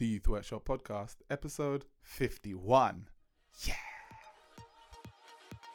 the 0.00 0.06
Youth 0.06 0.28
Workshop 0.28 0.64
Podcast, 0.64 1.16
episode 1.28 1.84
51. 2.00 3.04
Yeah. 3.66 3.74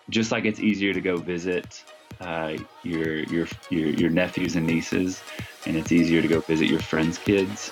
Just 0.09 0.31
like 0.31 0.45
it's 0.45 0.59
easier 0.59 0.93
to 0.93 0.99
go 0.99 1.15
visit 1.15 1.83
uh, 2.19 2.57
your, 2.81 3.19
your 3.25 3.47
your 3.69 3.89
your 3.89 4.09
nephews 4.09 4.55
and 4.55 4.65
nieces, 4.65 5.21
and 5.67 5.77
it's 5.77 5.91
easier 5.91 6.23
to 6.23 6.27
go 6.27 6.39
visit 6.39 6.67
your 6.67 6.79
friends' 6.79 7.19
kids. 7.19 7.69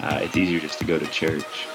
Uh, 0.00 0.20
it's 0.22 0.34
easier 0.34 0.60
just 0.60 0.78
to 0.78 0.86
go 0.86 0.98
to 0.98 1.06
church. 1.08 1.66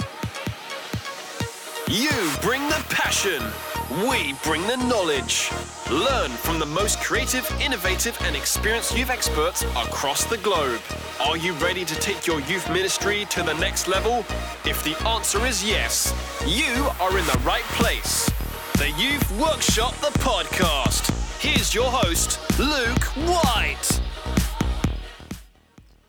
You 1.87 2.09
bring 2.41 2.67
the 2.69 2.83
passion. 2.89 3.43
We 3.89 4.33
bring 4.43 4.61
the 4.67 4.75
knowledge. 4.75 5.49
Learn 5.89 6.29
from 6.31 6.59
the 6.59 6.65
most 6.65 6.99
creative, 6.99 7.49
innovative, 7.61 8.17
and 8.23 8.35
experienced 8.35 8.97
youth 8.97 9.09
experts 9.09 9.63
across 9.63 10.25
the 10.25 10.37
globe. 10.39 10.81
Are 11.21 11.37
you 11.37 11.53
ready 11.53 11.85
to 11.85 11.95
take 11.95 12.27
your 12.27 12.41
youth 12.41 12.69
ministry 12.69 13.25
to 13.29 13.43
the 13.43 13.53
next 13.53 13.87
level? 13.87 14.25
If 14.65 14.83
the 14.83 14.97
answer 15.07 15.45
is 15.45 15.63
yes, 15.63 16.13
you 16.45 16.89
are 16.99 17.17
in 17.17 17.25
the 17.27 17.39
right 17.45 17.63
place. 17.79 18.29
The 18.73 18.89
Youth 19.01 19.39
Workshop, 19.39 19.95
the 20.01 20.19
podcast. 20.19 21.41
Here's 21.41 21.73
your 21.73 21.89
host, 21.89 22.41
Luke 22.59 23.05
Whyte. 23.25 24.01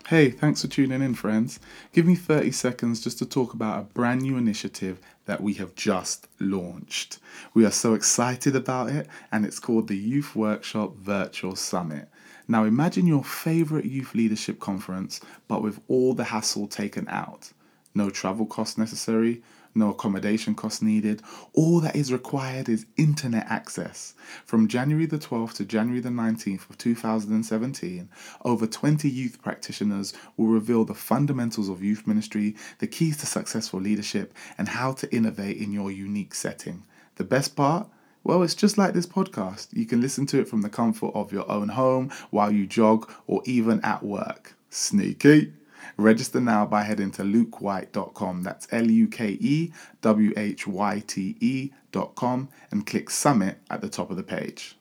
Hey, 0.09 0.30
thanks 0.30 0.62
for 0.62 0.68
tuning 0.68 1.01
in, 1.01 1.15
friends. 1.15 1.60
Give 1.92 2.06
me 2.06 2.16
30 2.16 2.51
seconds 2.51 3.01
just 3.01 3.18
to 3.18 3.26
talk 3.26 3.54
about 3.54 3.79
a 3.79 3.82
brand 3.82 4.23
new 4.23 4.37
initiative 4.37 4.98
that 5.28 5.42
we 5.42 5.52
have 5.52 5.74
just 5.74 6.27
launched. 6.41 7.18
We 7.52 7.66
are 7.66 7.70
so 7.70 7.92
excited 7.92 8.56
about 8.56 8.88
it, 8.88 9.06
and 9.30 9.45
it's 9.45 9.59
called 9.59 9.87
the 9.87 9.96
Youth 9.96 10.34
Workshop 10.34 10.96
Virtual 10.96 11.54
Summit. 11.54 12.09
Now, 12.48 12.64
imagine 12.64 13.06
your 13.06 13.23
favorite 13.23 13.84
youth 13.84 14.14
leadership 14.14 14.59
conference, 14.59 15.20
but 15.46 15.62
with 15.62 15.80
all 15.87 16.14
the 16.14 16.24
hassle 16.24 16.66
taken 16.66 17.06
out. 17.10 17.52
No 17.95 18.09
travel 18.09 18.46
costs 18.46 18.78
necessary, 18.78 19.42
no 19.78 19.91
accommodation 19.91 20.55
costs 20.55 20.82
needed. 20.82 21.23
All 21.54 21.80
that 21.80 21.96
is 21.96 22.12
required 22.12 22.68
is 22.68 22.87
internet 22.96 23.46
access. 23.48 24.15
From 24.45 24.68
January 24.68 25.07
the 25.07 25.18
12th 25.18 25.54
to 25.54 25.65
January 25.65 26.01
the 26.01 26.09
19th 26.09 26.68
of 26.68 26.76
2017, 26.76 28.09
over 28.45 28.66
20 28.66 29.09
youth 29.09 29.40
practitioners 29.40 30.12
will 30.37 30.49
reveal 30.49 30.84
the 30.84 30.95
fundamentals 30.95 31.68
of 31.68 31.82
youth 31.82 32.06
ministry, 32.06 32.56
the 32.79 32.87
keys 32.87 33.16
to 33.18 33.26
successful 33.26 33.80
leadership, 33.80 34.34
and 34.59 34.68
how 34.68 34.93
to 34.93 35.15
innovate 35.15 35.56
in 35.56 35.73
your 35.73 35.90
unique 35.90 36.34
setting. 36.34 36.82
The 37.16 37.24
best 37.24 37.56
part? 37.56 37.88
Well, 38.24 38.43
it's 38.43 38.54
just 38.54 38.76
like 38.76 38.95
this 38.95 39.06
podcast. 39.06 39.68
You 39.73 39.87
can 39.87 40.01
listen 40.01 40.26
to 40.26 40.40
it 40.40 40.49
from 40.49 40.62
the 40.62 40.68
comfort 40.68 41.12
of 41.15 41.32
your 41.32 41.51
own 41.51 41.68
home 41.68 42.10
while 42.30 42.52
you 42.52 42.66
jog 42.66 43.10
or 43.26 43.43
even 43.46 43.80
at 43.82 44.02
work. 44.02 44.54
Sneaky! 44.71 45.52
Register 46.01 46.41
now 46.41 46.65
by 46.65 46.85
heading 46.85 47.10
to 47.10 47.23
lukewhyte.com. 47.24 48.45
That's 48.45 48.68
L 48.71 48.88
U 48.88 49.09
K 49.09 49.30
E 49.41 49.73
W 50.01 50.32
H 50.37 50.65
Y 50.65 51.02
T 51.05 51.37
E.com 51.40 52.49
and 52.71 52.87
click 52.87 53.10
Summit 53.10 53.59
at 53.68 53.80
the 53.80 53.88
top 53.88 54.09
of 54.09 54.16
the 54.16 54.23
page. 54.23 54.77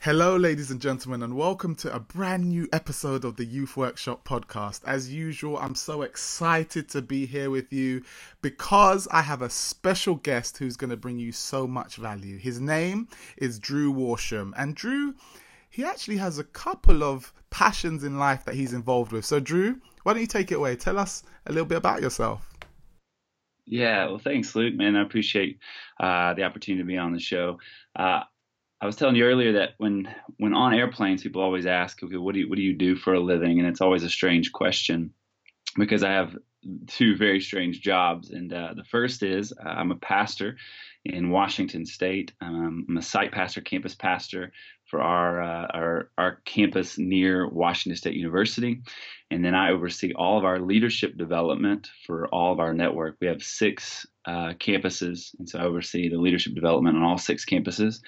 Hello, 0.00 0.36
ladies 0.36 0.70
and 0.70 0.78
gentlemen, 0.78 1.22
and 1.22 1.38
welcome 1.38 1.74
to 1.76 1.94
a 1.94 1.98
brand 1.98 2.44
new 2.44 2.68
episode 2.70 3.24
of 3.24 3.36
the 3.36 3.46
Youth 3.46 3.78
Workshop 3.78 4.28
podcast. 4.28 4.82
As 4.84 5.10
usual, 5.10 5.56
I'm 5.56 5.74
so 5.74 6.02
excited 6.02 6.86
to 6.90 7.00
be 7.00 7.24
here 7.24 7.48
with 7.48 7.72
you 7.72 8.02
because 8.42 9.08
I 9.10 9.22
have 9.22 9.40
a 9.40 9.48
special 9.48 10.16
guest 10.16 10.58
who's 10.58 10.76
going 10.76 10.90
to 10.90 10.98
bring 10.98 11.18
you 11.18 11.32
so 11.32 11.66
much 11.66 11.96
value. 11.96 12.36
His 12.36 12.60
name 12.60 13.08
is 13.38 13.58
Drew 13.58 13.90
Worsham, 13.90 14.52
and 14.58 14.76
Drew, 14.76 15.14
he 15.70 15.82
actually 15.82 16.18
has 16.18 16.38
a 16.38 16.44
couple 16.44 17.02
of 17.02 17.32
passions 17.48 18.04
in 18.04 18.18
life 18.18 18.44
that 18.44 18.54
he's 18.54 18.74
involved 18.74 19.12
with. 19.12 19.24
So, 19.24 19.40
Drew, 19.40 19.80
why 20.02 20.12
don't 20.12 20.20
you 20.20 20.26
take 20.26 20.52
it 20.52 20.56
away? 20.56 20.76
Tell 20.76 20.98
us 20.98 21.22
a 21.46 21.52
little 21.52 21.66
bit 21.66 21.78
about 21.78 22.02
yourself. 22.02 22.48
Yeah, 23.66 24.06
well, 24.06 24.18
thanks, 24.18 24.54
Luke. 24.54 24.74
Man, 24.74 24.96
I 24.96 25.02
appreciate 25.02 25.58
uh, 26.00 26.34
the 26.34 26.42
opportunity 26.42 26.82
to 26.82 26.86
be 26.86 26.98
on 26.98 27.12
the 27.12 27.20
show. 27.20 27.58
Uh, 27.96 28.20
I 28.80 28.86
was 28.86 28.96
telling 28.96 29.14
you 29.14 29.24
earlier 29.24 29.52
that 29.52 29.74
when 29.78 30.12
when 30.38 30.54
on 30.54 30.74
airplanes, 30.74 31.22
people 31.22 31.42
always 31.42 31.66
ask, 31.66 32.02
"Okay, 32.02 32.16
what 32.16 32.34
do 32.34 32.40
you 32.40 32.48
what 32.48 32.56
do 32.56 32.62
you 32.62 32.74
do 32.74 32.96
for 32.96 33.14
a 33.14 33.20
living?" 33.20 33.60
And 33.60 33.68
it's 33.68 33.80
always 33.80 34.02
a 34.02 34.10
strange 34.10 34.50
question 34.50 35.12
because 35.76 36.02
I 36.02 36.10
have 36.10 36.36
two 36.88 37.16
very 37.16 37.40
strange 37.40 37.80
jobs. 37.80 38.30
And 38.30 38.52
uh, 38.52 38.74
the 38.74 38.84
first 38.84 39.22
is 39.22 39.52
uh, 39.52 39.68
I'm 39.68 39.92
a 39.92 39.96
pastor 39.96 40.56
in 41.04 41.30
Washington 41.30 41.86
State. 41.86 42.32
Um, 42.40 42.86
I'm 42.88 42.96
a 42.96 43.02
site 43.02 43.32
pastor, 43.32 43.60
campus 43.60 43.94
pastor 43.94 44.52
for 44.92 45.00
our, 45.00 45.42
uh, 45.42 45.66
our 45.72 46.10
our 46.18 46.36
campus 46.44 46.98
near 46.98 47.48
Washington 47.48 47.96
State 47.96 48.14
University, 48.14 48.82
and 49.30 49.42
then 49.42 49.54
I 49.54 49.70
oversee 49.70 50.12
all 50.12 50.36
of 50.36 50.44
our 50.44 50.60
leadership 50.60 51.16
development 51.16 51.88
for 52.06 52.28
all 52.28 52.52
of 52.52 52.60
our 52.60 52.74
network. 52.74 53.16
We 53.18 53.28
have 53.28 53.42
six 53.42 54.06
uh, 54.26 54.52
campuses, 54.60 55.34
and 55.38 55.48
so 55.48 55.60
I 55.60 55.62
oversee 55.62 56.10
the 56.10 56.18
leadership 56.18 56.54
development 56.54 56.98
on 56.98 57.02
all 57.04 57.16
six 57.16 57.46
campuses. 57.46 58.00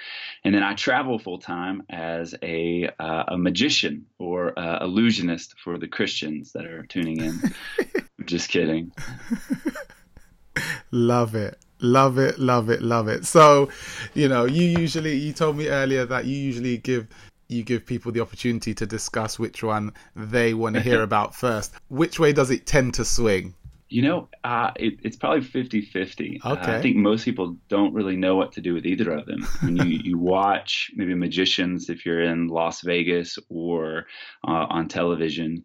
And 0.44 0.54
then 0.54 0.62
I 0.62 0.74
travel 0.74 1.18
full 1.18 1.38
time 1.38 1.84
as 1.88 2.34
a 2.42 2.90
uh, 2.98 3.24
a 3.28 3.38
magician 3.38 4.04
or 4.18 4.52
illusionist 4.82 5.54
for 5.64 5.78
the 5.78 5.88
Christians 5.88 6.52
that 6.52 6.66
are 6.66 6.82
tuning 6.82 7.22
in. 7.22 7.40
Just 8.26 8.50
kidding. 8.50 8.92
Love 10.90 11.34
it. 11.34 11.63
Love 11.84 12.18
it, 12.18 12.38
love 12.38 12.70
it, 12.70 12.80
love 12.80 13.08
it. 13.08 13.26
So, 13.26 13.68
you 14.14 14.28
know, 14.28 14.46
you 14.46 14.64
usually 14.64 15.16
you 15.16 15.32
told 15.32 15.56
me 15.56 15.68
earlier 15.68 16.06
that 16.06 16.24
you 16.24 16.36
usually 16.36 16.78
give 16.78 17.06
you 17.48 17.62
give 17.62 17.84
people 17.84 18.10
the 18.10 18.20
opportunity 18.20 18.74
to 18.74 18.86
discuss 18.86 19.38
which 19.38 19.62
one 19.62 19.92
they 20.16 20.54
want 20.54 20.76
to 20.76 20.80
hear 20.80 21.02
about 21.10 21.34
first. 21.34 21.74
Which 21.88 22.18
way 22.18 22.32
does 22.32 22.50
it 22.50 22.66
tend 22.66 22.94
to 22.94 23.04
swing? 23.04 23.54
You 23.90 24.02
know, 24.02 24.28
uh, 24.42 24.70
it, 24.76 24.94
it's 25.02 25.16
probably 25.16 25.42
50 25.42 25.82
50. 25.82 26.40
Okay. 26.44 26.48
Uh, 26.48 26.78
I 26.78 26.80
think 26.80 26.96
most 26.96 27.24
people 27.24 27.56
don't 27.68 27.92
really 27.92 28.16
know 28.16 28.34
what 28.34 28.52
to 28.52 28.60
do 28.60 28.74
with 28.74 28.86
either 28.86 29.12
of 29.12 29.26
them. 29.26 29.46
When 29.60 29.76
you, 29.76 29.84
you 29.84 30.18
watch 30.34 30.90
maybe 30.96 31.14
magicians, 31.14 31.90
if 31.90 32.06
you're 32.06 32.22
in 32.22 32.48
Las 32.48 32.80
Vegas 32.80 33.38
or 33.50 34.06
uh, 34.48 34.66
on 34.70 34.88
television, 34.88 35.64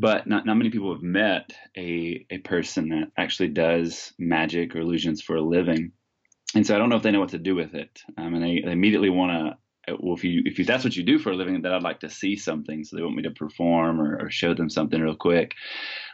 but 0.00 0.26
not, 0.26 0.46
not 0.46 0.56
many 0.56 0.70
people 0.70 0.92
have 0.92 1.02
met 1.02 1.52
a, 1.76 2.24
a 2.30 2.38
person 2.38 2.88
that 2.90 3.10
actually 3.16 3.48
does 3.48 4.12
magic 4.18 4.74
or 4.74 4.80
illusions 4.80 5.22
for 5.22 5.36
a 5.36 5.42
living. 5.42 5.92
And 6.54 6.66
so 6.66 6.74
I 6.74 6.78
don't 6.78 6.88
know 6.88 6.96
if 6.96 7.02
they 7.02 7.10
know 7.10 7.20
what 7.20 7.30
to 7.30 7.38
do 7.38 7.54
with 7.54 7.74
it. 7.74 8.02
Um, 8.16 8.34
and 8.34 8.42
they, 8.42 8.62
they 8.64 8.72
immediately 8.72 9.10
want 9.10 9.32
to 9.32 9.58
well, 10.00 10.14
if 10.14 10.24
you 10.24 10.42
if 10.44 10.58
you, 10.58 10.64
that's 10.64 10.84
what 10.84 10.96
you 10.96 11.02
do 11.02 11.18
for 11.18 11.30
a 11.30 11.36
living, 11.36 11.62
then 11.62 11.72
I'd 11.72 11.82
like 11.82 12.00
to 12.00 12.10
see 12.10 12.36
something. 12.36 12.84
So 12.84 12.96
they 12.96 13.02
want 13.02 13.16
me 13.16 13.22
to 13.22 13.30
perform 13.30 14.00
or, 14.00 14.18
or 14.20 14.30
show 14.30 14.54
them 14.54 14.68
something 14.68 15.00
real 15.00 15.16
quick. 15.16 15.54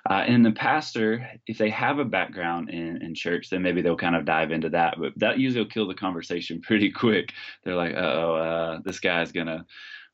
Uh, 0.09 0.25
and 0.27 0.44
the 0.44 0.53
pastor, 0.53 1.27
if 1.47 1.59
they 1.59 1.71
have 1.71 1.99
a 1.99 2.05
background 2.05 2.71
in, 2.71 3.03
in 3.03 3.15
church, 3.15 3.49
then 3.50 3.62
maybe 3.62 3.83
they'll 3.83 3.97
kind 3.97 4.17
of 4.17 4.25
dive 4.25 4.53
into 4.53 4.71
that. 4.71 4.97
But 4.99 5.12
that 5.17 5.39
usually 5.39 5.65
will 5.65 5.71
kill 5.71 5.89
the 5.89 5.94
conversation 5.94 6.61
pretty 6.62 6.91
quick. 6.91 7.33
They're 7.65 7.77
like, 7.77 7.94
oh, 7.97 8.34
uh, 8.34 8.81
this 8.84 9.00
guy's 9.00 9.33
gonna, 9.33 9.67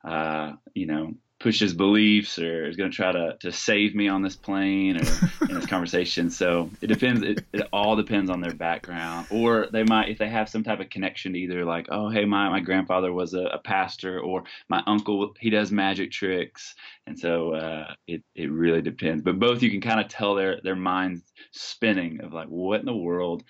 uh, 0.06 0.53
you 0.75 0.86
know, 0.86 1.14
push 1.40 1.58
his 1.58 1.72
beliefs 1.72 2.38
or 2.38 2.66
is 2.66 2.76
going 2.76 2.90
to 2.90 2.94
try 2.94 3.10
to, 3.10 3.34
to 3.40 3.50
save 3.50 3.94
me 3.94 4.08
on 4.08 4.20
this 4.20 4.36
plane 4.36 4.98
or 4.98 5.48
in 5.48 5.54
this 5.54 5.66
conversation. 5.68 6.28
So 6.30 6.70
it 6.82 6.88
depends. 6.88 7.22
It, 7.22 7.44
it, 7.54 7.66
all 7.72 7.96
depends 7.96 8.30
on 8.30 8.40
their 8.40 8.52
background, 8.52 9.26
or 9.30 9.68
they 9.72 9.82
might, 9.84 10.10
if 10.10 10.18
they 10.18 10.28
have 10.28 10.48
some 10.50 10.62
type 10.62 10.80
of 10.80 10.90
connection 10.90 11.32
to 11.32 11.38
either 11.38 11.64
like, 11.64 11.86
oh, 11.90 12.10
hey, 12.10 12.26
my, 12.26 12.50
my 12.50 12.60
grandfather 12.60 13.10
was 13.12 13.32
a, 13.32 13.44
a 13.44 13.58
pastor 13.58 14.20
or 14.20 14.44
my 14.68 14.82
uncle, 14.86 15.34
he 15.40 15.48
does 15.48 15.72
magic 15.72 16.12
tricks. 16.12 16.74
And 17.06 17.18
so 17.18 17.54
uh, 17.54 17.94
it, 18.06 18.22
it 18.34 18.50
really 18.50 18.82
depends. 18.82 19.22
But 19.22 19.38
both 19.38 19.62
you 19.62 19.70
can 19.70 19.80
kind 19.80 20.00
of 20.00 20.08
tell 20.08 20.34
their, 20.34 20.60
their 20.62 20.76
minds 20.76 21.22
spinning 21.52 22.20
of 22.20 22.34
like, 22.34 22.48
what 22.48 22.80
in 22.80 22.86
the 22.86 22.94
world 22.94 23.42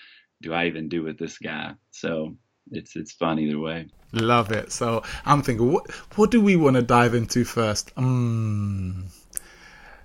do 0.43 0.53
I 0.53 0.67
even 0.67 0.89
do 0.89 1.03
with 1.03 1.19
this 1.19 1.39
guy? 1.39 1.73
So 1.91 2.37
it's 2.71 2.97
it's 2.97 3.13
fun 3.13 3.39
either 3.39 3.59
way. 3.59 3.89
Love 4.13 4.51
it. 4.51 4.73
So 4.73 5.03
I'm 5.25 5.43
thinking, 5.43 5.73
what 5.73 5.91
what 6.17 6.31
do 6.31 6.41
we 6.41 6.57
want 6.57 6.77
to 6.77 6.83
dive 6.83 7.15
into 7.15 7.45
first? 7.45 7.93
Um, 7.97 9.07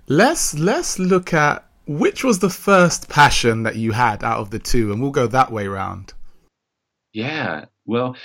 let's 0.06 0.54
let's 0.54 0.98
look 0.98 1.34
at 1.34 1.64
which 1.86 2.24
was 2.24 2.40
the 2.40 2.50
first 2.50 3.08
passion 3.08 3.62
that 3.62 3.76
you 3.76 3.92
had 3.92 4.24
out 4.24 4.38
of 4.38 4.50
the 4.50 4.58
two, 4.58 4.92
and 4.92 5.00
we'll 5.00 5.10
go 5.10 5.26
that 5.26 5.50
way 5.50 5.66
round. 5.66 6.12
Yeah. 7.12 7.66
Well, 7.84 8.16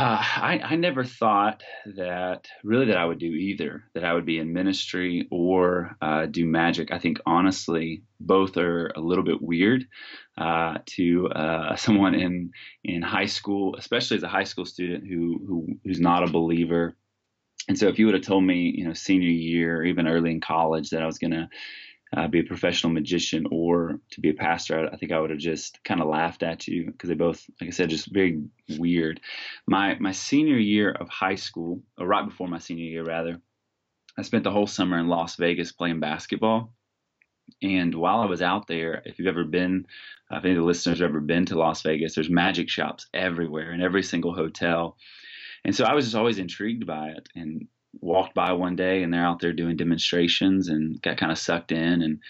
uh, 0.00 0.16
I, 0.18 0.60
I 0.64 0.76
never 0.76 1.04
thought 1.04 1.62
that 1.84 2.48
really 2.64 2.86
that 2.86 2.96
I 2.96 3.04
would 3.04 3.18
do 3.18 3.26
either, 3.26 3.84
that 3.92 4.02
I 4.02 4.14
would 4.14 4.24
be 4.24 4.38
in 4.38 4.54
ministry 4.54 5.28
or 5.30 5.94
uh, 6.00 6.24
do 6.24 6.46
magic. 6.46 6.90
I 6.90 6.98
think 6.98 7.18
honestly, 7.26 8.02
both 8.18 8.56
are 8.56 8.86
a 8.96 9.00
little 9.00 9.24
bit 9.24 9.42
weird 9.42 9.86
uh, 10.38 10.78
to 10.86 11.28
uh, 11.28 11.76
someone 11.86 12.14
in 12.14 12.50
in 12.82 13.02
high 13.02 13.26
school, 13.26 13.76
especially 13.76 14.16
as 14.16 14.22
a 14.22 14.28
high 14.28 14.44
school 14.44 14.64
student 14.64 15.06
who, 15.06 15.38
who 15.46 15.66
who's 15.84 16.00
not 16.00 16.26
a 16.26 16.32
believer. 16.32 16.96
And 17.68 17.78
so, 17.78 17.88
if 17.88 17.98
you 17.98 18.06
would 18.06 18.14
have 18.14 18.24
told 18.24 18.44
me, 18.44 18.72
you 18.74 18.86
know, 18.86 18.94
senior 18.94 19.28
year 19.28 19.80
or 19.80 19.84
even 19.84 20.08
early 20.08 20.30
in 20.30 20.40
college 20.40 20.88
that 20.90 21.02
I 21.02 21.06
was 21.06 21.18
going 21.18 21.32
to 21.32 21.46
uh, 22.16 22.26
be 22.26 22.40
a 22.40 22.44
professional 22.44 22.92
magician 22.92 23.46
or 23.50 24.00
to 24.10 24.20
be 24.20 24.30
a 24.30 24.34
pastor, 24.34 24.78
I, 24.78 24.94
I 24.94 24.96
think 24.96 25.12
I 25.12 25.20
would 25.20 25.30
have 25.30 25.38
just 25.38 25.82
kind 25.84 26.00
of 26.00 26.08
laughed 26.08 26.42
at 26.42 26.66
you 26.66 26.86
because 26.86 27.08
they 27.08 27.14
both, 27.14 27.48
like 27.60 27.68
I 27.68 27.70
said, 27.70 27.90
just 27.90 28.12
very 28.12 28.42
weird. 28.78 29.20
My 29.66 29.96
my 30.00 30.12
senior 30.12 30.58
year 30.58 30.90
of 30.90 31.08
high 31.08 31.36
school, 31.36 31.82
or 31.98 32.06
right 32.06 32.24
before 32.24 32.48
my 32.48 32.58
senior 32.58 32.86
year 32.86 33.04
rather, 33.04 33.40
I 34.18 34.22
spent 34.22 34.44
the 34.44 34.50
whole 34.50 34.66
summer 34.66 34.98
in 34.98 35.08
Las 35.08 35.36
Vegas 35.36 35.72
playing 35.72 36.00
basketball. 36.00 36.72
And 37.62 37.94
while 37.94 38.20
I 38.20 38.26
was 38.26 38.42
out 38.42 38.68
there, 38.68 39.02
if 39.04 39.18
you've 39.18 39.28
ever 39.28 39.44
been, 39.44 39.86
uh, 40.30 40.36
if 40.36 40.44
any 40.44 40.52
of 40.52 40.58
the 40.58 40.64
listeners 40.64 41.00
have 41.00 41.10
ever 41.10 41.20
been 41.20 41.46
to 41.46 41.58
Las 41.58 41.82
Vegas, 41.82 42.14
there's 42.14 42.30
magic 42.30 42.68
shops 42.68 43.06
everywhere 43.12 43.72
in 43.72 43.82
every 43.82 44.02
single 44.04 44.34
hotel. 44.34 44.96
And 45.64 45.74
so 45.74 45.84
I 45.84 45.94
was 45.94 46.04
just 46.06 46.16
always 46.16 46.38
intrigued 46.38 46.86
by 46.86 47.08
it 47.08 47.28
and 47.34 47.66
walked 48.00 48.34
by 48.34 48.52
one 48.52 48.76
day 48.76 49.02
and 49.02 49.12
they're 49.12 49.24
out 49.24 49.40
there 49.40 49.52
doing 49.52 49.76
demonstrations 49.76 50.68
and 50.68 51.00
got 51.02 51.16
kind 51.16 51.32
of 51.32 51.38
sucked 51.38 51.72
in 51.72 52.02
and 52.02 52.20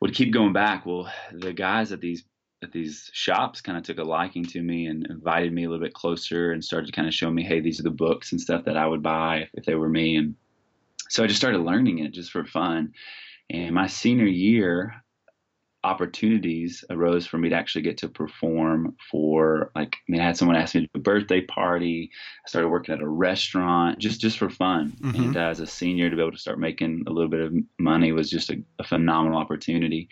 would 0.00 0.14
keep 0.14 0.32
going 0.32 0.52
back. 0.52 0.86
Well, 0.86 1.10
the 1.32 1.52
guys 1.52 1.92
at 1.92 2.00
these 2.00 2.24
at 2.62 2.72
these 2.72 3.10
shops 3.12 3.60
kind 3.60 3.76
of 3.76 3.84
took 3.84 3.98
a 3.98 4.02
liking 4.02 4.44
to 4.44 4.62
me 4.62 4.86
and 4.86 5.06
invited 5.08 5.52
me 5.52 5.64
a 5.64 5.68
little 5.68 5.84
bit 5.84 5.92
closer 5.92 6.52
and 6.52 6.64
started 6.64 6.86
to 6.86 6.92
kind 6.92 7.06
of 7.06 7.12
show 7.12 7.30
me, 7.30 7.44
hey, 7.44 7.60
these 7.60 7.78
are 7.78 7.84
the 7.84 7.90
books 7.90 8.32
and 8.32 8.40
stuff 8.40 8.64
that 8.64 8.78
I 8.78 8.86
would 8.86 9.02
buy 9.02 9.40
if, 9.40 9.50
if 9.54 9.64
they 9.66 9.74
were 9.74 9.90
me. 9.90 10.16
And 10.16 10.34
so 11.10 11.22
I 11.22 11.26
just 11.26 11.38
started 11.38 11.58
learning 11.58 11.98
it 11.98 12.12
just 12.12 12.30
for 12.30 12.46
fun. 12.46 12.92
And 13.50 13.74
my 13.74 13.86
senior 13.86 14.26
year, 14.26 14.94
opportunities 15.86 16.84
arose 16.90 17.26
for 17.26 17.38
me 17.38 17.48
to 17.48 17.54
actually 17.54 17.82
get 17.82 17.98
to 17.98 18.08
perform 18.08 18.96
for 19.10 19.70
like 19.76 19.94
I 19.94 20.10
mean 20.10 20.20
I 20.20 20.24
had 20.24 20.36
someone 20.36 20.56
ask 20.56 20.74
me 20.74 20.80
to 20.80 20.86
do 20.88 20.98
a 20.98 20.98
birthday 20.98 21.42
party. 21.42 22.10
I 22.44 22.48
started 22.48 22.68
working 22.68 22.94
at 22.94 23.00
a 23.00 23.08
restaurant 23.08 24.00
just 24.00 24.20
just 24.20 24.36
for 24.36 24.50
fun. 24.50 24.96
Mm-hmm. 25.00 25.22
And 25.22 25.36
uh, 25.36 25.40
as 25.40 25.60
a 25.60 25.66
senior 25.66 26.10
to 26.10 26.16
be 26.16 26.22
able 26.22 26.32
to 26.32 26.38
start 26.38 26.58
making 26.58 27.04
a 27.06 27.10
little 27.10 27.30
bit 27.30 27.40
of 27.40 27.54
money 27.78 28.10
was 28.10 28.28
just 28.28 28.50
a, 28.50 28.60
a 28.80 28.84
phenomenal 28.84 29.38
opportunity. 29.38 30.08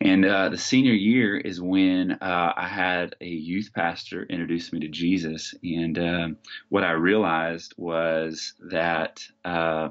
And 0.00 0.24
uh, 0.24 0.50
the 0.50 0.58
senior 0.58 0.94
year 0.94 1.36
is 1.36 1.60
when 1.60 2.12
uh, 2.12 2.52
I 2.56 2.68
had 2.68 3.16
a 3.20 3.26
youth 3.26 3.70
pastor 3.74 4.24
introduce 4.24 4.72
me 4.72 4.78
to 4.80 4.88
Jesus. 4.88 5.52
And 5.64 5.98
uh, 5.98 6.28
what 6.68 6.84
I 6.84 6.92
realized 6.92 7.74
was 7.76 8.54
that 8.70 9.20
uh, 9.44 9.88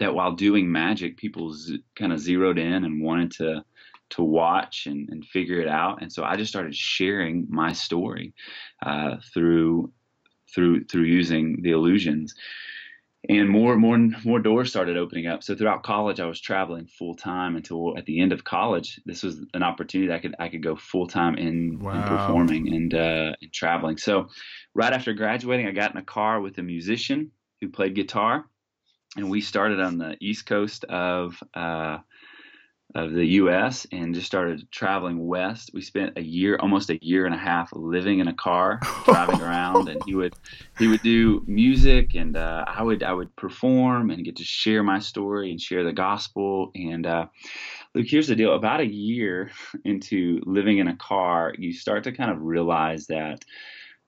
that 0.00 0.14
while 0.14 0.32
doing 0.32 0.72
magic, 0.72 1.16
people 1.16 1.52
z- 1.52 1.82
kind 1.94 2.12
of 2.12 2.18
zeroed 2.18 2.58
in 2.58 2.84
and 2.84 3.02
wanted 3.02 3.30
to 3.32 3.64
to 4.10 4.22
watch 4.22 4.86
and, 4.86 5.08
and 5.08 5.24
figure 5.24 5.60
it 5.60 5.68
out. 5.68 6.02
And 6.02 6.12
so 6.12 6.24
I 6.24 6.36
just 6.36 6.50
started 6.50 6.74
sharing 6.74 7.46
my 7.48 7.72
story 7.72 8.34
uh, 8.84 9.16
through 9.32 9.92
through 10.54 10.84
through 10.84 11.04
using 11.04 11.62
the 11.62 11.70
illusions. 11.70 12.34
And 13.28 13.50
more 13.50 13.76
more 13.76 13.98
more 14.24 14.40
doors 14.40 14.70
started 14.70 14.96
opening 14.96 15.26
up. 15.26 15.42
So 15.42 15.54
throughout 15.54 15.82
college, 15.82 16.20
I 16.20 16.26
was 16.26 16.40
traveling 16.40 16.86
full 16.86 17.14
time 17.14 17.54
until 17.54 17.96
at 17.98 18.06
the 18.06 18.18
end 18.18 18.32
of 18.32 18.44
college. 18.44 18.98
This 19.04 19.22
was 19.22 19.44
an 19.52 19.62
opportunity 19.62 20.08
that 20.08 20.14
I 20.14 20.18
could 20.20 20.34
I 20.38 20.48
could 20.48 20.62
go 20.62 20.74
full 20.74 21.06
time 21.06 21.34
in, 21.34 21.78
wow. 21.80 21.96
in, 21.96 22.02
performing 22.02 22.74
and 22.74 22.94
uh, 22.94 23.32
and 23.42 23.52
traveling. 23.52 23.98
So 23.98 24.28
right 24.74 24.92
after 24.92 25.12
graduating, 25.12 25.66
I 25.66 25.72
got 25.72 25.92
in 25.92 25.98
a 25.98 26.02
car 26.02 26.40
with 26.40 26.56
a 26.58 26.62
musician 26.62 27.30
who 27.60 27.68
played 27.68 27.94
guitar, 27.94 28.46
and 29.16 29.28
we 29.28 29.42
started 29.42 29.80
on 29.80 29.98
the 29.98 30.16
east 30.22 30.46
coast 30.46 30.84
of 30.84 31.38
uh, 31.52 31.98
of 32.94 33.12
the 33.12 33.24
U.S. 33.24 33.86
and 33.92 34.14
just 34.14 34.26
started 34.26 34.70
traveling 34.70 35.26
west. 35.26 35.70
We 35.72 35.80
spent 35.80 36.18
a 36.18 36.22
year, 36.22 36.56
almost 36.56 36.90
a 36.90 36.98
year 37.02 37.26
and 37.26 37.34
a 37.34 37.38
half, 37.38 37.70
living 37.72 38.18
in 38.18 38.28
a 38.28 38.34
car, 38.34 38.80
driving 39.04 39.40
around, 39.40 39.88
and 39.88 40.02
he 40.04 40.14
would 40.14 40.34
he 40.78 40.88
would 40.88 41.02
do 41.02 41.42
music, 41.46 42.14
and 42.14 42.36
uh, 42.36 42.64
I 42.66 42.82
would 42.82 43.02
I 43.02 43.12
would 43.12 43.34
perform 43.36 44.10
and 44.10 44.24
get 44.24 44.36
to 44.36 44.44
share 44.44 44.82
my 44.82 44.98
story 44.98 45.50
and 45.50 45.60
share 45.60 45.84
the 45.84 45.92
gospel. 45.92 46.72
And 46.74 47.06
uh, 47.06 47.26
Luke, 47.94 48.06
here's 48.08 48.28
the 48.28 48.36
deal: 48.36 48.54
about 48.54 48.80
a 48.80 48.86
year 48.86 49.50
into 49.84 50.40
living 50.44 50.78
in 50.78 50.88
a 50.88 50.96
car, 50.96 51.54
you 51.58 51.72
start 51.72 52.04
to 52.04 52.12
kind 52.12 52.30
of 52.30 52.42
realize 52.42 53.06
that 53.06 53.44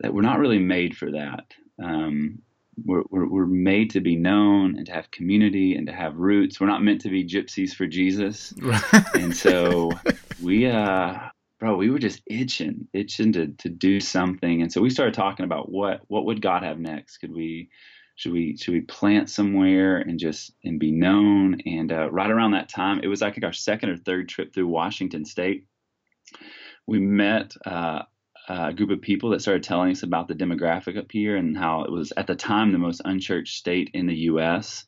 that 0.00 0.12
we're 0.12 0.22
not 0.22 0.40
really 0.40 0.58
made 0.58 0.96
for 0.96 1.12
that. 1.12 1.44
Um, 1.82 2.42
we're, 2.84 3.02
we're, 3.10 3.28
we're, 3.28 3.46
made 3.46 3.90
to 3.90 4.00
be 4.00 4.16
known 4.16 4.76
and 4.76 4.86
to 4.86 4.92
have 4.92 5.10
community 5.10 5.74
and 5.74 5.86
to 5.86 5.92
have 5.92 6.16
roots. 6.16 6.60
We're 6.60 6.66
not 6.68 6.82
meant 6.82 7.02
to 7.02 7.10
be 7.10 7.24
gypsies 7.24 7.74
for 7.74 7.86
Jesus. 7.86 8.54
and 9.14 9.36
so 9.36 9.90
we, 10.42 10.66
uh, 10.66 11.18
bro, 11.58 11.76
we 11.76 11.90
were 11.90 11.98
just 11.98 12.22
itching, 12.26 12.88
itching 12.92 13.32
to, 13.32 13.48
to 13.48 13.68
do 13.68 14.00
something. 14.00 14.62
And 14.62 14.72
so 14.72 14.80
we 14.80 14.90
started 14.90 15.14
talking 15.14 15.44
about 15.44 15.70
what, 15.70 16.00
what 16.08 16.24
would 16.26 16.40
God 16.40 16.62
have 16.62 16.78
next? 16.78 17.18
Could 17.18 17.32
we, 17.32 17.68
should 18.16 18.32
we, 18.32 18.56
should 18.56 18.74
we 18.74 18.80
plant 18.82 19.28
somewhere 19.28 19.98
and 19.98 20.18
just, 20.18 20.52
and 20.64 20.78
be 20.78 20.92
known? 20.92 21.60
And, 21.66 21.92
uh, 21.92 22.10
right 22.10 22.30
around 22.30 22.52
that 22.52 22.68
time, 22.68 23.00
it 23.02 23.08
was 23.08 23.20
like 23.20 23.38
our 23.42 23.52
second 23.52 23.90
or 23.90 23.96
third 23.96 24.28
trip 24.28 24.54
through 24.54 24.68
Washington 24.68 25.24
state. 25.24 25.66
We 26.86 27.00
met, 27.00 27.54
uh, 27.66 28.02
a 28.48 28.72
group 28.72 28.90
of 28.90 29.00
people 29.00 29.30
that 29.30 29.42
started 29.42 29.62
telling 29.62 29.90
us 29.90 30.02
about 30.02 30.28
the 30.28 30.34
demographic 30.34 30.98
up 30.98 31.10
here 31.10 31.36
and 31.36 31.56
how 31.56 31.84
it 31.84 31.92
was 31.92 32.12
at 32.16 32.26
the 32.26 32.34
time 32.34 32.72
the 32.72 32.78
most 32.78 33.02
unchurched 33.04 33.56
state 33.56 33.90
in 33.94 34.06
the 34.06 34.16
U.S. 34.16 34.84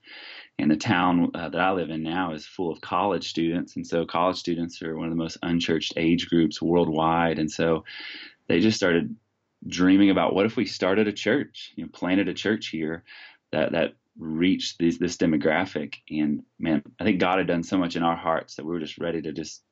And 0.58 0.70
the 0.70 0.76
town 0.76 1.30
uh, 1.34 1.48
that 1.48 1.60
I 1.60 1.72
live 1.72 1.90
in 1.90 2.02
now 2.02 2.32
is 2.32 2.46
full 2.46 2.70
of 2.70 2.80
college 2.80 3.28
students, 3.28 3.76
and 3.76 3.86
so 3.86 4.06
college 4.06 4.38
students 4.38 4.82
are 4.82 4.96
one 4.96 5.06
of 5.06 5.12
the 5.12 5.22
most 5.22 5.38
unchurched 5.42 5.94
age 5.96 6.28
groups 6.28 6.62
worldwide. 6.62 7.38
And 7.38 7.50
so 7.50 7.84
they 8.48 8.60
just 8.60 8.76
started 8.76 9.16
dreaming 9.66 10.10
about 10.10 10.34
what 10.34 10.46
if 10.46 10.56
we 10.56 10.66
started 10.66 11.08
a 11.08 11.12
church, 11.12 11.72
you 11.76 11.84
know, 11.84 11.90
planted 11.92 12.28
a 12.28 12.34
church 12.34 12.68
here 12.68 13.04
that 13.52 13.72
that 13.72 13.94
reached 14.18 14.78
these, 14.78 14.98
this 14.98 15.16
demographic. 15.16 15.94
And 16.10 16.42
man, 16.58 16.82
I 17.00 17.04
think 17.04 17.18
God 17.18 17.38
had 17.38 17.48
done 17.48 17.64
so 17.64 17.78
much 17.78 17.96
in 17.96 18.02
our 18.02 18.16
hearts 18.16 18.56
that 18.56 18.64
we 18.64 18.72
were 18.72 18.80
just 18.80 18.98
ready 18.98 19.22
to 19.22 19.32
just 19.32 19.62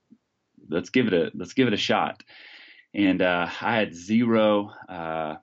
let's 0.68 0.90
give 0.90 1.06
it 1.06 1.12
a 1.12 1.30
let's 1.34 1.52
give 1.52 1.68
it 1.68 1.74
a 1.74 1.78
shot 1.78 2.22
and 2.94 3.22
uh, 3.22 3.48
I 3.60 3.76
had 3.76 3.94
zero, 3.94 4.72
uh, 4.88 5.36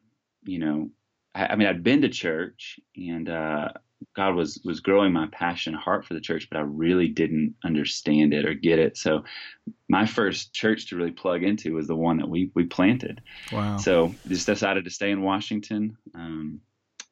you 0.43 0.59
know, 0.59 0.89
I, 1.33 1.47
I, 1.47 1.55
mean, 1.55 1.67
I'd 1.67 1.83
been 1.83 2.01
to 2.01 2.09
church, 2.09 2.79
and 2.95 3.29
uh, 3.29 3.69
God 4.15 4.35
was 4.35 4.61
was 4.63 4.79
growing 4.79 5.13
my 5.13 5.27
passion, 5.31 5.73
heart 5.73 6.05
for 6.05 6.13
the 6.13 6.21
church, 6.21 6.47
but 6.49 6.57
I 6.57 6.61
really 6.61 7.07
didn't 7.07 7.55
understand 7.63 8.33
it 8.33 8.45
or 8.45 8.53
get 8.53 8.79
it. 8.79 8.97
So, 8.97 9.23
my 9.87 10.05
first 10.05 10.53
church 10.53 10.87
to 10.87 10.95
really 10.95 11.11
plug 11.11 11.43
into 11.43 11.75
was 11.75 11.87
the 11.87 11.95
one 11.95 12.17
that 12.17 12.29
we 12.29 12.51
we 12.53 12.65
planted. 12.65 13.21
Wow! 13.51 13.77
So, 13.77 14.15
just 14.27 14.45
decided 14.45 14.85
to 14.85 14.91
stay 14.91 15.11
in 15.11 15.21
Washington. 15.21 15.97
Um, 16.13 16.61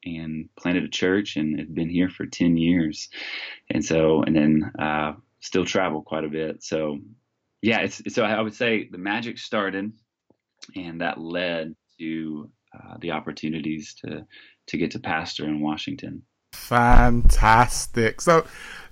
and 0.04 0.48
planted 0.56 0.84
a 0.84 0.88
church 0.88 1.36
and 1.36 1.58
have 1.58 1.74
been 1.74 1.88
here 1.88 2.08
for 2.08 2.24
10 2.24 2.56
years. 2.56 3.08
And 3.68 3.84
so, 3.84 4.22
and 4.22 4.34
then, 4.34 4.72
uh, 4.78 5.14
still 5.40 5.64
travel 5.64 6.02
quite 6.02 6.24
a 6.24 6.28
bit. 6.28 6.62
So 6.62 7.00
yeah, 7.62 7.80
it's, 7.80 8.14
so 8.14 8.22
I 8.22 8.40
would 8.40 8.54
say 8.54 8.88
the 8.88 8.98
magic 8.98 9.38
started 9.38 9.92
and 10.74 11.00
that 11.00 11.20
led 11.20 11.74
to 11.98 12.50
uh, 12.74 12.96
the 13.00 13.12
opportunities 13.12 13.94
to 13.94 14.26
to 14.66 14.76
get 14.76 14.90
to 14.92 14.98
pastor 14.98 15.44
in 15.44 15.60
Washington. 15.60 16.22
Fantastic. 16.52 18.20
So, 18.20 18.46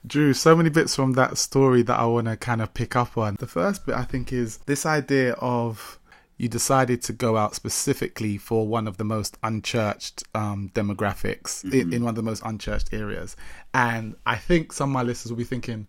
Drew, 0.07 0.33
so 0.33 0.57
many 0.57 0.71
bits 0.71 0.95
from 0.95 1.13
that 1.13 1.37
story 1.37 1.83
that 1.83 1.99
I 1.99 2.07
want 2.07 2.27
to 2.27 2.37
kind 2.37 2.63
of 2.63 2.73
pick 2.75 2.97
up 2.97 3.19
on. 3.19 3.37
The 3.39 3.47
first 3.47 3.87
bit 3.87 3.95
I 3.95 4.05
think 4.05 4.33
is 4.33 4.59
this 4.59 4.87
idea 4.87 5.33
of 5.35 5.99
you 6.39 6.49
decided 6.49 7.03
to 7.03 7.13
go 7.13 7.37
out 7.37 7.55
specifically 7.55 8.37
for 8.37 8.67
one 8.67 8.87
of 8.87 8.99
the 8.99 9.05
most 9.05 9.39
unchurched 9.43 10.23
um, 10.35 10.71
demographics 10.75 11.65
mm-hmm. 11.65 11.75
in, 11.75 11.93
in, 11.95 12.05
one 12.05 12.11
of 12.11 12.17
the 12.17 12.23
most 12.23 12.43
unchurched 12.45 12.93
areas. 12.93 13.37
And 13.73 14.17
I 14.27 14.37
think 14.37 14.73
some 14.73 14.91
of 14.91 14.95
my 14.95 15.03
listeners 15.03 15.33
will 15.33 15.39
be 15.39 15.45
thinking, 15.45 15.87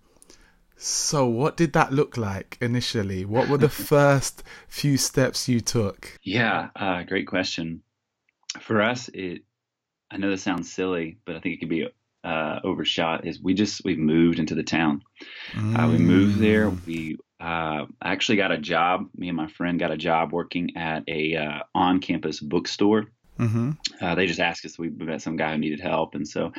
so, 0.77 1.25
what 1.25 1.57
did 1.57 1.73
that 1.73 1.91
look 1.91 2.17
like 2.17 2.57
initially? 2.61 3.25
What 3.25 3.49
were 3.49 3.57
the 3.57 3.69
first 3.91 4.43
few 4.67 4.97
steps 4.97 5.49
you 5.49 5.59
took? 5.59 6.19
Yeah, 6.23 6.69
uh, 6.75 7.03
great 7.03 7.27
question. 7.27 7.81
For 8.59 8.81
us, 8.81 9.09
it 9.13 9.41
I 10.09 10.17
know 10.17 10.29
this 10.29 10.43
sounds 10.43 10.71
silly, 10.71 11.17
but 11.25 11.35
I 11.35 11.39
think 11.39 11.55
it 11.55 11.59
could 11.59 11.69
be 11.69 11.87
uh, 12.23 12.59
overshot. 12.63 13.25
Is 13.25 13.41
we 13.41 13.53
just 13.53 13.83
we 13.83 13.95
moved 13.95 14.39
into 14.39 14.55
the 14.55 14.63
town. 14.63 15.01
Mm. 15.53 15.79
Uh, 15.79 15.91
we 15.91 15.97
moved 15.97 16.39
there. 16.39 16.69
Mm. 16.69 16.85
We 16.85 17.17
uh, 17.39 17.85
actually 18.01 18.37
got 18.37 18.51
a 18.51 18.57
job. 18.57 19.09
Me 19.15 19.27
and 19.27 19.37
my 19.37 19.47
friend 19.47 19.79
got 19.79 19.91
a 19.91 19.97
job 19.97 20.31
working 20.31 20.77
at 20.77 21.03
a 21.07 21.35
uh, 21.35 21.59
on-campus 21.75 22.39
bookstore. 22.39 23.07
Mm-hmm. 23.37 23.71
Uh, 24.01 24.15
they 24.15 24.25
just 24.25 24.39
asked 24.39 24.65
us. 24.65 24.79
We 24.79 24.89
met 24.89 25.21
some 25.21 25.37
guy 25.37 25.51
who 25.51 25.57
needed 25.59 25.79
help, 25.79 26.15
and 26.15 26.27
so 26.27 26.51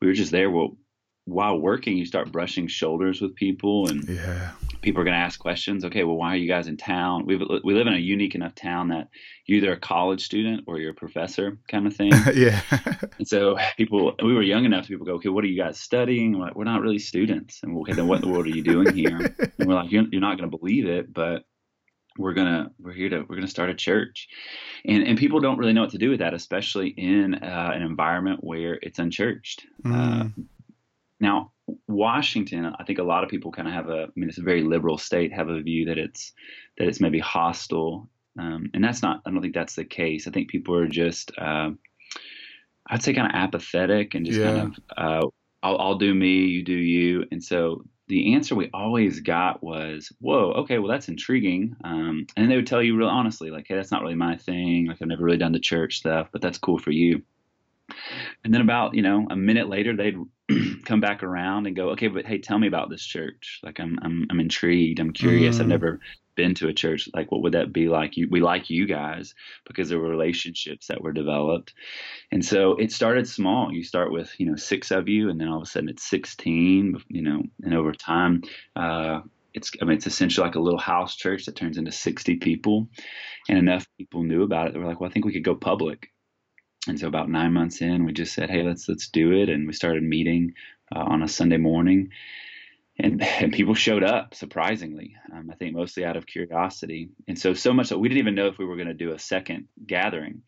we 0.00 0.06
were 0.06 0.14
just 0.14 0.32
there. 0.32 0.50
Well, 0.50 0.76
while 1.32 1.58
working, 1.58 1.96
you 1.96 2.04
start 2.04 2.30
brushing 2.30 2.66
shoulders 2.66 3.20
with 3.20 3.34
people, 3.34 3.88
and 3.88 4.08
yeah. 4.08 4.52
people 4.80 5.00
are 5.00 5.04
going 5.04 5.16
to 5.16 5.20
ask 5.20 5.40
questions. 5.40 5.84
Okay, 5.84 6.04
well, 6.04 6.16
why 6.16 6.34
are 6.34 6.36
you 6.36 6.48
guys 6.48 6.68
in 6.68 6.76
town? 6.76 7.26
We 7.26 7.36
we 7.36 7.74
live 7.74 7.86
in 7.86 7.94
a 7.94 7.98
unique 7.98 8.34
enough 8.34 8.54
town 8.54 8.88
that 8.88 9.08
you're 9.46 9.58
either 9.58 9.72
a 9.72 9.78
college 9.78 10.24
student 10.24 10.64
or 10.66 10.78
you're 10.78 10.92
a 10.92 10.94
professor, 10.94 11.58
kind 11.68 11.86
of 11.86 11.96
thing. 11.96 12.12
yeah. 12.34 12.60
and 13.18 13.26
so 13.26 13.58
people, 13.76 14.14
we 14.22 14.34
were 14.34 14.42
young 14.42 14.64
enough. 14.64 14.86
People 14.86 15.06
go, 15.06 15.14
okay, 15.14 15.28
what 15.28 15.44
are 15.44 15.48
you 15.48 15.60
guys 15.60 15.80
studying? 15.80 16.38
We're, 16.38 16.46
like, 16.46 16.54
we're 16.54 16.64
not 16.64 16.80
really 16.80 16.98
students. 16.98 17.60
And 17.62 17.76
okay, 17.78 17.92
then 17.92 18.06
what 18.06 18.22
in 18.22 18.28
the 18.28 18.32
world 18.32 18.46
are 18.46 18.50
you 18.50 18.62
doing 18.62 18.94
here? 18.94 19.18
and 19.58 19.68
we're 19.68 19.74
like, 19.74 19.90
you're, 19.90 20.04
you're 20.12 20.20
not 20.20 20.38
going 20.38 20.50
to 20.50 20.56
believe 20.56 20.86
it, 20.86 21.12
but 21.12 21.44
we're 22.18 22.34
gonna 22.34 22.70
we're 22.78 22.92
here 22.92 23.08
to 23.08 23.24
we're 23.28 23.36
gonna 23.36 23.48
start 23.48 23.70
a 23.70 23.74
church 23.74 24.28
and 24.84 25.02
and 25.02 25.18
people 25.18 25.40
don't 25.40 25.56
really 25.56 25.72
know 25.72 25.80
what 25.80 25.90
to 25.90 25.96
do 25.98 26.10
with 26.10 26.18
that 26.18 26.34
especially 26.34 26.88
in 26.88 27.34
uh, 27.34 27.70
an 27.74 27.80
environment 27.80 28.40
where 28.42 28.78
it's 28.82 28.98
unchurched 28.98 29.66
mm. 29.82 29.94
uh, 29.94 30.28
now, 31.22 31.52
Washington, 31.86 32.66
I 32.78 32.84
think 32.84 32.98
a 32.98 33.04
lot 33.04 33.22
of 33.22 33.30
people 33.30 33.52
kind 33.52 33.68
of 33.68 33.74
have 33.74 33.88
a, 33.88 34.02
I 34.02 34.08
mean, 34.16 34.28
it's 34.28 34.38
a 34.38 34.42
very 34.42 34.62
liberal 34.62 34.98
state, 34.98 35.32
have 35.32 35.48
a 35.48 35.62
view 35.62 35.86
that 35.86 35.96
it's 35.96 36.32
that 36.76 36.88
it's 36.88 37.00
maybe 37.00 37.20
hostile, 37.20 38.10
um, 38.38 38.70
and 38.74 38.82
that's 38.82 39.02
not. 39.02 39.22
I 39.24 39.30
don't 39.30 39.40
think 39.40 39.54
that's 39.54 39.76
the 39.76 39.84
case. 39.84 40.26
I 40.26 40.32
think 40.32 40.50
people 40.50 40.74
are 40.74 40.88
just, 40.88 41.30
uh, 41.38 41.70
I'd 42.88 43.02
say, 43.02 43.14
kind 43.14 43.28
of 43.28 43.36
apathetic 43.36 44.16
and 44.16 44.26
just 44.26 44.40
yeah. 44.40 44.46
kind 44.46 44.58
of, 44.58 44.82
uh, 44.96 45.26
I'll, 45.62 45.78
I'll 45.78 45.98
do 45.98 46.12
me, 46.12 46.40
you 46.46 46.64
do 46.64 46.74
you, 46.74 47.24
and 47.30 47.42
so 47.42 47.84
the 48.08 48.34
answer 48.34 48.56
we 48.56 48.68
always 48.74 49.20
got 49.20 49.62
was, 49.62 50.12
"Whoa, 50.18 50.52
okay, 50.62 50.80
well 50.80 50.90
that's 50.90 51.08
intriguing," 51.08 51.76
um, 51.84 52.26
and 52.36 52.50
they 52.50 52.56
would 52.56 52.66
tell 52.66 52.82
you 52.82 52.96
real 52.96 53.08
honestly, 53.08 53.50
like, 53.50 53.66
"Hey, 53.68 53.76
that's 53.76 53.92
not 53.92 54.02
really 54.02 54.16
my 54.16 54.36
thing. 54.36 54.86
Like, 54.86 55.00
I've 55.00 55.06
never 55.06 55.22
really 55.22 55.38
done 55.38 55.52
the 55.52 55.60
church 55.60 55.98
stuff, 55.98 56.30
but 56.32 56.42
that's 56.42 56.58
cool 56.58 56.78
for 56.78 56.90
you." 56.90 57.22
And 58.44 58.52
then 58.52 58.60
about 58.60 58.94
you 58.94 59.02
know 59.02 59.26
a 59.30 59.36
minute 59.36 59.68
later, 59.68 59.96
they'd 59.96 60.16
come 60.84 61.00
back 61.00 61.22
around 61.22 61.66
and 61.66 61.76
go, 61.76 61.90
"Okay, 61.90 62.08
but 62.08 62.26
hey, 62.26 62.38
tell 62.38 62.58
me 62.58 62.68
about 62.68 62.90
this 62.90 63.04
church. 63.04 63.60
Like, 63.62 63.80
I'm 63.80 63.98
I'm 64.02 64.26
I'm 64.30 64.40
intrigued. 64.40 65.00
I'm 65.00 65.12
curious. 65.12 65.56
Mm. 65.56 65.60
I've 65.60 65.68
never 65.68 66.00
been 66.34 66.54
to 66.54 66.68
a 66.68 66.72
church. 66.72 67.08
Like, 67.14 67.30
what 67.30 67.42
would 67.42 67.52
that 67.52 67.72
be 67.72 67.88
like? 67.88 68.16
You, 68.16 68.28
we 68.30 68.40
like 68.40 68.70
you 68.70 68.86
guys 68.86 69.34
because 69.66 69.88
there 69.88 69.98
were 69.98 70.08
relationships 70.08 70.86
that 70.86 71.02
were 71.02 71.12
developed, 71.12 71.74
and 72.30 72.44
so 72.44 72.76
it 72.76 72.92
started 72.92 73.28
small. 73.28 73.72
You 73.72 73.84
start 73.84 74.12
with 74.12 74.32
you 74.38 74.46
know 74.46 74.56
six 74.56 74.90
of 74.90 75.08
you, 75.08 75.30
and 75.30 75.40
then 75.40 75.48
all 75.48 75.58
of 75.58 75.62
a 75.62 75.66
sudden 75.66 75.88
it's 75.88 76.08
sixteen. 76.08 76.96
You 77.08 77.22
know, 77.22 77.42
and 77.62 77.74
over 77.74 77.92
time. 77.92 78.42
Uh, 78.76 79.20
it's 79.54 79.70
I 79.80 79.84
mean 79.84 79.96
it's 79.96 80.06
essentially 80.06 80.46
like 80.46 80.54
a 80.54 80.60
little 80.60 80.78
house 80.78 81.14
church 81.16 81.44
that 81.44 81.56
turns 81.56 81.76
into 81.76 81.92
60 81.92 82.36
people 82.36 82.88
and 83.48 83.58
enough 83.58 83.86
people 83.98 84.22
knew 84.22 84.42
about 84.42 84.68
it 84.68 84.72
they 84.72 84.78
were 84.78 84.86
like 84.86 85.00
well 85.00 85.10
I 85.10 85.12
think 85.12 85.26
we 85.26 85.32
could 85.32 85.44
go 85.44 85.54
public 85.54 86.11
and 86.88 86.98
so 86.98 87.06
about 87.06 87.30
nine 87.30 87.52
months 87.52 87.80
in, 87.80 88.04
we 88.04 88.12
just 88.12 88.34
said, 88.34 88.50
"Hey, 88.50 88.62
let's 88.62 88.88
let's 88.88 89.08
do 89.08 89.32
it," 89.32 89.48
and 89.48 89.66
we 89.66 89.72
started 89.72 90.02
meeting 90.02 90.54
uh, 90.94 91.00
on 91.00 91.22
a 91.22 91.28
Sunday 91.28 91.56
morning, 91.56 92.10
and, 92.98 93.22
and 93.22 93.52
people 93.52 93.74
showed 93.74 94.02
up 94.02 94.34
surprisingly. 94.34 95.16
Um, 95.32 95.48
I 95.50 95.54
think 95.54 95.76
mostly 95.76 96.04
out 96.04 96.16
of 96.16 96.26
curiosity, 96.26 97.10
and 97.28 97.38
so 97.38 97.54
so 97.54 97.72
much 97.72 97.90
that 97.90 97.98
we 97.98 98.08
didn't 98.08 98.20
even 98.20 98.34
know 98.34 98.48
if 98.48 98.58
we 98.58 98.64
were 98.64 98.76
going 98.76 98.88
to 98.88 98.94
do 98.94 99.12
a 99.12 99.18
second 99.18 99.68
gathering. 99.86 100.42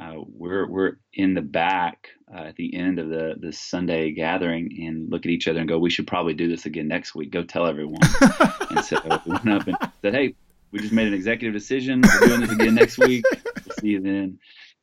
Uh, 0.00 0.22
we're 0.28 0.68
we're 0.68 0.92
in 1.12 1.34
the 1.34 1.42
back 1.42 2.08
uh, 2.32 2.38
at 2.38 2.56
the 2.56 2.74
end 2.74 2.98
of 2.98 3.08
the 3.08 3.34
the 3.38 3.52
Sunday 3.52 4.12
gathering 4.12 4.84
and 4.84 5.10
look 5.10 5.26
at 5.26 5.30
each 5.30 5.46
other 5.46 5.60
and 5.60 5.68
go, 5.68 5.78
"We 5.78 5.90
should 5.90 6.06
probably 6.08 6.34
do 6.34 6.48
this 6.48 6.66
again 6.66 6.88
next 6.88 7.14
week. 7.14 7.30
Go 7.30 7.44
tell 7.44 7.66
everyone." 7.66 8.00
and 8.70 8.84
so 8.84 9.00
we 9.26 9.32
went 9.32 9.48
up 9.48 9.66
and 9.66 9.76
said, 10.02 10.14
"Hey, 10.14 10.34
we 10.72 10.80
just 10.80 10.92
made 10.92 11.06
an 11.06 11.14
executive 11.14 11.54
decision. 11.54 12.02
We're 12.02 12.28
doing 12.28 12.40
this 12.40 12.52
again 12.52 12.74
next 12.74 12.98
week. 12.98 13.24
We'll 13.32 13.76
see 13.80 13.88
you 13.88 14.00
then." 14.00 14.38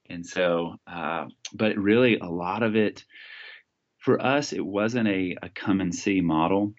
And 0.09 0.25
so, 0.25 0.75
uh, 0.87 1.25
but 1.53 1.77
really, 1.77 2.19
a 2.19 2.29
lot 2.29 2.63
of 2.63 2.75
it 2.75 3.03
for 3.99 4.21
us, 4.21 4.53
it 4.53 4.65
wasn't 4.65 5.07
a, 5.07 5.35
a 5.41 5.49
come 5.49 5.81
and 5.81 5.93
see 5.93 6.21
model. 6.21 6.73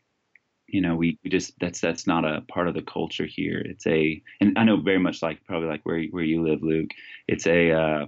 You 0.68 0.80
know, 0.80 0.96
we, 0.96 1.18
we 1.22 1.30
just 1.30 1.58
that's 1.60 1.80
that's 1.80 2.06
not 2.06 2.24
a 2.24 2.42
part 2.42 2.68
of 2.68 2.74
the 2.74 2.82
culture 2.82 3.26
here. 3.26 3.60
It's 3.64 3.86
a, 3.86 4.22
and 4.40 4.58
I 4.58 4.64
know 4.64 4.80
very 4.80 4.98
much 4.98 5.22
like 5.22 5.44
probably 5.44 5.68
like 5.68 5.82
where 5.84 6.02
where 6.04 6.24
you 6.24 6.42
live, 6.42 6.62
Luke. 6.62 6.90
It's 7.28 7.46
a 7.46 7.72
uh, 7.72 8.06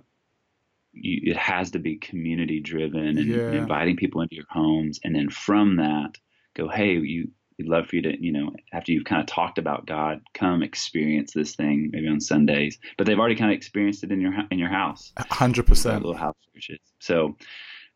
you, 0.92 1.32
it 1.32 1.36
has 1.36 1.70
to 1.72 1.78
be 1.78 1.96
community 1.96 2.60
driven 2.60 3.18
and, 3.18 3.26
yeah. 3.26 3.38
and 3.38 3.54
inviting 3.56 3.96
people 3.96 4.20
into 4.22 4.36
your 4.36 4.46
homes, 4.50 5.00
and 5.04 5.14
then 5.14 5.30
from 5.30 5.76
that, 5.76 6.16
go, 6.56 6.68
hey, 6.68 6.94
you 6.94 7.30
we'd 7.58 7.68
love 7.68 7.86
for 7.88 7.96
you 7.96 8.02
to, 8.02 8.24
you 8.24 8.32
know, 8.32 8.52
after 8.72 8.92
you've 8.92 9.04
kind 9.04 9.20
of 9.20 9.26
talked 9.26 9.58
about 9.58 9.86
God, 9.86 10.20
come 10.32 10.62
experience 10.62 11.32
this 11.32 11.56
thing 11.56 11.90
maybe 11.92 12.08
on 12.08 12.20
Sundays. 12.20 12.78
But 12.96 13.06
they've 13.06 13.18
already 13.18 13.34
kind 13.34 13.50
of 13.50 13.56
experienced 13.56 14.04
it 14.04 14.12
in 14.12 14.20
your 14.20 14.32
in 14.50 14.58
your 14.58 14.68
house. 14.68 15.12
Hundred 15.18 15.66
percent. 15.66 16.02
Little 16.02 16.16
house 16.16 16.36
churches. 16.54 16.78
So 17.00 17.36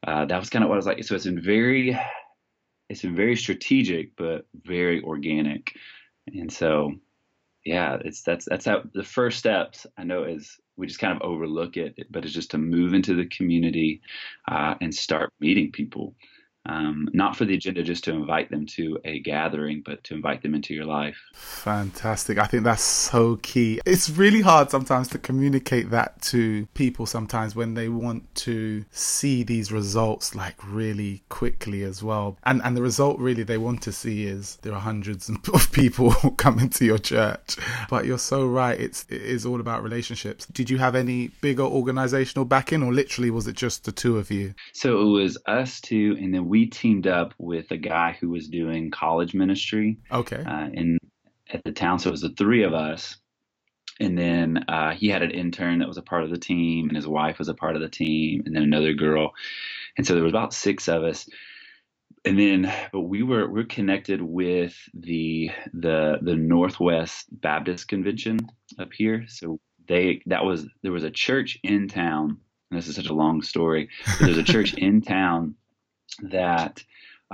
uh, 0.06 0.26
that 0.26 0.38
was 0.38 0.50
kind 0.50 0.64
of 0.64 0.68
what 0.68 0.74
I 0.74 0.78
was 0.78 0.86
like. 0.86 1.04
So 1.04 1.14
it's 1.14 1.24
been 1.24 1.42
very, 1.42 1.98
it's 2.88 3.02
been 3.02 3.16
very 3.16 3.36
strategic, 3.36 4.16
but 4.16 4.46
very 4.64 5.02
organic. 5.02 5.74
And 6.26 6.52
so, 6.52 6.92
yeah, 7.64 7.98
it's 8.04 8.22
that's 8.22 8.46
that's 8.46 8.64
how 8.64 8.82
the 8.92 9.04
first 9.04 9.38
steps. 9.38 9.86
I 9.96 10.04
know 10.04 10.24
is 10.24 10.58
we 10.76 10.86
just 10.86 11.00
kind 11.00 11.14
of 11.14 11.22
overlook 11.22 11.76
it, 11.76 11.94
but 12.10 12.24
it's 12.24 12.34
just 12.34 12.52
to 12.52 12.58
move 12.58 12.94
into 12.94 13.14
the 13.14 13.26
community 13.26 14.00
uh, 14.50 14.74
and 14.80 14.94
start 14.94 15.32
meeting 15.38 15.70
people 15.70 16.14
um, 16.66 17.08
not 17.12 17.36
for 17.36 17.44
the 17.44 17.54
agenda 17.54 17.82
just 17.82 18.04
to 18.04 18.12
invite 18.12 18.50
them 18.50 18.66
to 18.66 18.98
a 19.04 19.18
gathering, 19.20 19.82
but 19.84 20.04
to 20.04 20.14
invite 20.14 20.42
them 20.42 20.54
into 20.54 20.74
your 20.74 20.84
life. 20.84 21.16
Fantastic. 21.34 22.38
I 22.38 22.46
think 22.46 22.62
that's 22.62 22.82
so 22.82 23.36
key. 23.36 23.80
It's 23.84 24.08
really 24.08 24.42
hard 24.42 24.70
sometimes 24.70 25.08
to 25.08 25.18
communicate 25.18 25.90
that 25.90 26.22
to 26.22 26.66
people 26.74 27.06
sometimes 27.06 27.56
when 27.56 27.74
they 27.74 27.88
want 27.88 28.32
to 28.36 28.84
see 28.92 29.42
these 29.42 29.72
results 29.72 30.34
like 30.34 30.56
really 30.64 31.22
quickly 31.28 31.82
as 31.82 32.02
well. 32.02 32.38
And 32.44 32.62
and 32.62 32.76
the 32.76 32.82
result 32.82 33.18
really 33.18 33.42
they 33.42 33.58
want 33.58 33.82
to 33.82 33.92
see 33.92 34.26
is 34.26 34.56
there 34.62 34.72
are 34.72 34.80
hundreds 34.80 35.28
of 35.52 35.72
people 35.72 36.12
coming 36.36 36.70
to 36.70 36.84
your 36.84 36.98
church. 36.98 37.56
But 37.90 38.06
you're 38.06 38.18
so 38.18 38.46
right. 38.46 38.78
It's 38.78 39.04
it 39.08 39.22
is 39.22 39.44
all 39.44 39.60
about 39.60 39.82
relationships. 39.82 40.46
Did 40.46 40.70
you 40.70 40.78
have 40.78 40.94
any 40.94 41.28
bigger 41.40 41.64
organizational 41.64 42.44
backing 42.44 42.82
or 42.84 42.92
literally 42.92 43.30
was 43.30 43.48
it 43.48 43.56
just 43.56 43.84
the 43.84 43.92
two 43.92 44.16
of 44.16 44.30
you? 44.30 44.54
So 44.72 45.00
it 45.00 45.10
was 45.10 45.36
us 45.46 45.80
two 45.80 46.16
and 46.20 46.32
then 46.32 46.51
we 46.52 46.66
teamed 46.66 47.06
up 47.06 47.32
with 47.38 47.70
a 47.70 47.78
guy 47.78 48.14
who 48.20 48.28
was 48.28 48.46
doing 48.46 48.90
college 48.90 49.32
ministry. 49.32 49.96
Okay. 50.10 50.44
Uh, 50.46 50.68
in 50.74 50.98
at 51.50 51.64
the 51.64 51.72
town, 51.72 51.98
so 51.98 52.08
it 52.08 52.10
was 52.10 52.20
the 52.20 52.34
three 52.36 52.62
of 52.62 52.74
us, 52.74 53.16
and 53.98 54.18
then 54.18 54.62
uh, 54.68 54.92
he 54.92 55.08
had 55.08 55.22
an 55.22 55.30
intern 55.30 55.78
that 55.78 55.88
was 55.88 55.96
a 55.96 56.02
part 56.02 56.24
of 56.24 56.30
the 56.30 56.36
team, 56.36 56.88
and 56.88 56.96
his 56.96 57.06
wife 57.06 57.38
was 57.38 57.48
a 57.48 57.54
part 57.54 57.74
of 57.74 57.80
the 57.80 57.88
team, 57.88 58.42
and 58.44 58.54
then 58.54 58.64
another 58.64 58.92
girl, 58.92 59.32
and 59.96 60.06
so 60.06 60.12
there 60.12 60.22
was 60.22 60.30
about 60.30 60.52
six 60.52 60.88
of 60.88 61.04
us. 61.04 61.26
And 62.26 62.38
then, 62.38 62.70
but 62.92 63.00
we 63.00 63.22
were 63.22 63.50
we're 63.50 63.64
connected 63.64 64.20
with 64.20 64.76
the 64.92 65.50
the 65.72 66.18
the 66.20 66.36
Northwest 66.36 67.28
Baptist 67.30 67.88
Convention 67.88 68.38
up 68.78 68.92
here. 68.92 69.24
So 69.26 69.58
they 69.88 70.20
that 70.26 70.44
was 70.44 70.66
there 70.82 70.92
was 70.92 71.04
a 71.04 71.10
church 71.10 71.58
in 71.62 71.88
town. 71.88 72.36
And 72.70 72.78
this 72.78 72.88
is 72.88 72.96
such 72.96 73.08
a 73.08 73.14
long 73.14 73.42
story. 73.42 73.88
There's 74.20 74.38
a 74.38 74.42
church 74.42 74.72
in 74.78 75.02
town 75.02 75.56
that 76.22 76.82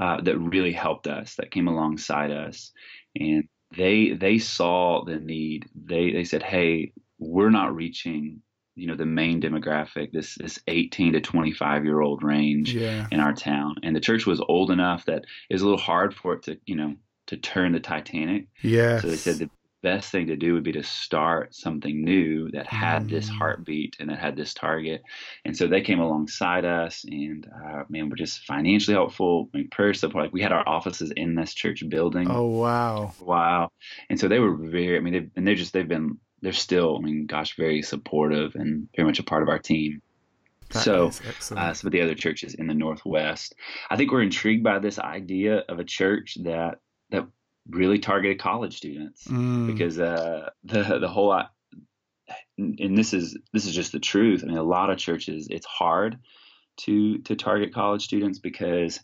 uh, 0.01 0.21
that 0.21 0.39
really 0.39 0.73
helped 0.73 1.07
us, 1.07 1.35
that 1.37 1.51
came 1.51 1.69
alongside 1.69 2.31
us, 2.31 2.73
and 3.19 3.49
they 3.77 4.11
they 4.11 4.39
saw 4.39 5.05
the 5.05 5.17
need. 5.17 5.69
They 5.75 6.13
they 6.13 6.25
said, 6.25 6.43
"Hey, 6.43 6.93
we're 7.19 7.51
not 7.51 7.75
reaching." 7.75 8.43
You 8.75 8.87
know 8.87 8.95
the 8.95 9.07
main 9.07 9.43
demographic, 9.43 10.13
this 10.13 10.37
this 10.37 10.61
18 10.69 11.15
to 11.15 11.21
25 11.21 11.85
year 11.85 12.01
old 12.01 12.23
range 12.23 12.73
yeah. 12.73 13.09
in 13.11 13.19
our 13.19 13.33
town, 13.33 13.75
and 13.83 13.97
the 13.97 14.01
church 14.01 14.25
was 14.25 14.41
old 14.49 14.71
enough 14.71 15.07
that 15.07 15.25
it 15.51 15.55
was 15.55 15.63
a 15.63 15.65
little 15.65 15.81
hard 15.81 16.15
for 16.15 16.35
it 16.35 16.45
to 16.45 16.61
you 16.65 16.77
know 16.77 16.95
to 17.27 17.37
turn 17.37 17.73
the 17.73 17.81
Titanic. 17.81 18.47
Yeah. 18.63 19.01
So 19.01 19.09
they 19.09 19.17
said 19.17 19.39
the 19.39 19.51
best 19.83 20.11
thing 20.11 20.27
to 20.27 20.37
do 20.37 20.55
would 20.55 20.65
be 20.65 20.73
to 20.73 20.83
start 20.83 21.55
something 21.55 22.05
new 22.05 22.51
that 22.51 22.67
had 22.67 23.05
mm. 23.05 23.11
this 23.11 23.29
heartbeat 23.29 23.97
and 24.01 24.11
that 24.11 24.19
had 24.19 24.37
this 24.37 24.55
target. 24.55 25.03
And 25.45 25.57
so 25.57 25.67
they 25.67 25.81
came 25.81 26.01
alongside 26.01 26.65
us, 26.65 27.05
and 27.05 27.47
uh, 27.47 27.85
man, 27.89 28.09
we're 28.09 28.17
just 28.17 28.45
financially 28.45 28.95
helpful. 28.95 29.49
I 29.55 29.59
mean, 29.59 29.69
prayer 29.71 29.95
support. 29.95 30.25
Like 30.25 30.33
we 30.33 30.43
had 30.43 30.53
our 30.53 30.69
offices 30.69 31.13
in 31.17 31.35
this 31.35 31.55
church 31.55 31.83
building. 31.89 32.29
Oh 32.31 32.47
wow, 32.47 33.15
wow! 33.21 33.71
And 34.11 34.19
so 34.19 34.29
they 34.29 34.39
were 34.39 34.57
very. 34.57 34.97
I 34.97 35.01
mean, 35.01 35.13
they 35.13 35.31
and 35.37 35.47
they're 35.47 35.55
just 35.55 35.73
they've 35.73 35.89
been 35.89 36.19
they're 36.43 36.53
still. 36.53 36.97
I 36.97 37.01
mean, 37.01 37.27
gosh, 37.27 37.57
very 37.57 37.83
supportive 37.83 38.55
and 38.55 38.89
very 38.97 39.07
much 39.07 39.19
a 39.19 39.25
part 39.25 39.43
of 39.43 39.49
our 39.49 39.59
team. 39.59 40.03
That 40.71 40.83
so, 40.83 41.11
uh, 41.57 41.73
some 41.73 41.89
of 41.89 41.93
the 41.93 42.03
other 42.03 42.15
churches 42.15 42.55
in 42.55 42.67
the 42.67 42.75
Northwest, 42.75 43.55
I 43.89 43.97
think 43.97 44.13
we're 44.13 44.23
intrigued 44.23 44.63
by 44.63 44.79
this 44.79 44.99
idea 44.99 45.65
of 45.69 45.79
a 45.79 45.85
church 45.85 46.37
that 46.43 46.81
that 47.11 47.27
really 47.69 47.99
targeted 47.99 48.39
college 48.39 48.77
students 48.77 49.27
mm. 49.27 49.67
because 49.67 49.99
uh, 49.99 50.51
the 50.65 50.99
the 50.99 51.09
whole 51.09 51.29
lot, 51.29 51.53
and 52.57 52.97
this 52.97 53.13
is 53.15 53.37
this 53.53 53.67
is 53.67 53.75
just 53.75 53.93
the 53.93 54.01
truth. 54.01 54.43
I 54.43 54.49
mean, 54.49 54.57
a 54.57 54.63
lot 54.63 54.91
of 54.91 54.99
churches 54.99 55.49
it's 55.51 55.67
hard 55.67 56.19
to 56.79 57.19
to 57.19 57.37
target 57.37 57.75
college 57.75 58.05
students 58.05 58.39
because 58.39 59.01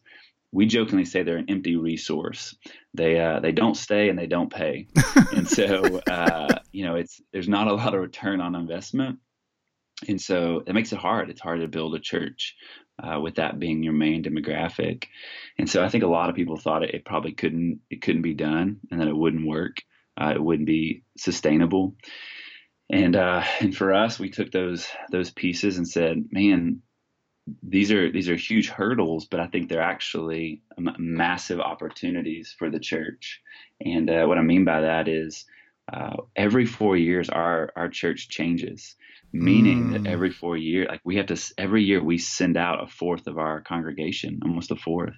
we 0.53 0.67
jokingly 0.67 1.05
say 1.05 1.23
they're 1.23 1.37
an 1.37 1.51
empty 1.51 1.77
resource. 1.77 2.57
They 2.95 3.19
uh, 3.21 3.41
they 3.41 3.53
don't 3.53 3.77
stay 3.77 4.09
and 4.09 4.19
they 4.19 4.27
don't 4.27 4.53
pay, 4.53 4.87
and 5.33 5.49
so 5.49 6.01
uh, 6.09 6.59
you 6.73 6.85
know 6.85 6.95
it's 6.95 7.21
there's 7.33 7.49
not 7.49 7.69
a 7.69 7.75
lot 7.75 7.95
of 7.95 8.01
return 8.01 8.41
on 8.41 8.55
investment, 8.55 9.19
and 10.09 10.21
so 10.21 10.63
it 10.67 10.75
makes 10.75 10.93
it 10.93 10.99
hard. 10.99 11.31
It's 11.31 11.41
hard 11.41 11.61
to 11.61 11.69
build 11.69 11.95
a 11.95 12.01
church 12.01 12.57
uh, 13.03 13.21
with 13.21 13.37
that 13.37 13.59
being 13.59 13.83
your 13.83 13.93
main 13.93 14.23
demographic. 14.23 15.05
And 15.59 15.69
so 15.69 15.85
I 15.85 15.89
think 15.89 16.05
a 16.05 16.09
lot 16.09 16.31
of 16.31 16.37
people 16.37 16.57
thought 16.57 16.83
it, 16.83 16.95
it 16.95 17.05
probably 17.05 17.33
couldn't 17.33 17.81
it 17.91 18.03
couldn't 18.03 18.23
be 18.23 18.35
done 18.35 18.81
and 18.91 19.01
that 19.01 19.09
it 19.09 19.17
wouldn't 19.17 19.47
work. 19.47 19.79
Uh, 20.21 20.33
it 20.35 20.43
wouldn't 20.43 20.67
be 20.67 21.03
sustainable. 21.17 21.97
And 22.91 23.17
uh, 23.17 23.43
and 23.61 23.75
for 23.75 23.93
us, 23.95 24.19
we 24.19 24.31
took 24.31 24.51
those 24.51 24.87
those 25.11 25.31
pieces 25.31 25.79
and 25.79 25.89
said, 25.89 26.27
man, 26.31 26.83
these 27.63 27.91
are 27.93 28.11
these 28.11 28.29
are 28.29 28.37
huge 28.37 28.69
hurdles, 28.69 29.27
but 29.27 29.41
I 29.41 29.47
think 29.47 29.69
they're 29.69 29.81
actually 29.81 30.63
massive 30.99 31.61
opportunities 31.61 32.55
for 32.59 32.71
the 32.71 32.81
church. 32.81 33.41
And 33.85 34.09
uh, 34.09 34.27
what 34.27 34.39
I 34.39 34.43
mean 34.43 34.65
by 34.65 34.83
that 34.83 35.09
is, 35.09 35.45
uh, 35.93 36.17
every 36.37 36.67
four 36.67 36.97
years, 36.97 37.29
our 37.29 37.73
our 37.77 37.89
church 37.89 38.29
changes. 38.29 38.97
Meaning 39.35 39.89
mm. 39.89 39.93
that 39.93 40.07
every 40.09 40.31
four 40.31 40.57
years, 40.57 40.87
like 40.89 41.01
we 41.05 41.17
have 41.17 41.27
to, 41.27 41.37
every 41.59 41.83
year 41.83 42.03
we 42.03 42.19
send 42.19 42.57
out 42.57 42.85
a 42.85 42.87
fourth 42.87 43.27
of 43.27 43.37
our 43.37 43.61
congregation, 43.63 44.39
almost 44.45 44.71
a 44.71 44.77
fourth. 44.77 45.15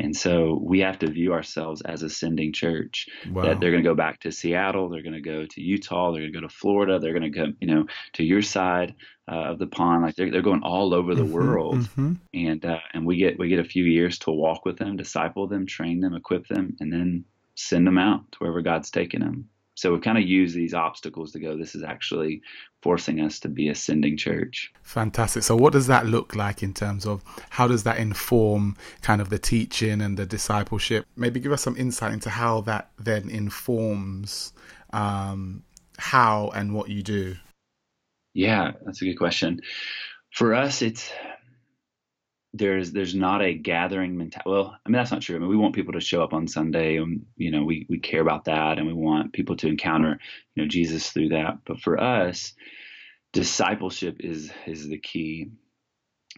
And 0.00 0.16
so 0.16 0.58
we 0.60 0.80
have 0.80 0.98
to 0.98 1.10
view 1.10 1.32
ourselves 1.32 1.80
as 1.80 2.02
a 2.02 2.10
sending 2.10 2.52
church 2.52 3.06
wow. 3.30 3.42
that 3.42 3.60
they're 3.60 3.70
going 3.70 3.84
to 3.84 3.88
go 3.88 3.94
back 3.94 4.20
to 4.20 4.32
Seattle, 4.32 4.88
they're 4.88 5.04
going 5.04 5.14
to 5.14 5.20
go 5.20 5.46
to 5.46 5.60
Utah, 5.60 6.10
they're 6.10 6.22
going 6.22 6.32
to 6.32 6.40
go 6.40 6.46
to 6.46 6.52
Florida, 6.52 6.98
they're 6.98 7.16
going 7.16 7.32
to 7.32 7.38
go, 7.38 7.46
you 7.60 7.68
know, 7.68 7.86
to 8.14 8.24
your 8.24 8.42
side 8.42 8.96
uh, 9.30 9.52
of 9.52 9.60
the 9.60 9.68
pond. 9.68 10.02
Like 10.02 10.16
they're, 10.16 10.32
they're 10.32 10.42
going 10.42 10.64
all 10.64 10.92
over 10.92 11.14
the 11.14 11.22
mm-hmm, 11.22 11.32
world. 11.32 11.78
Mm-hmm. 11.78 12.14
And, 12.34 12.64
uh, 12.64 12.80
and 12.92 13.06
we 13.06 13.16
get, 13.16 13.38
we 13.38 13.48
get 13.48 13.60
a 13.60 13.64
few 13.64 13.84
years 13.84 14.18
to 14.20 14.32
walk 14.32 14.64
with 14.64 14.76
them, 14.78 14.96
disciple 14.96 15.46
them, 15.46 15.66
train 15.66 16.00
them, 16.00 16.14
equip 16.14 16.48
them, 16.48 16.76
and 16.80 16.92
then 16.92 17.24
send 17.54 17.86
them 17.86 17.98
out 17.98 18.32
to 18.32 18.38
wherever 18.38 18.60
God's 18.60 18.90
taking 18.90 19.20
them. 19.20 19.48
So 19.74 19.94
we 19.94 20.00
kind 20.00 20.18
of 20.18 20.24
use 20.24 20.52
these 20.52 20.74
obstacles 20.74 21.32
to 21.32 21.38
go, 21.38 21.56
this 21.56 21.74
is 21.74 21.82
actually 21.82 22.42
forcing 22.82 23.20
us 23.20 23.40
to 23.40 23.48
be 23.48 23.68
a 23.68 23.74
sending 23.74 24.16
church. 24.16 24.70
Fantastic. 24.82 25.42
So, 25.42 25.56
what 25.56 25.72
does 25.72 25.86
that 25.86 26.06
look 26.06 26.34
like 26.34 26.62
in 26.62 26.74
terms 26.74 27.06
of 27.06 27.22
how 27.50 27.66
does 27.68 27.84
that 27.84 27.98
inform 27.98 28.76
kind 29.00 29.20
of 29.20 29.30
the 29.30 29.38
teaching 29.38 30.02
and 30.02 30.16
the 30.16 30.26
discipleship? 30.26 31.06
Maybe 31.16 31.40
give 31.40 31.52
us 31.52 31.62
some 31.62 31.76
insight 31.76 32.12
into 32.12 32.28
how 32.28 32.60
that 32.62 32.90
then 32.98 33.30
informs 33.30 34.52
um, 34.92 35.62
how 35.98 36.50
and 36.54 36.74
what 36.74 36.88
you 36.88 37.02
do. 37.02 37.36
Yeah, 38.34 38.72
that's 38.84 39.00
a 39.02 39.06
good 39.06 39.18
question. 39.18 39.60
For 40.32 40.54
us, 40.54 40.82
it's 40.82 41.10
there's 42.54 42.92
there's 42.92 43.14
not 43.14 43.42
a 43.42 43.54
gathering 43.54 44.16
mentality. 44.16 44.50
Well, 44.50 44.76
I 44.84 44.88
mean 44.88 44.98
that's 44.98 45.10
not 45.10 45.22
true. 45.22 45.36
I 45.36 45.38
mean 45.38 45.48
we 45.48 45.56
want 45.56 45.74
people 45.74 45.94
to 45.94 46.00
show 46.00 46.22
up 46.22 46.32
on 46.32 46.46
Sunday, 46.48 46.96
and 46.96 47.24
you 47.36 47.50
know 47.50 47.64
we 47.64 47.86
we 47.88 47.98
care 47.98 48.20
about 48.20 48.44
that, 48.44 48.78
and 48.78 48.86
we 48.86 48.92
want 48.92 49.32
people 49.32 49.56
to 49.56 49.68
encounter 49.68 50.18
you 50.54 50.62
know 50.62 50.68
Jesus 50.68 51.10
through 51.10 51.30
that. 51.30 51.58
But 51.64 51.80
for 51.80 52.00
us, 52.00 52.52
discipleship 53.32 54.16
is 54.20 54.52
is 54.66 54.88
the 54.88 54.98
key. 54.98 55.48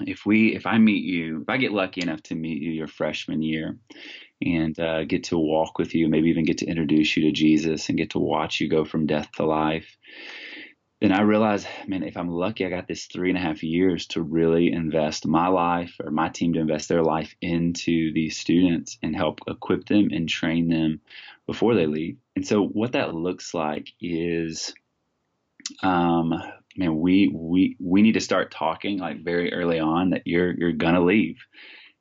If 0.00 0.24
we 0.24 0.54
if 0.54 0.66
I 0.66 0.78
meet 0.78 1.04
you, 1.04 1.42
if 1.42 1.48
I 1.48 1.56
get 1.56 1.72
lucky 1.72 2.02
enough 2.02 2.22
to 2.24 2.34
meet 2.34 2.62
you 2.62 2.70
your 2.70 2.88
freshman 2.88 3.42
year, 3.42 3.78
and 4.40 4.78
uh, 4.78 5.04
get 5.04 5.24
to 5.24 5.38
walk 5.38 5.78
with 5.78 5.94
you, 5.94 6.08
maybe 6.08 6.30
even 6.30 6.44
get 6.44 6.58
to 6.58 6.66
introduce 6.66 7.16
you 7.16 7.24
to 7.24 7.32
Jesus, 7.32 7.88
and 7.88 7.98
get 7.98 8.10
to 8.10 8.20
watch 8.20 8.60
you 8.60 8.68
go 8.68 8.84
from 8.84 9.06
death 9.06 9.30
to 9.32 9.44
life 9.44 9.96
then 11.00 11.12
I 11.12 11.22
realized, 11.22 11.66
man, 11.86 12.02
if 12.02 12.16
I'm 12.16 12.30
lucky, 12.30 12.64
I 12.64 12.70
got 12.70 12.86
this 12.86 13.06
three 13.06 13.28
and 13.28 13.38
a 13.38 13.40
half 13.40 13.62
years 13.62 14.06
to 14.08 14.22
really 14.22 14.72
invest 14.72 15.26
my 15.26 15.48
life 15.48 15.96
or 16.02 16.10
my 16.10 16.28
team 16.28 16.54
to 16.54 16.60
invest 16.60 16.88
their 16.88 17.02
life 17.02 17.34
into 17.40 18.12
these 18.12 18.38
students 18.38 18.96
and 19.02 19.14
help 19.14 19.40
equip 19.46 19.86
them 19.86 20.08
and 20.12 20.28
train 20.28 20.68
them 20.68 21.00
before 21.46 21.74
they 21.74 21.86
leave. 21.86 22.16
And 22.36 22.46
so, 22.46 22.64
what 22.64 22.92
that 22.92 23.14
looks 23.14 23.52
like 23.54 23.88
is, 24.00 24.72
um, 25.82 26.32
man, 26.76 26.98
we 26.98 27.30
we 27.34 27.76
we 27.80 28.02
need 28.02 28.14
to 28.14 28.20
start 28.20 28.52
talking 28.52 28.98
like 28.98 29.24
very 29.24 29.52
early 29.52 29.80
on 29.80 30.10
that 30.10 30.26
you're 30.26 30.52
you're 30.52 30.72
gonna 30.72 31.04
leave, 31.04 31.38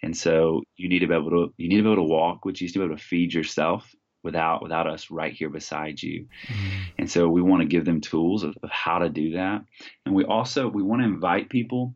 and 0.01 0.15
so 0.15 0.61
you 0.77 0.87
need 0.87 0.99
to 0.99 1.07
be 1.07 1.15
able 1.15 1.31
to 1.31 1.53
you 1.57 1.67
need 1.67 1.77
to 1.77 1.83
be 1.83 1.91
able 1.91 2.03
to 2.03 2.09
walk, 2.09 2.45
which 2.45 2.61
you 2.61 2.67
need 2.67 2.73
to 2.73 2.79
be 2.79 2.85
able 2.85 2.97
to 2.97 3.03
feed 3.03 3.33
yourself 3.33 3.93
without 4.23 4.63
without 4.63 4.87
us 4.87 5.11
right 5.11 5.33
here 5.33 5.49
beside 5.49 6.01
you. 6.01 6.27
Mm-hmm. 6.47 6.79
And 6.99 7.11
so 7.11 7.27
we 7.27 7.41
want 7.41 7.61
to 7.61 7.67
give 7.67 7.85
them 7.85 8.01
tools 8.01 8.43
of, 8.43 8.57
of, 8.63 8.69
how 8.69 8.99
to 8.99 9.09
do 9.09 9.33
that. 9.33 9.63
And 10.05 10.15
we 10.15 10.23
also 10.23 10.67
we 10.67 10.81
want 10.81 11.01
to 11.01 11.07
invite 11.07 11.49
people 11.49 11.95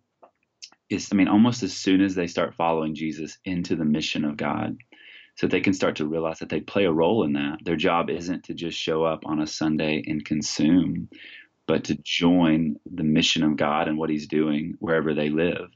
is 0.89 1.09
I 1.11 1.15
mean 1.15 1.27
almost 1.27 1.63
as 1.63 1.73
soon 1.73 2.01
as 2.01 2.15
they 2.15 2.27
start 2.27 2.55
following 2.55 2.95
Jesus 2.95 3.37
into 3.45 3.75
the 3.75 3.85
mission 3.85 4.25
of 4.25 4.37
God. 4.37 4.77
So 5.35 5.45
they 5.45 5.61
can 5.61 5.73
start 5.73 5.97
to 5.97 6.07
realize 6.07 6.39
that 6.39 6.49
they 6.49 6.61
play 6.61 6.85
a 6.85 6.91
role 6.91 7.23
in 7.23 7.33
that. 7.33 7.59
Their 7.63 7.75
job 7.75 8.09
isn't 8.09 8.45
to 8.45 8.55
just 8.55 8.77
show 8.77 9.03
up 9.03 9.23
on 9.23 9.39
a 9.39 9.45
Sunday 9.45 10.03
and 10.07 10.25
consume, 10.25 11.09
but 11.67 11.83
to 11.85 11.95
join 11.95 12.77
the 12.91 13.03
mission 13.03 13.43
of 13.43 13.55
God 13.55 13.87
and 13.87 13.99
what 13.99 14.09
He's 14.09 14.27
doing 14.27 14.75
wherever 14.79 15.13
they 15.13 15.29
live. 15.29 15.69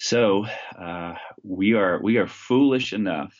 So 0.00 0.46
uh, 0.76 1.14
we 1.44 1.74
are 1.74 2.00
we 2.02 2.16
are 2.16 2.26
foolish 2.26 2.92
enough 2.92 3.34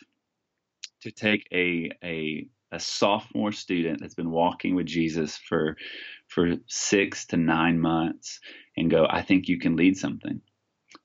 to 1.01 1.11
take 1.11 1.47
a 1.51 1.91
a 2.03 2.47
a 2.71 2.79
sophomore 2.79 3.51
student 3.51 3.99
that's 3.99 4.15
been 4.15 4.31
walking 4.31 4.75
with 4.75 4.85
Jesus 4.85 5.37
for 5.37 5.75
for 6.27 6.55
six 6.67 7.25
to 7.27 7.37
nine 7.37 7.79
months 7.79 8.39
and 8.77 8.91
go, 8.91 9.07
I 9.09 9.23
think 9.23 9.47
you 9.47 9.59
can 9.59 9.75
lead 9.75 9.97
something. 9.97 10.41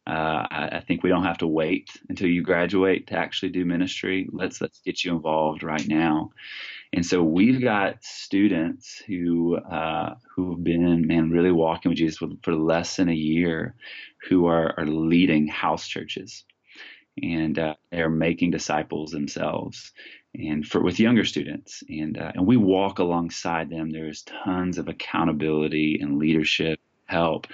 Uh, 0.06 0.46
I, 0.50 0.68
I, 0.72 0.80
think 0.80 1.02
we 1.02 1.08
don't 1.08 1.24
have 1.24 1.38
to 1.38 1.46
wait 1.46 1.88
until 2.10 2.28
you 2.28 2.42
graduate 2.42 3.06
to 3.06 3.16
actually 3.16 3.52
do 3.52 3.64
ministry. 3.64 4.28
Let's 4.30 4.60
let's 4.60 4.80
get 4.80 5.02
you 5.02 5.14
involved 5.14 5.62
right 5.62 5.86
now. 5.88 6.30
And 6.92 7.04
so 7.04 7.22
we've 7.22 7.62
got 7.62 8.04
students 8.04 9.02
who 9.06 9.56
uh, 9.56 10.14
who've 10.34 10.62
been 10.62 11.06
man 11.06 11.30
really 11.30 11.52
walking 11.52 11.88
with 11.88 11.98
Jesus 11.98 12.18
for, 12.18 12.28
for 12.42 12.54
less 12.54 12.96
than 12.96 13.08
a 13.08 13.14
year, 13.14 13.76
who 14.28 14.46
are, 14.46 14.78
are 14.78 14.86
leading 14.86 15.48
house 15.48 15.88
churches 15.88 16.44
and 17.22 17.58
uh, 17.58 17.74
they're 17.90 18.10
making 18.10 18.50
disciples 18.50 19.10
themselves 19.10 19.92
and 20.34 20.66
for 20.66 20.82
with 20.82 20.98
younger 20.98 21.24
students. 21.24 21.82
And 21.88 22.18
uh, 22.18 22.32
and 22.34 22.46
we 22.46 22.56
walk 22.56 22.98
alongside 22.98 23.70
them. 23.70 23.90
There's 23.90 24.22
tons 24.22 24.78
of 24.78 24.88
accountability 24.88 26.00
and 26.00 26.18
leadership 26.18 26.80
help 27.06 27.46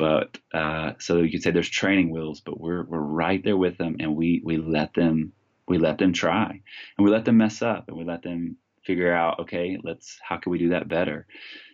but 0.00 0.38
uh, 0.54 0.92
so 0.98 1.18
you 1.18 1.30
could 1.30 1.42
say 1.42 1.50
there's 1.50 1.68
training 1.68 2.10
wheels 2.10 2.40
but 2.40 2.58
we're 2.58 2.84
we're 2.84 2.98
right 2.98 3.44
there 3.44 3.56
with 3.56 3.76
them 3.76 3.96
and 4.00 4.16
we 4.16 4.40
we 4.42 4.56
let 4.56 4.94
them 4.94 5.30
we 5.68 5.76
let 5.76 5.98
them 5.98 6.14
try 6.14 6.48
and 6.48 7.04
we 7.04 7.10
let 7.10 7.26
them 7.26 7.36
mess 7.36 7.60
up 7.60 7.86
and 7.88 7.98
we 7.98 8.04
let 8.04 8.22
them 8.22 8.56
figure 8.82 9.12
out 9.12 9.40
okay 9.40 9.78
let's 9.84 10.18
how 10.22 10.38
can 10.38 10.52
we 10.52 10.58
do 10.58 10.70
that 10.70 10.88
better? 10.88 11.26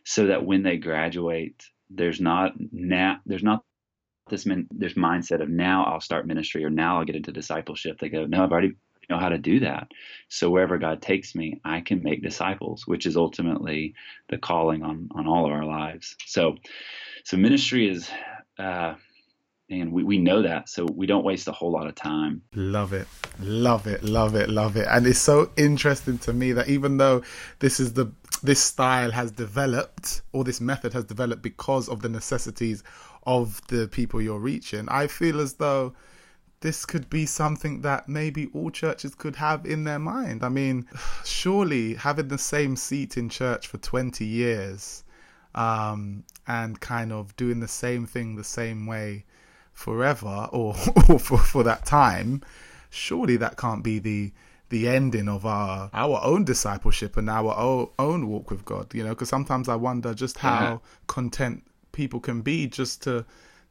So 0.03 0.27
that 0.27 0.45
when 0.45 0.65
they 0.65 0.77
graduate 0.77 1.65
there's 1.89 2.21
not 2.21 2.55
now 2.73 3.21
there's 3.27 3.45
not 3.45 3.63
this 4.29 4.47
min, 4.47 4.67
this 4.71 4.95
mindset 4.95 5.43
of 5.43 5.49
now 5.49 5.85
I'll 5.85 6.01
start 6.01 6.27
ministry 6.27 6.65
or 6.65 6.71
now 6.71 6.99
I'll 6.99 7.05
get 7.05 7.17
into 7.17 7.33
discipleship. 7.33 7.99
They 7.99 8.09
go, 8.09 8.27
no, 8.27 8.45
I've 8.45 8.53
already 8.53 8.75
know 9.09 9.19
how 9.19 9.29
to 9.29 9.39
do 9.39 9.61
that. 9.61 9.89
So 10.29 10.51
wherever 10.51 10.79
God 10.79 11.01
takes 11.01 11.35
me, 11.35 11.61
I 11.65 11.81
can 11.81 12.03
make 12.03 12.23
disciples, 12.23 12.87
which 12.87 13.07
is 13.07 13.17
ultimately 13.17 13.95
the 14.29 14.39
calling 14.39 14.83
on 14.83 15.09
on 15.15 15.27
all 15.27 15.47
of 15.47 15.53
our 15.53 15.65
lives. 15.65 16.17
So, 16.27 16.57
so 17.25 17.37
ministry 17.37 17.89
is. 17.89 18.11
Uh, 18.59 18.95
and 19.69 19.93
we, 19.93 20.05
we 20.05 20.19
know 20.19 20.43
that 20.43 20.69
so 20.69 20.87
we 20.95 21.07
don't 21.07 21.25
waste 21.25 21.49
a 21.49 21.53
whole 21.53 21.73
lot 21.73 21.89
of 21.89 21.95
time 21.97 22.41
love 22.55 22.93
it 22.93 23.09
love 23.41 23.89
it 23.89 24.03
love 24.05 24.37
it 24.37 24.49
love 24.49 24.77
it 24.77 24.87
and 24.89 25.07
it's 25.07 25.19
so 25.19 25.51
interesting 25.57 26.17
to 26.19 26.33
me 26.33 26.53
that 26.53 26.69
even 26.69 26.99
though 26.99 27.21
this 27.59 27.81
is 27.81 27.95
the 27.95 28.07
this 28.45 28.63
style 28.63 29.11
has 29.11 29.33
developed 29.33 30.23
or 30.33 30.45
this 30.45 30.61
method 30.61 30.93
has 30.93 31.05
developed 31.05 31.43
because 31.43 31.89
of 31.89 32.01
the 32.01 32.09
necessities 32.09 32.85
of 33.27 33.61
the 33.69 33.89
people 33.89 34.23
you're 34.23 34.39
reaching. 34.39 34.89
I 34.89 35.07
feel 35.07 35.41
as 35.41 35.55
though 35.55 35.95
this 36.61 36.87
could 36.87 37.11
be 37.11 37.27
something 37.27 37.83
that 37.83 38.09
maybe 38.09 38.49
all 38.55 38.71
churches 38.71 39.15
could 39.15 39.37
have 39.37 39.67
in 39.67 39.85
their 39.85 39.99
mind. 39.99 40.43
I 40.43 40.49
mean, 40.49 40.87
surely 41.25 41.95
having 41.95 42.29
the 42.29 42.39
same 42.39 42.77
seat 42.77 43.17
in 43.17 43.29
church 43.29 43.67
for 43.67 43.79
20 43.79 44.25
years 44.25 45.05
um, 45.55 46.25
and 46.47 46.81
kind 46.81 47.13
of 47.13 47.37
doing 47.37 47.61
the 47.61 47.69
same 47.69 48.07
thing 48.07 48.37
the 48.37 48.45
same 48.45 48.87
way 48.87 49.25
forever 49.73 50.49
or, 50.53 50.75
or 51.09 51.19
for, 51.19 51.39
for 51.39 51.63
that 51.65 51.85
time, 51.85 52.43
surely 52.91 53.37
that 53.37 53.57
can't 53.57 53.83
be 53.83 53.99
the 53.99 54.33
the 54.69 54.89
ending 54.89 55.29
of 55.29 55.47
our 55.47 55.89
our 55.93 56.21
own 56.25 56.45
discipleship 56.45 57.17
and 57.17 57.31
our 57.31 57.57
own, 57.57 57.89
own 58.01 58.27
walk 58.27 58.51
with 58.51 58.65
God 58.65 58.93
you 58.95 59.05
know 59.05 59.11
because 59.11 59.29
sometimes 59.29 59.69
I 59.69 59.77
wonder 59.77 60.13
just 60.13 60.39
how 60.39 60.61
yeah. 60.61 60.79
content 61.07 61.63
people 61.97 62.21
can 62.21 62.43
be 62.43 62.67
just 62.69 63.03
to 63.03 63.25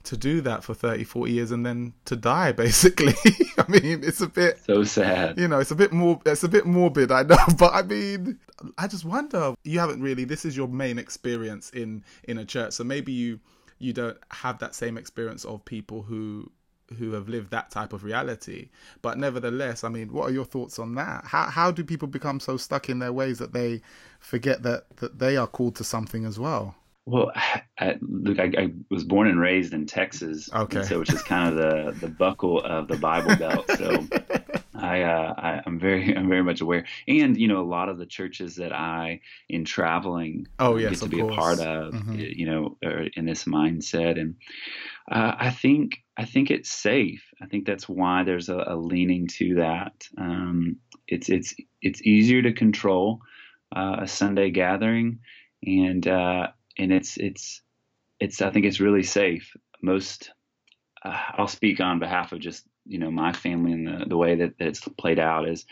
to 0.03 0.17
do 0.17 0.41
that 0.41 0.63
for 0.63 0.73
30 0.73 1.03
40 1.03 1.31
years 1.31 1.51
and 1.51 1.65
then 1.65 1.93
to 2.05 2.15
die 2.15 2.51
basically. 2.65 3.13
I 3.57 3.65
mean 3.67 4.03
it's 4.03 4.21
a 4.21 4.27
bit 4.27 4.59
so 4.65 4.83
sad. 4.83 5.38
you 5.38 5.47
know 5.47 5.59
it's 5.59 5.71
a 5.71 5.75
bit 5.75 5.93
more 5.93 6.19
it's 6.25 6.43
a 6.43 6.49
bit 6.49 6.65
morbid 6.65 7.11
i 7.11 7.23
know 7.23 7.38
but 7.57 7.73
i 7.73 7.81
mean 7.81 8.38
i 8.77 8.88
just 8.88 9.05
wonder 9.05 9.53
you 9.63 9.79
haven't 9.79 10.01
really 10.01 10.23
this 10.23 10.45
is 10.45 10.55
your 10.57 10.67
main 10.67 10.97
experience 10.99 11.69
in 11.69 12.03
in 12.25 12.38
a 12.39 12.45
church. 12.45 12.73
So 12.73 12.83
maybe 12.83 13.11
you 13.11 13.39
you 13.79 13.93
don't 13.93 14.17
have 14.31 14.59
that 14.59 14.73
same 14.73 14.97
experience 14.97 15.45
of 15.45 15.63
people 15.65 16.01
who 16.01 16.51
who 16.99 17.13
have 17.13 17.27
lived 17.27 17.49
that 17.49 17.71
type 17.71 17.93
of 17.93 18.03
reality. 18.03 18.69
But 19.01 19.17
nevertheless 19.17 19.83
i 19.83 19.89
mean 19.89 20.11
what 20.13 20.29
are 20.29 20.33
your 20.33 20.45
thoughts 20.45 20.79
on 20.79 20.95
that? 20.95 21.25
How 21.25 21.45
how 21.57 21.71
do 21.71 21.83
people 21.83 22.07
become 22.07 22.39
so 22.39 22.57
stuck 22.57 22.89
in 22.89 22.99
their 22.99 23.13
ways 23.13 23.38
that 23.39 23.53
they 23.53 23.81
forget 24.19 24.63
that 24.63 24.81
that 24.97 25.19
they 25.19 25.38
are 25.38 25.47
called 25.47 25.75
to 25.77 25.83
something 25.83 26.25
as 26.25 26.38
well 26.39 26.75
well, 27.05 27.31
I, 27.79 27.97
look, 28.01 28.39
I, 28.39 28.51
I, 28.57 28.71
was 28.89 29.03
born 29.03 29.27
and 29.27 29.39
raised 29.39 29.73
in 29.73 29.85
Texas, 29.85 30.49
okay. 30.53 30.83
so 30.83 30.99
which 30.99 31.13
is 31.13 31.21
kind 31.23 31.49
of 31.49 31.55
the 31.55 31.99
the 31.99 32.07
buckle 32.07 32.61
of 32.63 32.87
the 32.87 32.97
Bible 32.97 33.35
Belt. 33.35 33.69
So 33.77 34.07
I, 34.75 35.01
uh, 35.01 35.33
I 35.37 35.61
am 35.65 35.79
very 35.79 36.15
I'm 36.17 36.29
very 36.29 36.43
much 36.43 36.61
aware, 36.61 36.85
and 37.07 37.37
you 37.37 37.47
know 37.47 37.61
a 37.61 37.67
lot 37.67 37.89
of 37.89 37.97
the 37.97 38.05
churches 38.05 38.55
that 38.55 38.73
I 38.73 39.21
in 39.49 39.65
traveling 39.65 40.47
oh 40.59 40.77
yes, 40.77 40.91
get 40.91 40.99
to 41.01 41.09
be 41.09 41.21
course. 41.21 41.33
a 41.33 41.35
part 41.35 41.59
of, 41.59 41.93
mm-hmm. 41.93 42.15
you 42.17 42.45
know, 42.45 42.77
in 43.15 43.25
this 43.25 43.45
mindset, 43.45 44.19
and 44.19 44.35
uh, 45.11 45.35
I 45.37 45.51
think 45.51 46.03
I 46.17 46.25
think 46.25 46.49
it's 46.49 46.69
safe. 46.69 47.23
I 47.41 47.45
think 47.45 47.65
that's 47.65 47.89
why 47.89 48.23
there's 48.23 48.49
a, 48.49 48.63
a 48.67 48.75
leaning 48.75 49.27
to 49.27 49.55
that. 49.55 50.07
Um, 50.17 50.77
it's 51.07 51.29
it's 51.29 51.55
it's 51.81 52.01
easier 52.03 52.41
to 52.41 52.53
control 52.53 53.21
uh, 53.75 53.97
a 53.99 54.07
Sunday 54.07 54.49
gathering 54.49 55.19
and 55.65 56.07
uh, 56.07 56.47
and 56.77 56.91
it's 56.91 57.17
it's 57.17 57.61
it's 58.19 58.41
I 58.41 58.51
think 58.51 58.65
it's 58.65 58.79
really 58.79 59.03
safe. 59.03 59.55
Most 59.81 60.31
uh, 61.03 61.17
I'll 61.38 61.47
speak 61.47 61.79
on 61.79 61.99
behalf 61.99 62.31
of 62.31 62.39
just 62.39 62.65
you 62.85 62.99
know 62.99 63.11
my 63.11 63.33
family 63.33 63.71
and 63.71 63.88
the 63.88 64.05
the 64.07 64.17
way 64.17 64.35
that, 64.35 64.57
that 64.59 64.67
it's 64.67 64.88
played 64.97 65.19
out 65.19 65.47
is 65.47 65.65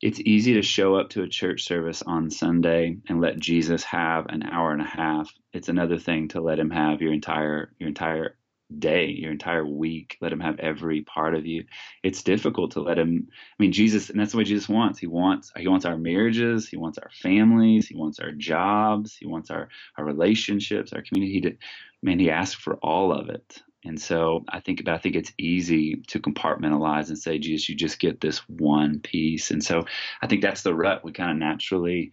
it's 0.00 0.20
easy 0.20 0.54
to 0.54 0.62
show 0.62 0.96
up 0.96 1.10
to 1.10 1.22
a 1.22 1.28
church 1.28 1.62
service 1.64 2.02
on 2.02 2.28
Sunday 2.28 2.96
and 3.08 3.20
let 3.20 3.38
Jesus 3.38 3.84
have 3.84 4.26
an 4.26 4.42
hour 4.42 4.72
and 4.72 4.82
a 4.82 4.84
half. 4.84 5.32
It's 5.52 5.68
another 5.68 5.98
thing 5.98 6.28
to 6.28 6.40
let 6.40 6.58
him 6.58 6.70
have 6.70 7.00
your 7.00 7.12
entire 7.12 7.72
your 7.78 7.88
entire 7.88 8.36
day, 8.78 9.06
your 9.06 9.32
entire 9.32 9.66
week. 9.66 10.16
Let 10.20 10.32
him 10.32 10.40
have 10.40 10.58
every 10.58 11.02
part 11.02 11.34
of 11.34 11.46
you. 11.46 11.64
It's 12.02 12.22
difficult 12.22 12.72
to 12.72 12.80
let 12.80 12.98
him. 12.98 13.28
I 13.30 13.62
mean, 13.62 13.72
Jesus, 13.72 14.10
and 14.10 14.18
that's 14.18 14.34
what 14.34 14.46
Jesus 14.46 14.68
wants. 14.68 14.98
He 14.98 15.06
wants 15.06 15.52
he 15.56 15.68
wants 15.68 15.84
our 15.84 15.98
marriages. 15.98 16.68
He 16.68 16.76
wants 16.76 16.98
our 16.98 17.10
families. 17.22 17.86
He 17.86 17.96
wants 17.96 18.18
our 18.18 18.32
jobs. 18.32 19.14
He 19.14 19.26
wants 19.26 19.50
our 19.50 19.68
our 19.96 20.04
relationships, 20.04 20.92
our 20.92 21.02
community. 21.02 21.32
He 21.32 21.58
man, 22.02 22.18
he 22.18 22.30
asks 22.30 22.60
for 22.60 22.76
all 22.76 23.12
of 23.12 23.28
it. 23.28 23.62
And 23.84 24.00
so 24.00 24.44
I 24.48 24.60
think, 24.60 24.84
but 24.84 24.94
I 24.94 24.98
think 24.98 25.16
it's 25.16 25.32
easy 25.38 25.96
to 26.08 26.20
compartmentalize 26.20 27.08
and 27.08 27.18
say, 27.18 27.38
Jesus, 27.38 27.68
you 27.68 27.74
just 27.74 27.98
get 27.98 28.20
this 28.20 28.38
one 28.48 29.00
piece. 29.00 29.50
And 29.50 29.62
so 29.62 29.84
I 30.20 30.26
think 30.26 30.42
that's 30.42 30.62
the 30.62 30.74
rut 30.74 31.04
we 31.04 31.12
kind 31.12 31.30
of 31.30 31.36
naturally 31.36 32.12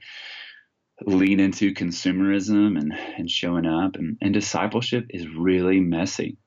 lean 1.05 1.39
into 1.39 1.73
consumerism 1.73 2.77
and, 2.77 2.93
and 2.93 3.29
showing 3.29 3.65
up. 3.65 3.95
And, 3.95 4.17
and 4.21 4.33
discipleship 4.33 5.05
is 5.09 5.27
really 5.27 5.79
messy 5.79 6.37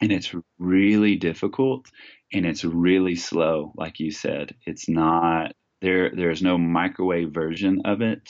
and 0.00 0.12
it's 0.12 0.34
really 0.58 1.16
difficult 1.16 1.86
and 2.32 2.46
it's 2.46 2.64
really 2.64 3.16
slow. 3.16 3.72
Like 3.76 4.00
you 4.00 4.10
said, 4.10 4.54
it's 4.66 4.88
not 4.88 5.52
there. 5.80 6.10
There's 6.14 6.42
no 6.42 6.58
microwave 6.58 7.32
version 7.32 7.82
of 7.84 8.00
it. 8.00 8.28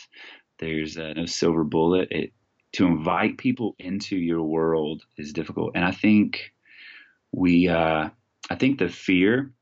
There's 0.58 0.96
uh, 0.96 1.12
no 1.14 1.26
silver 1.26 1.64
bullet. 1.64 2.08
It, 2.10 2.32
to 2.74 2.86
invite 2.86 3.38
people 3.38 3.74
into 3.78 4.16
your 4.16 4.42
world 4.42 5.02
is 5.18 5.32
difficult. 5.32 5.72
And 5.74 5.84
I 5.84 5.90
think 5.90 6.52
we, 7.32 7.68
uh, 7.68 8.10
I 8.48 8.54
think 8.56 8.78
the 8.78 8.88
fear 8.88 9.52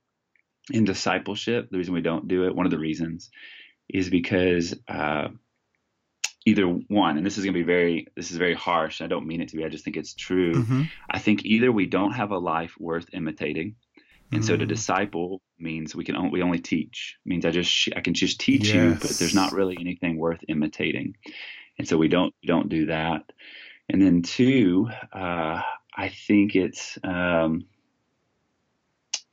in 0.71 0.85
discipleship, 0.85 1.69
the 1.71 1.79
reason 1.79 1.95
we 1.95 2.03
don't 2.03 2.29
do 2.29 2.47
it, 2.47 2.55
one 2.55 2.67
of 2.67 2.71
the 2.71 2.79
reasons 2.79 3.31
is 3.89 4.11
because 4.11 4.75
uh, 4.89 5.29
either 6.49 6.65
one, 6.65 7.17
and 7.17 7.25
this 7.27 7.39
is 7.39 7.45
going 7.45 7.55
to 7.55 7.61
be 7.61 7.65
very, 7.65 8.07
this 8.17 8.31
is 8.31 8.37
very 8.37 8.55
harsh. 8.55 9.01
I 9.01 9.07
don't 9.07 9.27
mean 9.27 9.41
it 9.41 9.49
to 9.49 9.57
be. 9.57 9.65
I 9.65 9.69
just 9.69 9.85
think 9.85 9.97
it's 9.97 10.15
true. 10.15 10.55
Mm-hmm. 10.55 10.83
I 11.11 11.19
think 11.19 11.45
either 11.45 11.71
we 11.71 11.87
don't 11.87 12.13
have 12.13 12.31
a 12.31 12.39
life 12.39 12.75
worth 12.79 13.07
imitating, 13.13 13.77
and 14.33 14.41
mm-hmm. 14.41 14.47
so 14.47 14.57
to 14.57 14.65
mm. 14.65 14.69
disciple 14.69 15.43
means 15.59 15.95
we 15.95 16.05
can 16.05 16.17
only, 16.17 16.31
we 16.31 16.43
only 16.43 16.59
teach. 16.59 17.17
It 17.25 17.29
means 17.29 17.45
I 17.45 17.51
just 17.51 17.89
I 17.97 18.01
can 18.01 18.15
just 18.15 18.41
teach 18.41 18.69
yes. 18.69 18.75
you, 18.75 18.95
but 18.95 19.11
there's 19.11 19.35
not 19.35 19.53
really 19.53 19.77
anything 19.81 20.19
worth 20.19 20.41
imitating 20.49 21.15
and 21.79 21.89
so 21.89 21.97
we 21.97 22.09
don't 22.09 22.35
we 22.43 22.47
don't 22.47 22.69
do 22.69 22.87
that. 22.87 23.23
And 23.89 24.03
then 24.03 24.23
two, 24.23 24.91
uh, 25.13 25.63
I 25.97 26.09
think 26.09 26.55
it's 26.57 26.99
um, 27.03 27.65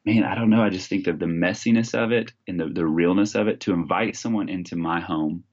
man, 0.05 0.23
I 0.23 0.35
don't 0.35 0.49
know. 0.49 0.61
I 0.61 0.69
just 0.69 0.87
think 0.87 1.05
that 1.05 1.19
the 1.19 1.25
messiness 1.25 1.93
of 1.93 2.11
it 2.11 2.31
and 2.47 2.59
the, 2.59 2.67
the 2.67 2.85
realness 2.85 3.35
of 3.35 3.47
it 3.47 3.61
to 3.61 3.73
invite 3.73 4.15
someone 4.15 4.49
into 4.49 4.75
my 4.75 4.99
home. 4.99 5.43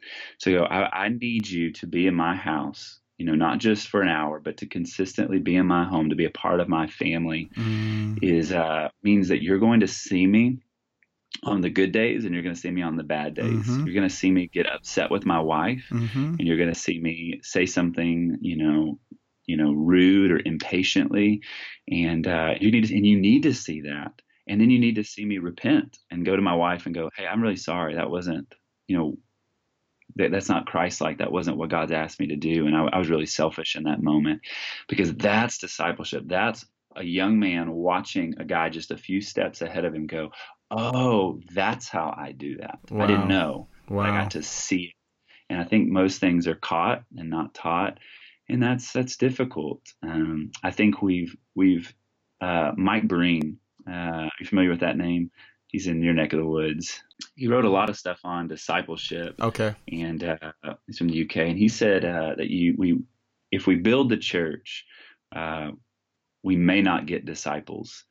You 0.44 0.58
know, 0.58 0.64
I, 0.64 1.04
I 1.04 1.08
need 1.08 1.48
you 1.48 1.72
to 1.74 1.86
be 1.86 2.06
in 2.06 2.14
my 2.14 2.36
house 2.36 3.00
you 3.18 3.26
know, 3.26 3.36
not 3.36 3.58
just 3.58 3.86
for 3.86 4.02
an 4.02 4.08
hour, 4.08 4.40
but 4.40 4.56
to 4.56 4.66
consistently 4.66 5.38
be 5.38 5.54
in 5.54 5.64
my 5.64 5.84
home, 5.84 6.10
to 6.10 6.16
be 6.16 6.24
a 6.24 6.30
part 6.30 6.58
of 6.58 6.68
my 6.68 6.88
family, 6.88 7.50
mm. 7.56 8.18
is 8.20 8.50
uh, 8.50 8.88
means 9.04 9.28
that 9.28 9.44
you're 9.44 9.60
going 9.60 9.78
to 9.78 9.86
see 9.86 10.26
me 10.26 10.58
on 11.44 11.60
the 11.60 11.70
good 11.70 11.92
days 11.92 12.24
and 12.24 12.34
you're 12.34 12.42
going 12.42 12.54
to 12.54 12.60
see 12.60 12.70
me 12.70 12.82
on 12.82 12.96
the 12.96 13.04
bad 13.04 13.34
days. 13.34 13.46
Mm-hmm. 13.46 13.86
You're 13.86 13.94
going 13.94 14.08
to 14.08 14.14
see 14.14 14.30
me 14.30 14.48
get 14.52 14.66
upset 14.66 15.12
with 15.12 15.24
my 15.24 15.38
wife 15.38 15.84
mm-hmm. 15.90 16.34
and 16.38 16.40
you're 16.40 16.56
going 16.56 16.72
to 16.72 16.78
see 16.78 16.98
me 16.98 17.40
say 17.44 17.64
something, 17.64 18.38
you 18.40 18.56
know, 18.56 18.98
you 19.46 19.56
know, 19.56 19.72
rude 19.72 20.32
or 20.32 20.40
impatiently. 20.44 21.42
And, 21.88 22.26
uh, 22.26 22.54
you 22.60 22.72
need 22.72 22.86
to, 22.86 22.96
and 22.96 23.06
you 23.06 23.20
need 23.20 23.44
to 23.44 23.54
see 23.54 23.82
that. 23.82 24.12
And 24.52 24.60
then 24.60 24.68
you 24.68 24.78
need 24.78 24.96
to 24.96 25.04
see 25.04 25.24
me 25.24 25.38
repent 25.38 25.98
and 26.10 26.26
go 26.26 26.36
to 26.36 26.42
my 26.42 26.54
wife 26.54 26.84
and 26.84 26.94
go, 26.94 27.08
Hey, 27.16 27.26
I'm 27.26 27.40
really 27.40 27.56
sorry. 27.56 27.94
That 27.94 28.10
wasn't, 28.10 28.54
you 28.86 28.98
know, 28.98 29.16
that, 30.16 30.30
that's 30.30 30.50
not 30.50 30.66
Christ 30.66 31.00
like. 31.00 31.18
That 31.18 31.32
wasn't 31.32 31.56
what 31.56 31.70
God's 31.70 31.92
asked 31.92 32.20
me 32.20 32.26
to 32.26 32.36
do. 32.36 32.66
And 32.66 32.76
I, 32.76 32.84
I 32.84 32.98
was 32.98 33.08
really 33.08 33.24
selfish 33.24 33.76
in 33.76 33.84
that 33.84 34.02
moment 34.02 34.42
because 34.90 35.14
that's 35.14 35.56
discipleship. 35.56 36.24
That's 36.26 36.66
a 36.94 37.02
young 37.02 37.38
man 37.38 37.72
watching 37.72 38.34
a 38.36 38.44
guy 38.44 38.68
just 38.68 38.90
a 38.90 38.98
few 38.98 39.22
steps 39.22 39.62
ahead 39.62 39.86
of 39.86 39.94
him 39.94 40.06
go, 40.06 40.32
oh, 40.70 41.40
that's 41.54 41.88
how 41.88 42.14
I 42.14 42.32
do 42.32 42.58
that. 42.58 42.78
Wow. 42.90 43.04
I 43.04 43.06
didn't 43.06 43.28
know. 43.28 43.68
Wow. 43.88 44.02
I 44.02 44.08
got 44.08 44.32
to 44.32 44.42
see 44.42 44.82
it. 44.82 44.94
And 45.48 45.62
I 45.62 45.64
think 45.64 45.88
most 45.88 46.20
things 46.20 46.46
are 46.46 46.54
caught 46.54 47.04
and 47.16 47.30
not 47.30 47.54
taught. 47.54 48.00
And 48.50 48.62
that's 48.62 48.92
that's 48.92 49.16
difficult. 49.16 49.80
Um, 50.02 50.50
I 50.62 50.72
think 50.72 51.00
we've 51.00 51.34
we've 51.54 51.90
uh, 52.42 52.72
Mike 52.76 53.08
Breen. 53.08 53.56
Uh, 53.90 54.28
you 54.40 54.46
familiar 54.46 54.70
with 54.70 54.80
that 54.80 54.96
name? 54.96 55.30
He's 55.66 55.86
in 55.86 56.02
your 56.02 56.12
neck 56.12 56.34
of 56.34 56.38
the 56.38 56.46
woods. 56.46 57.02
He 57.34 57.48
wrote 57.48 57.64
a 57.64 57.70
lot 57.70 57.88
of 57.88 57.96
stuff 57.96 58.20
on 58.24 58.46
discipleship. 58.46 59.36
Okay. 59.40 59.74
And 59.90 60.22
uh, 60.22 60.74
he's 60.86 60.98
from 60.98 61.08
the 61.08 61.24
UK, 61.24 61.36
and 61.38 61.58
he 61.58 61.68
said 61.68 62.04
uh, 62.04 62.34
that 62.36 62.50
you 62.50 62.74
we 62.76 63.00
if 63.50 63.66
we 63.66 63.76
build 63.76 64.10
the 64.10 64.16
church, 64.16 64.84
uh, 65.34 65.70
we 66.42 66.56
may 66.56 66.82
not 66.82 67.06
get 67.06 67.24
disciples, 67.24 68.04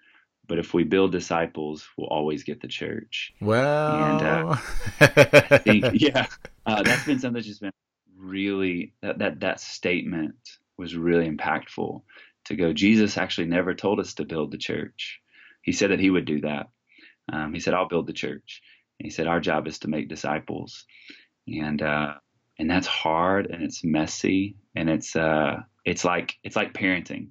but 0.48 0.60
if 0.60 0.74
we 0.74 0.84
build 0.84 1.12
disciples, 1.12 1.88
we'll 1.98 2.08
always 2.08 2.44
get 2.44 2.62
the 2.62 2.68
church. 2.68 3.34
Well, 3.40 4.04
and 4.04 4.22
uh, 4.22 4.58
I 5.00 5.58
think 5.60 5.86
yeah, 5.94 6.28
uh, 6.66 6.84
that's 6.84 7.06
been 7.06 7.20
something 7.20 7.36
that's 7.36 7.48
just 7.48 7.62
been 7.62 7.72
really 8.18 8.94
that 9.02 9.20
that 9.20 9.40
that 9.42 9.60
statement 9.60 10.58
was 10.78 10.96
really 10.96 11.30
impactful. 11.30 12.02
To 12.46 12.56
go, 12.56 12.74
Jesus 12.74 13.18
actually 13.18 13.48
never 13.48 13.76
told 13.76 14.00
us 14.00 14.16
to 14.16 14.26
build 14.26 14.52
the 14.52 14.58
church. 14.58 15.21
He 15.62 15.72
said 15.72 15.92
that 15.92 16.00
he 16.00 16.10
would 16.10 16.26
do 16.26 16.42
that. 16.42 16.68
Um, 17.32 17.54
he 17.54 17.60
said, 17.60 17.74
"I'll 17.74 17.88
build 17.88 18.08
the 18.08 18.14
church." 18.14 18.62
And 19.00 19.06
he 19.06 19.10
said, 19.12 19.28
"Our 19.28 19.40
job 19.40 19.68
is 19.68 19.80
to 19.80 19.88
make 19.88 20.10
disciples," 20.10 20.86
and 21.48 21.82
uh, 21.82 22.14
and 22.60 22.70
that's 22.70 22.88
hard 22.88 23.48
and 23.48 23.64
it's 23.64 23.84
messy 23.84 24.56
and 24.76 24.90
it's 24.90 25.16
uh 25.16 25.56
it's 25.84 26.06
like 26.06 26.36
it's 26.44 26.56
like 26.56 26.74
parenting. 26.74 27.30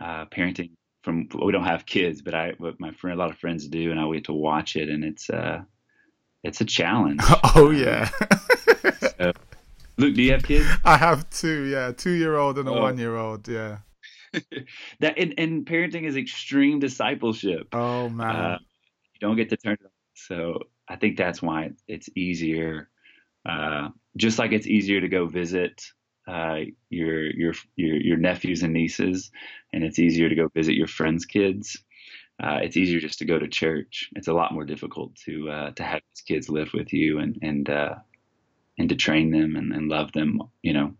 Uh, 0.00 0.26
parenting 0.26 0.72
from 1.02 1.28
we 1.42 1.52
don't 1.52 1.64
have 1.64 1.86
kids, 1.86 2.20
but 2.20 2.34
I 2.34 2.52
but 2.58 2.80
my 2.80 2.92
friend 2.92 3.18
a 3.18 3.22
lot 3.22 3.30
of 3.30 3.38
friends 3.38 3.68
do, 3.68 3.90
and 3.90 4.00
I 4.00 4.12
get 4.12 4.24
to 4.24 4.32
watch 4.32 4.76
it, 4.76 4.88
and 4.88 5.04
it's 5.04 5.30
uh 5.30 5.60
it's 6.42 6.60
a 6.60 6.64
challenge. 6.64 7.20
Oh 7.54 7.70
yeah. 7.70 8.10
so, 9.00 9.32
Luke, 9.96 10.14
do 10.14 10.22
you 10.22 10.32
have 10.32 10.42
kids? 10.42 10.66
I 10.84 10.96
have 10.98 11.30
two. 11.30 11.62
Yeah, 11.64 11.92
two 11.92 12.10
year 12.10 12.36
old 12.36 12.58
and 12.58 12.68
a 12.68 12.72
oh. 12.72 12.82
one 12.82 12.98
year 12.98 13.16
old. 13.16 13.48
Yeah. 13.48 13.78
that 15.00 15.18
and, 15.18 15.34
and, 15.38 15.66
parenting 15.66 16.04
is 16.04 16.16
extreme 16.16 16.78
discipleship. 16.78 17.68
Oh 17.72 18.08
man, 18.08 18.34
uh, 18.34 18.58
you 19.14 19.20
don't 19.20 19.36
get 19.36 19.50
to 19.50 19.56
turn. 19.56 19.76
So 20.14 20.60
I 20.88 20.96
think 20.96 21.16
that's 21.16 21.42
why 21.42 21.70
it's 21.88 22.08
easier. 22.16 22.88
Uh, 23.48 23.90
just 24.16 24.38
like 24.38 24.52
it's 24.52 24.66
easier 24.66 25.00
to 25.00 25.08
go 25.08 25.26
visit 25.26 25.82
uh, 26.26 26.60
your, 26.90 27.30
your 27.30 27.54
your 27.76 27.96
your 27.96 28.16
nephews 28.16 28.62
and 28.62 28.72
nieces, 28.72 29.30
and 29.72 29.84
it's 29.84 29.98
easier 29.98 30.28
to 30.28 30.34
go 30.34 30.48
visit 30.54 30.74
your 30.74 30.88
friends' 30.88 31.24
kids. 31.24 31.76
Uh, 32.42 32.58
it's 32.62 32.76
easier 32.76 33.00
just 33.00 33.18
to 33.20 33.24
go 33.24 33.38
to 33.38 33.48
church. 33.48 34.10
It's 34.14 34.28
a 34.28 34.34
lot 34.34 34.52
more 34.52 34.64
difficult 34.64 35.14
to 35.24 35.48
uh, 35.50 35.70
to 35.72 35.82
have 35.82 36.02
these 36.14 36.22
kids 36.22 36.48
live 36.48 36.70
with 36.74 36.92
you 36.92 37.18
and 37.18 37.38
and 37.42 37.70
uh, 37.70 37.94
and 38.78 38.88
to 38.88 38.96
train 38.96 39.30
them 39.30 39.56
and, 39.56 39.72
and 39.72 39.88
love 39.88 40.12
them, 40.12 40.42
you 40.62 40.72
know, 40.72 40.94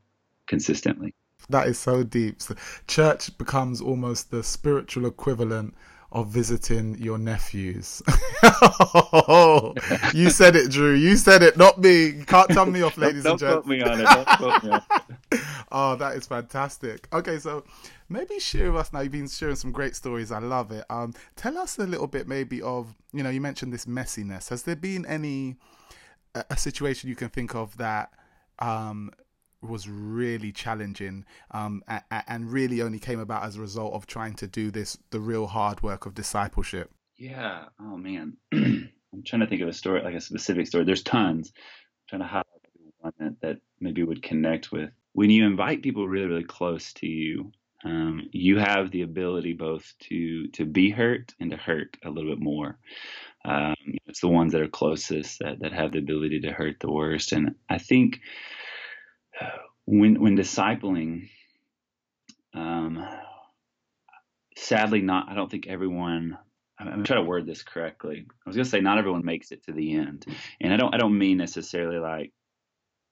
consistently. 0.46 1.14
That 1.48 1.68
is 1.68 1.78
so 1.78 2.02
deep. 2.02 2.42
So 2.42 2.54
church 2.86 3.36
becomes 3.38 3.80
almost 3.80 4.30
the 4.30 4.42
spiritual 4.42 5.06
equivalent 5.06 5.74
of 6.12 6.28
visiting 6.28 6.96
your 6.98 7.18
nephews. 7.18 8.02
you 10.14 10.30
said 10.30 10.56
it, 10.56 10.70
Drew. 10.70 10.94
You 10.94 11.16
said 11.16 11.42
it, 11.42 11.56
not 11.56 11.80
me. 11.80 12.06
You 12.06 12.24
can't 12.24 12.48
tell 12.50 12.66
me 12.66 12.82
off, 12.82 12.96
ladies 12.96 13.24
don't, 13.24 13.38
don't 13.38 13.66
and 13.68 13.80
gentlemen. 13.80 13.80
Put 13.80 13.88
me 13.88 13.92
on 13.92 14.00
it. 14.00 14.38
Don't 14.38 14.62
put 14.62 14.64
me 14.64 14.70
on 14.70 14.82
it. 15.32 15.40
oh, 15.72 15.96
that 15.96 16.16
is 16.16 16.26
fantastic. 16.26 17.08
Okay, 17.12 17.38
so 17.38 17.64
maybe 18.08 18.38
share 18.38 18.72
with 18.72 18.80
us 18.80 18.92
now. 18.92 19.00
You've 19.00 19.12
been 19.12 19.28
sharing 19.28 19.56
some 19.56 19.72
great 19.72 19.96
stories. 19.96 20.32
I 20.32 20.38
love 20.38 20.70
it. 20.70 20.84
Um, 20.88 21.14
tell 21.34 21.58
us 21.58 21.78
a 21.78 21.86
little 21.86 22.06
bit, 22.06 22.28
maybe 22.28 22.62
of 22.62 22.94
you 23.12 23.22
know, 23.22 23.30
you 23.30 23.40
mentioned 23.40 23.72
this 23.72 23.86
messiness. 23.86 24.48
Has 24.48 24.62
there 24.62 24.76
been 24.76 25.04
any 25.06 25.56
a, 26.34 26.44
a 26.50 26.56
situation 26.56 27.10
you 27.10 27.16
can 27.16 27.28
think 27.28 27.54
of 27.54 27.76
that 27.78 28.10
um, 28.58 29.10
was 29.66 29.88
really 29.88 30.52
challenging 30.52 31.24
um, 31.50 31.82
and, 32.10 32.50
really 32.50 32.82
only 32.82 32.98
came 32.98 33.20
about 33.20 33.44
as 33.44 33.56
a 33.56 33.60
result 33.60 33.94
of 33.94 34.06
trying 34.06 34.34
to 34.34 34.46
do 34.46 34.70
this 34.70 34.98
the 35.10 35.20
real 35.20 35.46
hard 35.46 35.82
work 35.82 36.06
of 36.06 36.14
discipleship. 36.14 36.90
Yeah. 37.16 37.64
Oh 37.80 37.96
man. 37.96 38.36
I'm 38.52 39.22
trying 39.24 39.40
to 39.40 39.46
think 39.46 39.62
of 39.62 39.68
a 39.68 39.72
story 39.72 40.02
like 40.02 40.14
a 40.14 40.20
specific 40.20 40.66
story. 40.66 40.84
There's 40.84 41.02
tons. 41.02 41.52
I'm 41.56 42.18
trying 42.18 42.22
to 42.22 42.28
highlight 42.28 42.46
one 42.98 43.12
that, 43.18 43.40
that 43.40 43.56
maybe 43.80 44.02
would 44.02 44.22
connect 44.22 44.72
with. 44.72 44.90
When 45.12 45.30
you 45.30 45.46
invite 45.46 45.82
people 45.82 46.06
really 46.06 46.26
really 46.26 46.44
close 46.44 46.92
to 46.94 47.06
you 47.06 47.52
um, 47.84 48.28
you 48.32 48.58
have 48.58 48.90
the 48.90 49.02
ability 49.02 49.52
both 49.52 49.94
to 50.08 50.48
to 50.48 50.64
be 50.64 50.90
hurt 50.90 51.34
and 51.38 51.50
to 51.50 51.56
hurt 51.56 51.96
a 52.04 52.10
little 52.10 52.30
bit 52.30 52.42
more. 52.42 52.78
Um, 53.44 53.76
it's 54.06 54.20
the 54.20 54.28
ones 54.28 54.52
that 54.52 54.62
are 54.62 54.68
closest 54.68 55.38
that, 55.38 55.60
that 55.60 55.72
have 55.72 55.92
the 55.92 55.98
ability 55.98 56.40
to 56.40 56.52
hurt 56.52 56.80
the 56.80 56.90
worst. 56.90 57.32
And 57.32 57.54
i 57.68 57.78
think 57.78 58.20
when 59.86 60.20
when 60.20 60.36
discipling, 60.36 61.28
um, 62.54 63.06
sadly, 64.56 65.02
not. 65.02 65.28
I 65.30 65.34
don't 65.34 65.50
think 65.50 65.66
everyone. 65.66 66.38
I'm 66.78 66.88
going 66.88 66.98
to 66.98 67.04
try 67.04 67.16
to 67.16 67.22
word 67.22 67.46
this 67.46 67.62
correctly. 67.62 68.26
I 68.28 68.48
was 68.48 68.56
going 68.56 68.64
to 68.64 68.70
say 68.70 68.80
not 68.80 68.98
everyone 68.98 69.24
makes 69.24 69.52
it 69.52 69.64
to 69.64 69.72
the 69.72 69.94
end, 69.96 70.26
and 70.60 70.72
I 70.72 70.76
don't. 70.76 70.94
I 70.94 70.98
don't 70.98 71.18
mean 71.18 71.38
necessarily 71.38 71.98
like 71.98 72.32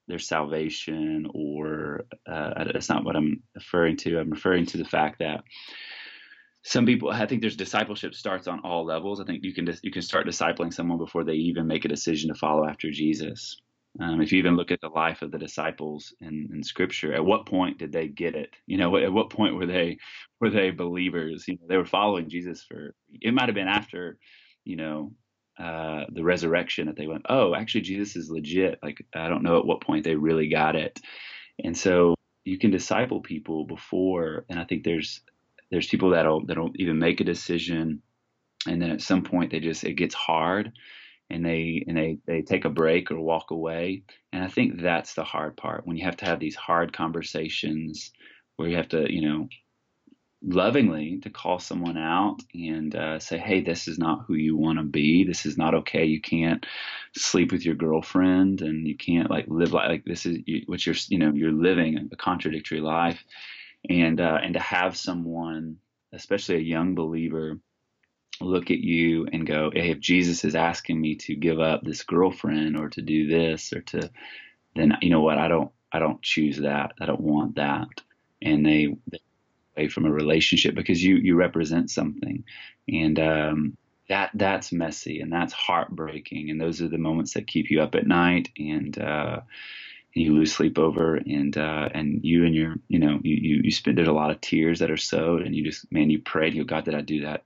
their 0.09 0.19
salvation 0.19 1.29
or 1.35 2.07
uh, 2.31 2.65
that's 2.73 2.91
not 2.91 3.05
what 3.05 3.17
I'm 3.17 3.43
referring 3.55 3.97
to. 3.99 4.19
I'm 4.21 4.31
referring 4.31 4.67
to 4.67 4.79
the 4.79 4.85
fact 4.85 5.21
that 5.21 5.41
some 6.65 6.87
people 6.87 7.11
i 7.11 7.27
think 7.27 7.43
there's 7.43 7.57
discipleship 7.57 8.15
starts 8.15 8.49
on 8.49 8.61
all 8.65 8.87
levels 8.87 9.21
i 9.21 9.25
think 9.25 9.45
you 9.45 9.55
can 9.55 9.67
you 9.83 9.93
can 9.93 10.03
start 10.03 10.29
discipling 10.29 10.75
someone 10.75 10.99
before 10.99 11.25
they 11.25 11.35
even 11.35 11.67
make 11.69 11.87
a 11.87 11.89
decision 11.91 12.29
to 12.33 12.39
follow 12.39 12.67
after 12.69 12.91
jesus 12.93 13.57
um, 14.01 14.21
if 14.21 14.33
you 14.33 14.39
even 14.39 14.57
look 14.57 14.73
at 14.73 14.81
the 14.81 14.89
life 14.89 15.23
of 15.23 15.31
the 15.31 15.39
disciples 15.39 16.15
in, 16.21 16.49
in 16.53 16.63
scripture 16.65 17.15
at 17.15 17.25
what 17.25 17.47
point 17.47 17.79
did 17.79 17.93
they 17.93 18.09
get 18.09 18.35
it? 18.35 18.51
You 18.67 18.79
know 18.79 18.97
at 18.97 19.13
what 19.13 19.31
point 19.31 19.57
were 19.57 19.67
they 19.67 19.99
were 20.41 20.51
they 20.51 20.71
believers? 20.71 21.47
You 21.49 21.55
know 21.55 21.67
they 21.69 21.77
were 21.77 21.87
following 21.87 22.29
jesus 22.31 22.65
for 22.65 22.95
it 23.21 23.35
might 23.35 23.49
have 23.49 23.55
been 23.55 23.69
after 23.69 24.19
you 24.65 24.77
know 24.77 25.13
uh, 25.59 26.05
the 26.13 26.25
resurrection 26.25 26.87
that 26.87 26.97
they 26.97 27.07
went 27.07 27.27
oh 27.29 27.55
actually 27.55 27.83
jesus 27.83 28.17
is 28.17 28.31
legit. 28.31 28.79
Like 28.83 29.05
i 29.15 29.29
don't 29.29 29.45
know 29.45 29.59
at 29.61 29.67
what 29.67 29.83
point 29.83 30.05
they 30.05 30.17
really 30.17 30.49
got 30.49 30.77
it. 30.77 31.01
And 31.65 31.77
so 31.77 32.15
you 32.45 32.59
can 32.59 32.71
disciple 32.73 33.21
people 33.23 33.67
before 33.67 34.47
and 34.51 34.61
i 34.61 34.65
think 34.65 34.85
there's 34.85 35.23
there's 35.71 35.89
people 35.89 36.11
that'll 36.11 36.47
that'll 36.47 36.73
even 36.77 36.99
make 36.99 37.21
a 37.21 37.25
decision 37.25 38.03
and 38.69 38.83
then 38.83 38.91
at 38.91 39.03
some 39.03 39.23
point 39.25 39.53
they 39.53 39.61
just 39.61 39.85
it 39.85 39.95
gets 39.95 40.15
hard 40.15 40.73
and 41.31 41.45
they 41.45 41.85
and 41.87 41.97
they 41.97 42.19
they 42.27 42.43
take 42.43 42.65
a 42.65 42.71
break 42.71 43.11
or 43.11 43.21
walk 43.21 43.51
away. 43.51 44.03
And 44.33 44.45
i 44.45 44.49
think 44.49 44.81
that's 44.81 45.15
the 45.15 45.25
hard 45.25 45.57
part 45.57 45.87
when 45.87 45.97
you 45.97 46.05
have 46.05 46.17
to 46.19 46.27
have 46.27 46.41
these 46.41 46.57
hard 46.57 46.93
conversations 46.93 48.13
where 48.57 48.69
you 48.69 48.77
have 48.77 48.89
to 48.91 49.13
you 49.13 49.29
know 49.29 49.49
lovingly 50.47 51.19
to 51.21 51.31
call 51.31 51.59
someone 51.59 51.97
out 51.97 52.37
and 52.53 52.95
uh, 52.95 53.19
say 53.19 53.39
hey 53.39 53.61
this 53.63 53.89
is 53.89 53.99
not 53.99 54.25
who 54.27 54.35
you 54.35 54.57
want 54.57 54.79
to 54.79 54.85
be. 54.85 55.25
This 55.25 55.47
is 55.47 55.57
not 55.57 55.75
okay. 55.75 56.05
You 56.05 56.21
can't 56.21 56.65
sleep 57.17 57.51
with 57.53 57.65
your 57.65 57.75
girlfriend 57.75 58.61
and 58.61 58.87
you 58.87 58.97
can't 58.97 59.31
like 59.31 59.47
live 59.49 59.73
like, 59.73 59.89
like 59.89 60.05
this 60.05 60.27
is 60.27 60.39
you, 60.47 60.63
what 60.67 60.85
you're 60.85 60.97
you 61.09 61.19
know 61.19 61.33
you're 61.35 61.53
living 61.53 62.09
a 62.13 62.17
contradictory 62.17 62.81
life. 62.81 63.25
And 63.89 64.21
uh, 64.21 64.39
and 64.43 64.55
to 64.55 64.61
have 64.61 64.97
someone, 64.97 65.77
especially 66.13 66.57
a 66.57 66.61
young 66.61 66.95
believer, 66.95 67.59
look 68.41 68.71
at 68.71 68.79
you 68.79 69.27
and 69.33 69.47
go, 69.47 69.71
"Hey, 69.73 69.91
if 69.91 70.01
Jesus 70.01 70.45
is 70.45 70.55
asking 70.55 71.01
me 71.01 71.17
to 71.17 71.35
give 71.35 71.61
up 71.61 71.83
this 71.83 72.03
girlfriend 72.03 72.77
or 72.77 72.89
to 72.91 73.03
do 73.03 73.27
this 73.27 73.73
or 73.73 73.81
to," 73.83 74.11
then 74.77 74.97
you 75.03 75.11
know 75.11 75.21
what? 75.23 75.39
I 75.39 75.49
don't 75.49 75.71
I 75.93 75.99
don't 75.99 76.23
choose 76.23 76.59
that. 76.59 76.93
I 77.01 77.07
don't 77.07 77.21
want 77.21 77.57
that. 77.57 77.89
And 78.43 78.67
they, 78.67 78.97
they 79.11 79.21
away 79.77 79.89
from 79.89 80.07
a 80.07 80.13
relationship 80.13 80.75
because 80.75 81.03
you 81.03 81.17
you 81.17 81.37
represent 81.37 81.91
something, 81.91 82.45
and 82.89 83.19
um, 83.19 83.77
that 84.09 84.31
that's 84.35 84.73
messy 84.73 85.21
and 85.21 85.33
that's 85.33 85.53
heartbreaking. 85.53 86.51
And 86.51 86.61
those 86.61 86.83
are 86.83 86.89
the 86.89 86.99
moments 86.99 87.35
that 87.35 87.47
keep 87.47 87.71
you 87.71 87.83
up 87.83 87.95
at 87.95 88.07
night 88.07 88.51
and. 88.59 88.99
Uh, 88.99 89.41
you 90.17 90.33
lose 90.33 90.55
sleep 90.55 90.79
over 90.79 91.17
and 91.17 91.59
uh, 91.59 91.89
and 91.93 92.25
you 92.25 92.45
and 92.45 92.55
your 92.55 92.77
you 92.89 93.01
know 93.01 93.19
you, 93.23 93.35
you 93.35 93.61
you 93.65 93.71
spend 93.73 93.99
there's 93.99 94.09
a 94.09 94.13
lot 94.13 94.31
of 94.31 94.41
tears 94.41 94.79
that 94.79 94.91
are 94.91 94.97
sowed 94.97 95.43
and 95.43 95.55
you 95.57 95.65
just 95.65 95.91
man 95.91 96.09
you 96.09 96.21
pray 96.21 96.49
you 96.49 96.65
go 96.65 96.77
God 96.77 96.85
did 96.85 96.95
I 96.95 97.01
do 97.01 97.23
that 97.23 97.43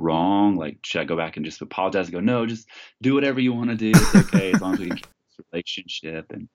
wrong 0.00 0.56
like 0.56 0.78
should 0.84 1.00
I 1.00 1.04
go 1.04 1.16
back 1.16 1.36
and 1.36 1.44
just 1.44 1.62
apologize 1.62 2.06
and 2.06 2.14
go 2.14 2.20
no 2.20 2.46
just 2.46 2.66
do 3.00 3.14
whatever 3.14 3.40
you 3.40 3.52
want 3.52 3.70
to 3.70 3.76
do 3.76 3.92
it's 3.94 4.14
okay 4.14 4.52
as 4.52 4.60
long 4.60 4.74
as 4.74 4.80
we 4.80 4.88
can 4.88 4.96
keep 4.96 5.06
this 5.06 5.46
relationship 5.52 6.26
and 6.30 6.48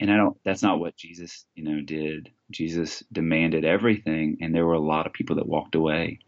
and 0.00 0.10
I 0.10 0.16
don't 0.16 0.36
that's 0.44 0.62
not 0.62 0.80
what 0.80 0.96
Jesus 0.96 1.46
you 1.54 1.64
know 1.64 1.80
did. 1.80 2.30
Jesus 2.50 3.02
demanded 3.12 3.64
everything 3.64 4.38
and 4.40 4.54
there 4.54 4.66
were 4.66 4.74
a 4.74 4.80
lot 4.80 5.06
of 5.06 5.12
people 5.12 5.36
that 5.36 5.46
walked 5.46 5.74
away. 5.74 6.18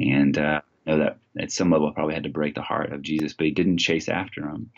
And 0.00 0.36
uh, 0.36 0.62
know 0.86 0.98
that 0.98 1.18
at 1.38 1.52
some 1.52 1.70
level 1.70 1.88
I 1.88 1.92
probably 1.92 2.14
had 2.14 2.24
to 2.24 2.30
break 2.30 2.54
the 2.54 2.62
heart 2.62 2.92
of 2.92 3.02
Jesus 3.02 3.34
but 3.34 3.46
he 3.46 3.52
didn't 3.52 3.78
chase 3.78 4.08
after 4.08 4.42
him. 4.42 4.70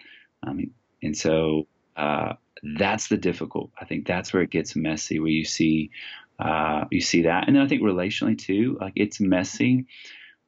Um, 0.43 0.71
and 1.03 1.17
so 1.17 1.67
uh, 1.97 2.35
that's 2.77 3.09
the 3.09 3.17
difficult. 3.17 3.71
I 3.81 3.85
think 3.85 4.07
that's 4.07 4.33
where 4.33 4.43
it 4.43 4.51
gets 4.51 4.75
messy, 4.75 5.21
where 5.21 5.29
you 5.29 5.45
see 5.45 5.91
uh, 6.39 6.87
you 6.91 7.01
see 7.01 7.23
that, 7.23 7.47
and 7.47 7.55
then 7.55 7.63
I 7.63 7.69
think 7.69 7.83
relationally 7.83 8.37
too, 8.37 8.77
like 8.81 8.95
it's 8.97 9.21
messy 9.21 9.87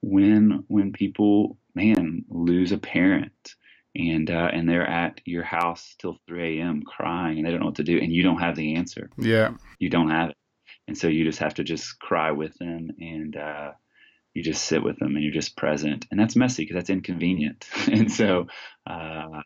when 0.03 0.65
when 0.69 0.93
people 0.93 1.59
man 1.75 2.25
lose 2.29 2.73
a 2.73 2.79
parent 2.79 3.55
and 3.95 4.31
uh, 4.31 4.51
and 4.53 4.69
they're 4.69 4.87
at 4.87 5.21
your 5.25 5.43
house 5.43 5.95
till 5.99 6.19
3 6.27 6.61
a.m. 6.61 6.83
crying 6.83 7.39
and 7.39 7.47
they 7.47 7.51
don't 7.51 7.61
know 7.61 7.67
what 7.67 7.77
to 7.77 7.85
do 7.85 7.99
and 7.99 8.13
you 8.13 8.23
don't 8.23 8.41
have 8.41 8.57
the 8.57 8.75
answer. 8.77 9.11
Yeah, 9.17 9.55
you 9.79 9.91
don't 9.91 10.11
have 10.11 10.31
it, 10.31 10.37
and 10.87 10.97
so 10.97 11.09
you 11.09 11.25
just 11.25 11.39
have 11.39 11.55
to 11.55 11.65
just 11.65 11.99
cry 11.99 12.33
with 12.33 12.55
them 12.59 12.91
and 13.01 13.37
uh, 13.37 13.73
you 14.35 14.43
just 14.43 14.65
sit 14.65 14.83
with 14.83 14.99
them 14.99 15.15
and 15.15 15.25
you're 15.25 15.33
just 15.33 15.57
present, 15.57 16.07
and 16.11 16.21
that's 16.21 16.37
messy 16.37 16.63
because 16.63 16.77
that's 16.77 16.91
inconvenient. 16.91 17.67
and 17.91 18.13
so 18.13 18.47
uh, 18.87 19.41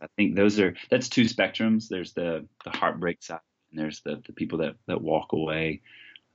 I 0.00 0.06
think 0.16 0.36
those 0.36 0.58
are 0.58 0.74
that's 0.90 1.08
two 1.08 1.22
spectrums. 1.22 1.88
There's 1.88 2.12
the 2.12 2.46
the 2.64 2.70
heartbreak 2.70 3.22
side, 3.22 3.40
and 3.70 3.80
there's 3.80 4.00
the 4.02 4.22
the 4.26 4.32
people 4.32 4.58
that 4.58 4.74
that 4.88 5.00
walk 5.00 5.32
away. 5.32 5.82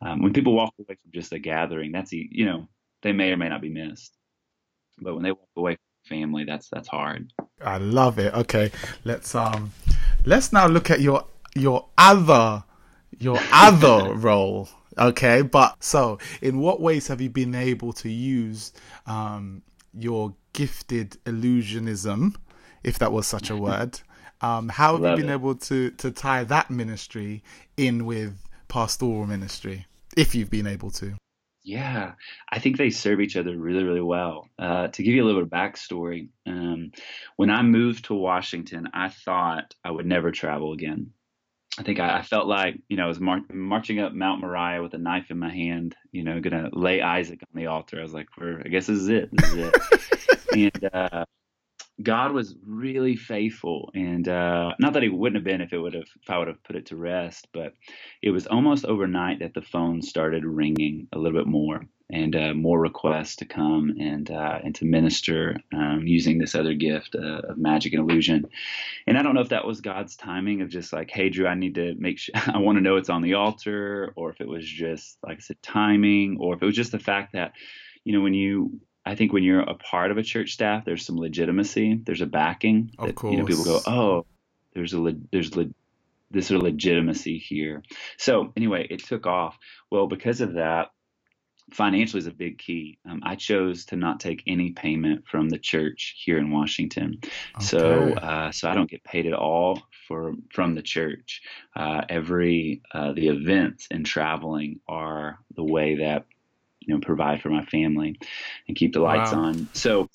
Um, 0.02 0.24
when 0.24 0.34
people 0.34 0.54
walk 0.54 0.74
away 0.80 0.98
from 1.02 1.12
just 1.14 1.34
a 1.34 1.40
gathering, 1.40 1.92
that's 1.92 2.12
you 2.12 2.46
know 2.46 2.68
they 3.04 3.12
may 3.12 3.32
or 3.32 3.38
may 3.38 3.50
not 3.50 3.62
be 3.62 3.70
missed, 3.70 4.14
but 5.00 5.14
when 5.14 5.24
they 5.24 5.32
walk 5.32 5.50
away 5.56 5.76
from 5.76 6.18
family, 6.20 6.44
that's 6.46 6.70
that's 6.70 6.88
hard. 6.88 7.32
I 7.64 7.78
love 7.78 8.20
it. 8.20 8.34
Okay, 8.34 8.72
let's 9.04 9.36
um 9.36 9.72
let's 10.26 10.52
now 10.54 10.68
look 10.68 10.90
at 10.92 11.02
your 11.02 11.26
your 11.56 11.88
other 11.98 12.64
your 13.20 13.40
other 13.52 14.14
role. 14.14 14.70
Okay, 14.98 15.42
but 15.42 15.84
so 15.84 16.20
in 16.42 16.60
what 16.60 16.82
ways 16.82 17.08
have 17.08 17.22
you 17.22 17.30
been 17.30 17.56
able 17.56 17.94
to 17.94 18.10
use 18.10 18.74
um 19.08 19.62
your 19.94 20.34
gifted 20.54 21.18
illusionism 21.26 22.36
if 22.84 23.00
that 23.00 23.12
was 23.12 23.28
such 23.28 23.50
a 23.50 23.56
word. 23.68 24.00
Um, 24.42 24.70
how 24.70 24.94
have 24.94 25.02
Love 25.02 25.18
you 25.18 25.24
been 25.24 25.30
it. 25.32 25.34
able 25.34 25.56
to 25.56 25.92
to 25.92 26.12
tie 26.12 26.44
that 26.46 26.72
ministry 26.72 27.44
in 27.78 28.06
with 28.06 28.34
pastoral 28.68 29.28
ministry, 29.28 29.86
if 30.18 30.34
you've 30.34 30.50
been 30.50 30.68
able 30.68 30.90
to? 30.92 31.16
Yeah, 31.64 32.14
I 32.50 32.60
think 32.60 32.78
they 32.78 32.90
serve 32.90 33.22
each 33.22 33.38
other 33.38 33.56
really, 33.56 33.84
really 33.84 34.02
well. 34.02 34.50
Uh, 34.58 34.88
to 34.88 35.04
give 35.04 35.14
you 35.14 35.24
a 35.24 35.26
little 35.26 35.42
bit 35.42 35.54
of 35.54 35.60
backstory, 35.60 36.30
um, 36.48 36.92
when 37.36 37.52
I 37.52 37.62
moved 37.62 38.06
to 38.06 38.16
Washington, 38.16 38.90
I 38.94 39.10
thought 39.10 39.76
I 39.84 39.92
would 39.92 40.08
never 40.08 40.32
travel 40.32 40.74
again. 40.74 41.12
I 41.78 41.84
think 41.84 42.00
I, 42.00 42.18
I 42.18 42.22
felt 42.24 42.48
like, 42.48 42.82
you 42.90 42.98
know, 42.98 43.06
I 43.06 43.08
was 43.08 43.20
mar- 43.20 43.46
marching 43.54 44.00
up 44.00 44.14
Mount 44.14 44.42
Moriah 44.42 44.82
with 44.82 44.94
a 44.94 44.98
knife 44.98 45.30
in 45.30 45.40
my 45.40 45.54
hand, 45.54 45.96
you 46.12 46.24
know, 46.24 46.40
going 46.42 46.64
to 46.64 46.78
lay 46.78 47.02
Isaac 47.02 47.42
on 47.44 47.60
the 47.60 47.68
altar. 47.68 48.00
I 48.00 48.04
was 48.04 48.14
like, 48.14 48.28
I 48.40 48.68
guess 48.68 48.88
this 48.88 48.98
is 48.98 49.10
it. 49.10 49.30
This 49.32 49.54
is 49.54 49.58
it. 49.58 50.42
and 50.84 50.90
uh, 50.94 51.26
God 52.02 52.32
was 52.32 52.56
really 52.66 53.16
faithful, 53.16 53.92
and 53.96 54.28
uh, 54.28 54.74
not 54.80 54.94
that 54.94 55.04
He 55.04 55.10
wouldn't 55.10 55.38
have 55.38 55.44
been 55.46 55.62
if 55.62 55.74
it 55.74 55.80
would 55.80 55.94
have 55.94 56.08
if 56.22 56.30
I 56.30 56.38
would 56.38 56.48
have 56.48 56.64
put 56.64 56.76
it 56.76 56.88
to 56.88 56.96
rest, 56.96 57.48
but 57.54 57.74
it 58.22 58.32
was 58.32 58.48
almost 58.48 58.86
overnight 58.86 59.40
that 59.40 59.54
the 59.54 59.62
phone 59.62 60.02
started 60.02 60.46
ringing 60.46 61.08
a 61.14 61.20
little 61.20 61.40
bit 61.40 61.48
more, 61.48 61.86
and 62.12 62.36
uh, 62.36 62.54
more 62.54 62.80
requests 62.80 63.38
to 63.38 63.46
come 63.46 63.96
and 64.00 64.32
uh, 64.32 64.60
and 64.64 64.76
to 64.76 64.86
minister 64.86 65.58
um, 65.74 66.04
using 66.06 66.38
this 66.38 66.56
other 66.56 66.74
gift 66.74 67.16
uh, 67.16 67.42
of 67.50 67.58
magic 67.58 67.94
and 67.94 68.02
illusion. 68.10 68.46
And 69.08 69.18
I 69.18 69.24
don't 69.24 69.36
know 69.36 69.42
if 69.42 69.50
that 69.50 69.66
was 69.68 69.82
God's 69.82 70.16
timing 70.16 70.62
of 70.62 70.70
just 70.70 70.94
like, 70.94 71.12
hey 71.12 71.30
Drew, 71.30 71.48
I 71.48 71.56
need 71.56 71.76
to 71.76 71.96
make 71.98 72.20
sure 72.20 72.36
I 72.48 72.60
want 72.60 72.78
to 72.78 72.84
know 72.84 72.98
it's 72.98 73.10
on 73.10 73.22
the 73.22 73.36
altar, 73.36 74.14
or 74.16 74.30
if 74.32 74.42
it 74.42 74.48
was 74.48 74.66
just 74.68 75.18
like 75.24 75.38
I 75.38 75.42
said, 75.42 75.62
timing, 75.62 76.38
or 76.40 76.56
if 76.56 76.62
it 76.62 76.66
was 76.66 76.76
just 76.76 76.92
the 76.92 77.00
fact 77.00 77.34
that 77.34 77.54
you 78.04 78.14
know 78.14 78.22
when 78.22 78.34
you 78.34 78.80
I 79.06 79.16
think 79.16 79.34
when 79.34 79.44
you're 79.44 79.62
a 79.62 79.76
part 79.76 80.12
of 80.12 80.18
a 80.18 80.24
church 80.24 80.54
staff, 80.54 80.86
there's 80.86 81.06
some 81.06 81.18
legitimacy. 81.18 82.02
There's 82.06 82.22
a 82.22 82.28
backing. 82.28 82.92
Of 83.00 83.08
that, 83.08 83.16
course. 83.16 83.32
You 83.32 83.40
know, 83.40 83.46
people 83.46 83.64
go, 83.64 83.80
oh, 83.88 84.26
there's 84.74 84.94
a 84.94 85.02
le- 85.02 85.20
there's 85.32 85.56
le- 85.56 85.74
this 86.30 86.48
sort 86.48 86.58
of 86.58 86.64
legitimacy 86.64 87.38
here. 87.38 87.84
So 88.18 88.54
anyway, 88.56 88.88
it 88.90 89.04
took 89.04 89.26
off. 89.26 89.58
Well, 89.90 90.08
because 90.08 90.42
of 90.42 90.54
that, 90.54 90.90
financially 91.74 92.20
is 92.20 92.28
a 92.28 92.32
big 92.32 92.58
key. 92.58 93.00
Um, 93.10 93.22
I 93.24 93.36
chose 93.36 93.86
to 93.86 93.96
not 93.96 94.20
take 94.20 94.44
any 94.48 94.72
payment 94.72 95.28
from 95.28 95.50
the 95.50 95.58
church 95.58 96.16
here 96.24 96.38
in 96.38 96.52
Washington, 96.52 97.20
okay. 97.24 97.66
so 97.66 98.14
uh, 98.14 98.52
so 98.52 98.70
I 98.70 98.76
don't 98.76 98.90
get 98.90 99.04
paid 99.04 99.26
at 99.26 99.34
all 99.34 99.82
for 100.08 100.34
from 100.52 100.76
the 100.76 100.82
church. 100.82 101.42
Uh, 101.76 102.02
every 102.10 102.82
uh, 102.94 103.14
the 103.14 103.30
events 103.30 103.88
and 103.90 104.06
traveling 104.06 104.80
are 104.88 105.40
the 105.56 105.64
way 105.64 105.96
that 105.96 106.26
you 106.82 106.94
know 106.94 107.00
provide 107.00 107.42
for 107.42 107.50
my 107.50 107.64
family 107.66 108.18
and 108.68 108.78
keep 108.78 108.94
the 108.94 109.00
lights 109.00 109.32
wow. 109.32 109.44
on. 109.44 109.70
So 109.74 110.10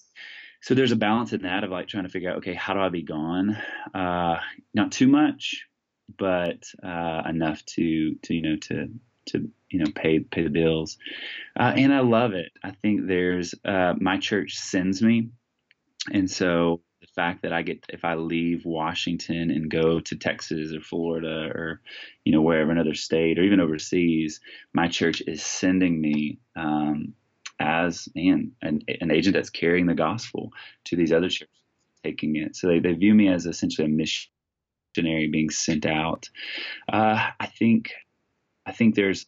so 0.62 0.74
there's 0.74 0.92
a 0.92 0.96
balance 0.96 1.32
in 1.32 1.42
that 1.42 1.64
of 1.64 1.70
like 1.70 1.88
trying 1.88 2.04
to 2.04 2.10
figure 2.10 2.30
out 2.30 2.38
okay 2.38 2.54
how 2.54 2.74
do 2.74 2.80
I 2.80 2.88
be 2.88 3.02
gone? 3.02 3.56
Uh, 3.94 4.38
not 4.74 4.92
too 4.92 5.06
much, 5.06 5.66
but 6.18 6.64
uh, 6.82 7.22
enough 7.28 7.64
to 7.66 8.14
to 8.22 8.34
you 8.34 8.42
know 8.42 8.56
to 8.56 8.88
to 9.26 9.50
you 9.70 9.78
know 9.78 9.90
pay 9.94 10.20
pay 10.20 10.42
the 10.42 10.50
bills. 10.50 10.98
Uh, 11.58 11.72
and 11.76 11.92
I 11.92 12.00
love 12.00 12.32
it. 12.32 12.52
I 12.62 12.72
think 12.72 13.06
there's 13.06 13.54
uh, 13.64 13.94
my 14.00 14.18
church 14.18 14.56
sends 14.56 15.02
me, 15.02 15.30
and 16.12 16.30
so 16.30 16.80
fact 17.16 17.42
that 17.42 17.52
I 17.52 17.62
get 17.62 17.84
if 17.88 18.04
I 18.04 18.14
leave 18.14 18.64
Washington 18.64 19.50
and 19.50 19.70
go 19.70 19.98
to 20.00 20.16
Texas 20.16 20.72
or 20.74 20.80
Florida 20.80 21.50
or 21.52 21.80
you 22.24 22.32
know 22.32 22.42
wherever 22.42 22.70
another 22.70 22.94
state 22.94 23.38
or 23.38 23.42
even 23.42 23.60
overseas, 23.60 24.40
my 24.72 24.86
church 24.86 25.22
is 25.26 25.42
sending 25.42 26.00
me 26.00 26.38
um, 26.54 27.14
as 27.58 28.08
man 28.14 28.52
an, 28.62 28.82
an 29.00 29.10
agent 29.10 29.34
that's 29.34 29.50
carrying 29.50 29.86
the 29.86 29.94
gospel 29.94 30.52
to 30.84 30.96
these 30.96 31.12
other 31.12 31.28
churches, 31.28 31.48
taking 32.04 32.36
it. 32.36 32.54
So 32.54 32.68
they, 32.68 32.78
they 32.78 32.92
view 32.92 33.14
me 33.14 33.28
as 33.28 33.46
essentially 33.46 33.86
a 33.86 34.22
missionary 34.96 35.28
being 35.28 35.50
sent 35.50 35.86
out. 35.86 36.28
Uh, 36.92 37.30
I 37.40 37.46
think 37.46 37.92
I 38.66 38.72
think 38.72 38.94
there's 38.94 39.26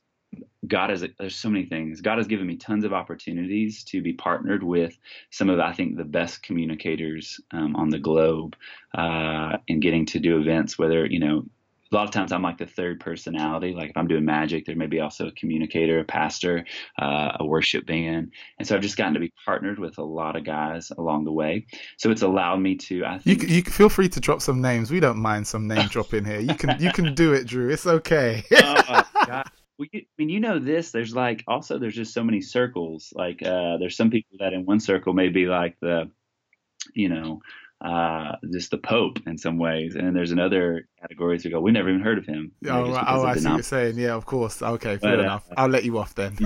God 0.67 0.91
has 0.91 1.05
there's 1.19 1.37
so 1.37 1.49
many 1.49 1.67
things. 1.67 2.01
God 2.01 2.19
has 2.19 2.27
given 2.27 2.47
me 2.47 2.57
tons 2.57 2.85
of 2.85 2.93
opportunities 2.93 3.85
to 3.85 4.03
be 4.03 4.13
partnered 4.13 4.63
with 4.63 4.97
some 5.31 5.49
of 5.49 5.59
I 5.59 5.73
think 5.73 5.97
the 5.97 6.05
best 6.05 6.43
communicators 6.43 7.41
um, 7.53 7.75
on 7.77 7.91
the 7.91 7.99
globe, 7.99 8.57
uh, 8.97 9.57
in 9.67 9.81
getting 9.81 10.07
to 10.07 10.19
do 10.19 10.41
events. 10.41 10.79
Whether 10.79 11.07
you 11.07 11.21
know, 11.21 11.45
a 11.91 11.95
lot 11.95 12.05
of 12.05 12.11
times 12.11 12.33
I'm 12.33 12.43
like 12.43 12.59
the 12.59 12.67
third 12.67 13.01
personality. 13.01 13.73
Like 13.73 13.91
if 13.91 13.97
I'm 13.97 14.09
doing 14.09 14.25
magic, 14.25 14.67
there 14.67 14.77
may 14.77 14.87
be 14.87 15.01
also 15.01 15.29
a 15.29 15.33
communicator, 15.33 16.01
a 16.01 16.05
pastor, 16.05 16.67
uh, 17.01 17.37
a 17.41 17.47
worship 17.47 17.87
band, 17.87 18.33
and 18.59 18.69
so 18.69 18.75
I've 18.77 18.83
just 18.83 18.97
gotten 18.97 19.15
to 19.15 19.21
be 19.21 19.33
partnered 19.45 19.79
with 19.79 19.97
a 19.99 20.05
lot 20.05 20.37
of 20.37 20.45
guys 20.45 20.91
along 20.99 21.25
the 21.25 21.33
way. 21.33 21.67
So 21.97 22.11
it's 22.11 22.23
allowed 22.23 22.61
me 22.61 22.77
to. 22.77 23.05
I 23.05 23.19
think 23.19 23.45
you, 23.45 23.49
you 23.49 23.63
feel 23.63 23.89
free 23.89 24.09
to 24.11 24.21
drop 24.21 24.43
some 24.43 24.61
names. 24.61 24.91
We 24.91 25.01
don't 25.01 25.19
mind 25.19 25.47
some 25.47 25.67
name 25.67 25.87
dropping 25.91 26.25
here. 26.25 26.41
You 26.41 26.57
can 26.57 26.79
you 26.81 26.93
can 26.93 27.15
do 27.15 27.33
it, 27.33 27.47
Drew. 27.47 27.71
It's 27.71 27.87
okay. 27.87 28.45
oh, 28.53 29.03
well, 29.79 29.89
you, 29.93 30.01
I 30.01 30.07
mean, 30.19 30.29
you 30.29 30.41
know 30.41 30.59
this. 30.59 30.91
There's 30.91 31.15
like 31.15 31.45
also 31.47 31.79
there's 31.79 31.95
just 31.95 32.13
so 32.13 32.25
many 32.25 32.41
circles. 32.41 33.13
Like 33.15 33.43
uh, 33.43 33.77
there's 33.79 33.97
some 33.97 34.11
people 34.11 34.39
that 34.41 34.53
in 34.53 34.65
one 34.65 34.81
circle 34.81 35.13
may 35.13 35.29
be 35.29 35.47
like 35.47 35.77
the, 35.81 36.11
you 36.95 37.09
know, 37.09 37.41
uh, 37.81 38.33
just 38.53 38.73
the 38.73 38.79
Pope 38.79 39.21
in 39.27 39.39
some 39.39 39.57
ways, 39.59 39.95
and 39.95 40.05
then 40.05 40.15
there's 40.15 40.33
another 40.33 40.89
categories 41.01 41.45
who 41.45 41.51
go, 41.51 41.61
we 41.61 41.71
never 41.71 41.89
even 41.89 42.01
heard 42.01 42.19
of 42.19 42.27
him. 42.27 42.51
Oh, 42.67 42.91
right. 42.91 43.05
oh 43.07 43.25
I 43.25 43.37
see 43.37 43.47
what 43.47 43.55
you're 43.55 43.63
saying. 43.63 43.99
Yeah, 43.99 44.15
of 44.15 44.27
course. 44.27 44.61
Okay, 44.61 44.97
fair 44.97 45.17
but, 45.17 45.21
uh, 45.21 45.23
enough. 45.23 45.47
Uh, 45.51 45.55
I'll 45.59 45.69
let 45.69 45.85
you 45.85 45.97
off 45.99 46.15
then. 46.17 46.37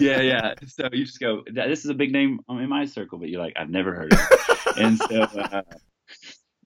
yeah, 0.00 0.20
yeah. 0.20 0.54
So 0.68 0.88
you 0.92 1.04
just 1.04 1.18
go, 1.18 1.42
this 1.52 1.84
is 1.84 1.90
a 1.90 1.94
big 1.94 2.12
name 2.12 2.38
in 2.48 2.68
my 2.68 2.84
circle, 2.84 3.18
but 3.18 3.28
you're 3.28 3.42
like, 3.42 3.54
I've 3.56 3.70
never 3.70 3.92
heard 3.92 4.12
of 4.12 4.20
him. 4.20 4.28
and 4.76 4.98
so, 4.98 5.22
uh, 5.22 5.62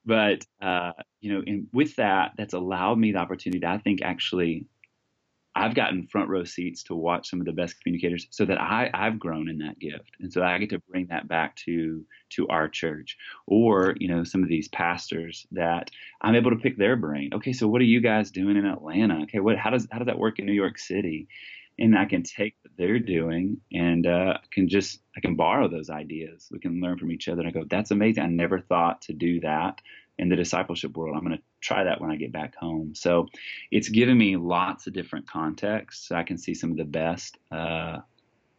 but 0.05 0.45
uh, 0.61 0.91
you 1.21 1.33
know, 1.33 1.43
and 1.47 1.67
with 1.73 1.95
that, 1.95 2.33
that's 2.37 2.53
allowed 2.53 2.99
me 2.99 3.13
the 3.13 3.17
opportunity 3.17 3.61
to, 3.61 3.67
I 3.67 3.79
think, 3.79 4.03
actually 4.03 4.67
I've 5.55 5.75
gotten 5.75 6.07
front 6.07 6.29
row 6.29 6.43
seats 6.43 6.83
to 6.83 6.95
watch 6.95 7.29
some 7.29 7.39
of 7.39 7.45
the 7.45 7.51
best 7.51 7.81
communicators 7.81 8.27
so 8.31 8.45
that 8.45 8.59
I, 8.59 8.89
I've 8.93 9.19
grown 9.19 9.49
in 9.49 9.59
that 9.59 9.79
gift. 9.79 10.11
And 10.19 10.33
so 10.33 10.41
I 10.41 10.57
get 10.57 10.71
to 10.71 10.79
bring 10.89 11.07
that 11.07 11.27
back 11.27 11.55
to 11.57 12.03
to 12.31 12.47
our 12.47 12.67
church. 12.67 13.17
Or, 13.45 13.95
you 13.99 14.07
know, 14.07 14.23
some 14.23 14.41
of 14.41 14.49
these 14.49 14.67
pastors 14.69 15.45
that 15.51 15.91
I'm 16.21 16.35
able 16.35 16.51
to 16.51 16.57
pick 16.57 16.77
their 16.77 16.95
brain. 16.95 17.29
Okay, 17.33 17.53
so 17.53 17.67
what 17.67 17.81
are 17.81 17.85
you 17.85 18.01
guys 18.01 18.31
doing 18.31 18.57
in 18.57 18.65
Atlanta? 18.65 19.21
Okay, 19.23 19.39
what 19.39 19.57
how 19.57 19.69
does 19.69 19.87
how 19.91 19.99
does 19.99 20.07
that 20.07 20.19
work 20.19 20.39
in 20.39 20.45
New 20.45 20.53
York 20.53 20.79
City? 20.79 21.27
And 21.79 21.97
I 21.97 22.05
can 22.05 22.21
take 22.21 22.55
what 22.61 22.71
they're 22.77 22.99
doing 22.99 23.57
and 23.71 24.05
uh, 24.05 24.37
can 24.51 24.69
just 24.69 24.99
I 25.17 25.21
can 25.21 25.35
borrow 25.35 25.67
those 25.67 25.89
ideas. 25.89 26.47
We 26.51 26.59
can 26.59 26.81
learn 26.81 26.97
from 26.97 27.11
each 27.11 27.27
other 27.27 27.41
and 27.41 27.49
I 27.49 27.51
go, 27.51 27.65
that's 27.67 27.91
amazing. 27.91 28.23
I 28.23 28.27
never 28.27 28.59
thought 28.59 29.01
to 29.03 29.13
do 29.13 29.39
that 29.41 29.81
in 30.19 30.29
the 30.29 30.35
discipleship 30.35 30.95
world. 30.95 31.15
I'm 31.15 31.25
going 31.25 31.37
to 31.37 31.43
try 31.61 31.83
that 31.83 31.99
when 31.99 32.11
I 32.11 32.15
get 32.15 32.31
back 32.31 32.55
home. 32.55 32.93
So 32.95 33.27
it's 33.71 33.89
given 33.89 34.17
me 34.17 34.37
lots 34.37 34.87
of 34.87 34.93
different 34.93 35.27
contexts. 35.27 36.07
So 36.07 36.15
I 36.15 36.23
can 36.23 36.37
see 36.37 36.53
some 36.53 36.71
of 36.71 36.77
the 36.77 36.85
best 36.85 37.37
uh, 37.51 37.99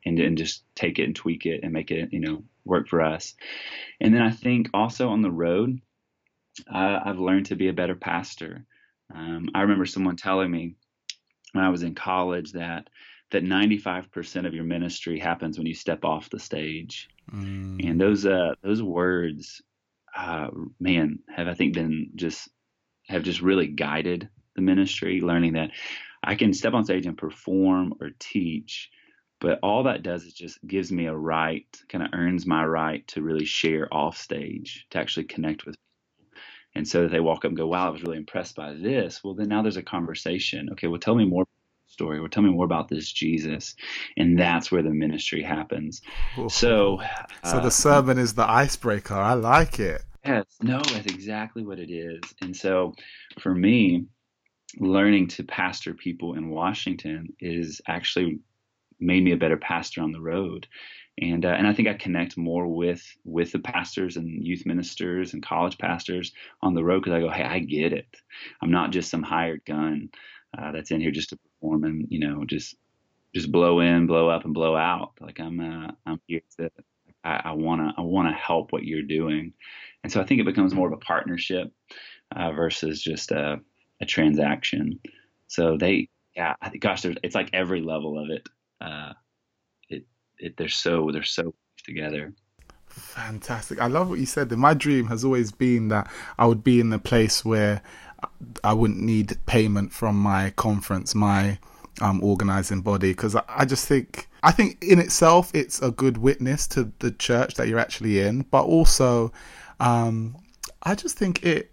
and, 0.05 0.19
and 0.19 0.37
just 0.37 0.65
take 0.75 0.99
it 0.99 1.05
and 1.05 1.15
tweak 1.15 1.47
it 1.47 1.61
and 1.63 1.73
make 1.73 1.91
it, 1.91 2.13
you 2.13 2.21
know, 2.21 2.43
work 2.65 2.89
for 2.89 3.03
us. 3.03 3.35
And 4.01 4.15
then 4.15 4.23
I 4.23 4.31
think 4.31 4.69
also 4.75 5.11
on 5.11 5.23
the 5.23 5.31
road, 5.31 5.81
uh, 6.73 7.01
I've 7.05 7.19
learned 7.19 7.47
to 7.47 7.57
be 7.57 7.69
a 7.69 7.73
better 7.73 7.95
pastor. 7.95 8.65
Um, 9.15 9.51
I 9.55 9.63
remember 9.63 9.87
someone 9.87 10.17
telling 10.17 10.51
me 10.51 10.75
when 11.53 11.65
I 11.65 11.69
was 11.69 11.83
in 11.83 11.95
college 11.95 12.53
that 12.53 12.89
that 13.31 13.43
95% 13.43 14.47
of 14.47 14.55
your 14.55 14.65
ministry 14.65 15.19
happens 15.19 15.59
when 15.59 15.67
you 15.67 15.75
step 15.75 16.05
off 16.05 16.31
the 16.31 16.39
stage. 16.39 17.09
Mm. 17.33 17.89
And 17.89 18.01
those 18.01 18.27
uh, 18.27 18.55
those 18.63 18.83
words 18.83 19.63
uh, 20.17 20.49
man, 20.81 21.21
have 21.35 21.49
I 21.49 21.55
think 21.55 21.75
been 21.75 22.11
just 22.15 22.49
have 23.09 23.23
just 23.23 23.43
really 23.43 23.67
guided 23.67 24.29
the 24.57 24.63
ministry, 24.63 25.21
learning 25.21 25.55
that 25.55 25.71
I 26.23 26.37
can 26.37 26.55
step 26.55 26.73
on 26.75 26.85
stage 26.85 27.07
and 27.07 27.19
perform 27.19 27.95
or 28.01 28.11
teach, 28.19 28.91
but 29.41 29.59
all 29.63 29.85
that 29.85 30.03
does 30.03 30.25
is 30.25 30.33
just 30.33 30.59
gives 30.67 30.91
me 30.91 31.07
a 31.07 31.15
right, 31.15 31.67
kind 31.89 32.05
of 32.05 32.11
earns 32.15 32.47
my 32.47 32.65
right 32.65 33.07
to 33.09 33.23
really 33.23 33.45
share 33.45 33.93
off 33.93 34.17
stage, 34.17 34.87
to 34.91 34.99
actually 34.99 35.25
connect 35.25 35.67
with. 35.67 35.77
And 36.75 36.89
so 36.89 37.03
that 37.03 37.11
they 37.11 37.21
walk 37.21 37.45
up 37.45 37.51
and 37.51 37.57
go, 37.57 37.67
wow, 37.67 37.87
I 37.87 37.91
was 37.91 38.03
really 38.03 38.17
impressed 38.17 38.57
by 38.57 38.73
this. 38.73 39.23
Well, 39.23 39.35
then 39.35 39.49
now 39.49 39.63
there's 39.63 39.77
a 39.77 39.83
conversation. 39.83 40.71
Okay, 40.73 40.87
well, 40.89 40.99
tell 40.99 41.15
me 41.15 41.25
more 41.27 41.45
story 41.95 42.19
or 42.19 42.29
tell 42.29 42.43
me 42.43 42.51
more 42.51 42.67
about 42.67 42.89
this 42.89 43.11
Jesus. 43.11 43.75
And 44.17 44.39
that's 44.39 44.71
where 44.71 44.83
the 44.83 44.91
ministry 44.91 45.43
happens. 45.43 46.03
Ooh. 46.39 46.49
So, 46.49 47.01
so 47.45 47.59
uh, 47.59 47.61
the 47.61 47.71
sermon 47.71 48.19
is 48.19 48.35
the 48.35 48.49
icebreaker. 48.49 49.15
I 49.15 49.35
like 49.35 49.81
it. 49.81 50.03
Yes, 50.25 50.47
no, 50.63 50.81
that's 50.81 51.07
exactly 51.07 51.65
what 51.65 51.79
it 51.79 51.91
is. 51.93 52.23
And 52.41 52.57
so 52.57 52.95
for 53.39 53.55
me, 53.55 54.07
learning 54.79 55.29
to 55.29 55.45
pastor 55.45 55.95
people 55.95 56.35
in 56.35 56.51
Washington 56.51 57.29
is 57.41 57.81
actually 57.87 58.41
made 59.01 59.23
me 59.23 59.33
a 59.33 59.37
better 59.37 59.57
pastor 59.57 60.01
on 60.03 60.13
the 60.13 60.21
road. 60.21 60.67
And, 61.21 61.45
uh, 61.45 61.51
and 61.51 61.67
I 61.67 61.73
think 61.73 61.89
I 61.89 61.95
connect 61.95 62.37
more 62.37 62.67
with 62.67 63.05
with 63.25 63.53
the 63.53 63.61
pastors 63.61 64.17
and 64.17 64.45
youth 64.45 64.67
ministers 64.67 65.33
and 65.33 65.43
college 65.43 65.79
pastors 65.79 66.33
on 66.61 66.75
the 66.75 66.83
road 66.83 67.05
because 67.05 67.13
I 67.13 67.21
go, 67.21 67.31
hey, 67.31 67.45
I 67.45 67.61
get 67.61 67.93
it. 67.93 68.09
I'm 68.61 68.73
not 68.73 68.91
just 68.91 69.11
some 69.11 69.23
hired 69.23 69.65
gun 69.65 70.09
uh, 70.59 70.73
that's 70.73 70.91
in 70.91 71.01
here 71.01 71.13
just 71.13 71.31
to 71.31 71.39
and 71.73 72.07
you 72.11 72.19
know 72.19 72.45
just 72.45 72.77
just 73.35 73.51
blow 73.51 73.81
in, 73.81 74.07
blow 74.07 74.29
up, 74.29 74.45
and 74.45 74.55
blow 74.55 74.77
out. 74.77 75.13
Like 75.21 75.41
I'm 75.41 75.59
uh, 75.61 75.93
I'm 76.07 76.21
here 76.27 76.41
to 76.59 76.71
I, 77.25 77.53
wanna 77.53 77.95
I 77.97 78.03
wanna 78.03 78.33
help 78.33 78.73
what 78.73 78.85
you're 78.85 79.03
doing, 79.03 79.53
and 80.03 80.13
so 80.13 80.21
I 80.21 80.25
think 80.25 80.41
it 80.41 80.47
becomes 80.47 80.75
more 80.75 80.87
of 80.87 80.93
a 80.93 80.99
partnership 80.99 81.73
uh, 82.35 82.53
versus 82.53 83.03
just 83.03 83.31
a, 83.31 83.61
a, 84.01 84.07
transaction. 84.07 85.01
So 85.47 85.77
they 85.79 86.09
yeah, 86.37 86.55
I 86.61 86.69
think 86.69 86.83
gosh, 86.83 87.03
there's 87.03 87.17
it's 87.23 87.35
like 87.35 87.51
every 87.53 87.81
level 87.81 88.19
of 88.23 88.31
it. 88.31 88.49
Uh, 88.81 89.13
it 89.89 90.07
it 90.39 90.57
they're 90.57 90.69
so 90.69 91.11
they're 91.13 91.23
so 91.23 91.55
together. 91.85 92.35
Fantastic. 92.89 93.81
I 93.81 93.89
love 93.89 94.09
what 94.09 94.21
you 94.21 94.27
said. 94.27 94.53
My 94.53 94.75
dream 94.75 95.09
has 95.09 95.25
always 95.25 95.51
been 95.51 95.89
that 95.89 96.09
I 96.39 96.47
would 96.47 96.63
be 96.63 96.79
in 96.79 96.93
a 96.93 96.99
place 96.99 97.45
where 97.45 97.83
I 98.63 98.73
wouldn't 98.73 99.01
need 99.01 99.37
payment 99.47 99.93
from 99.93 100.17
my 100.17 100.51
conference, 100.51 101.15
my 101.15 101.59
um, 102.01 102.23
organizing 102.23 102.81
body, 102.81 103.13
because 103.13 103.37
I, 103.37 103.43
I, 103.49 103.65
just 103.65 103.87
think 103.87 104.29
I 104.43 104.51
think 104.53 104.83
in 104.83 104.99
itself 104.99 105.51
it's 105.55 105.81
a 105.81 105.91
good 105.91 106.19
witness 106.19 106.67
to 106.69 106.93
the 106.99 107.11
church 107.11 107.55
that 107.55 107.69
you're 107.69 107.79
actually 107.79 108.21
in, 108.21 108.43
but 108.51 108.65
also 108.65 109.33
um, 109.81 110.37
I 110.83 110.95
just 110.95 111.17
think 111.17 111.45
it. 111.45 111.71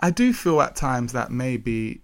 I 0.00 0.10
do 0.10 0.32
feel 0.32 0.60
at 0.60 0.76
times 0.76 1.12
that 1.14 1.30
maybe 1.30 2.00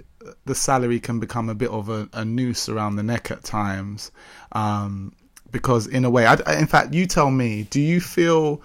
the 0.46 0.54
salary 0.54 0.98
can 0.98 1.20
become 1.20 1.48
a 1.48 1.54
bit 1.54 1.70
of 1.70 1.88
a, 1.88 2.08
a 2.12 2.24
noose 2.24 2.68
around 2.68 2.96
the 2.96 3.02
neck 3.02 3.30
at 3.30 3.44
times, 3.44 4.10
um, 4.52 5.12
because 5.50 5.86
in 5.86 6.04
a 6.04 6.10
way, 6.10 6.26
I, 6.26 6.34
in 6.58 6.66
fact, 6.66 6.94
you 6.94 7.06
tell 7.06 7.30
me, 7.30 7.64
do 7.64 7.80
you 7.80 8.00
feel? 8.00 8.62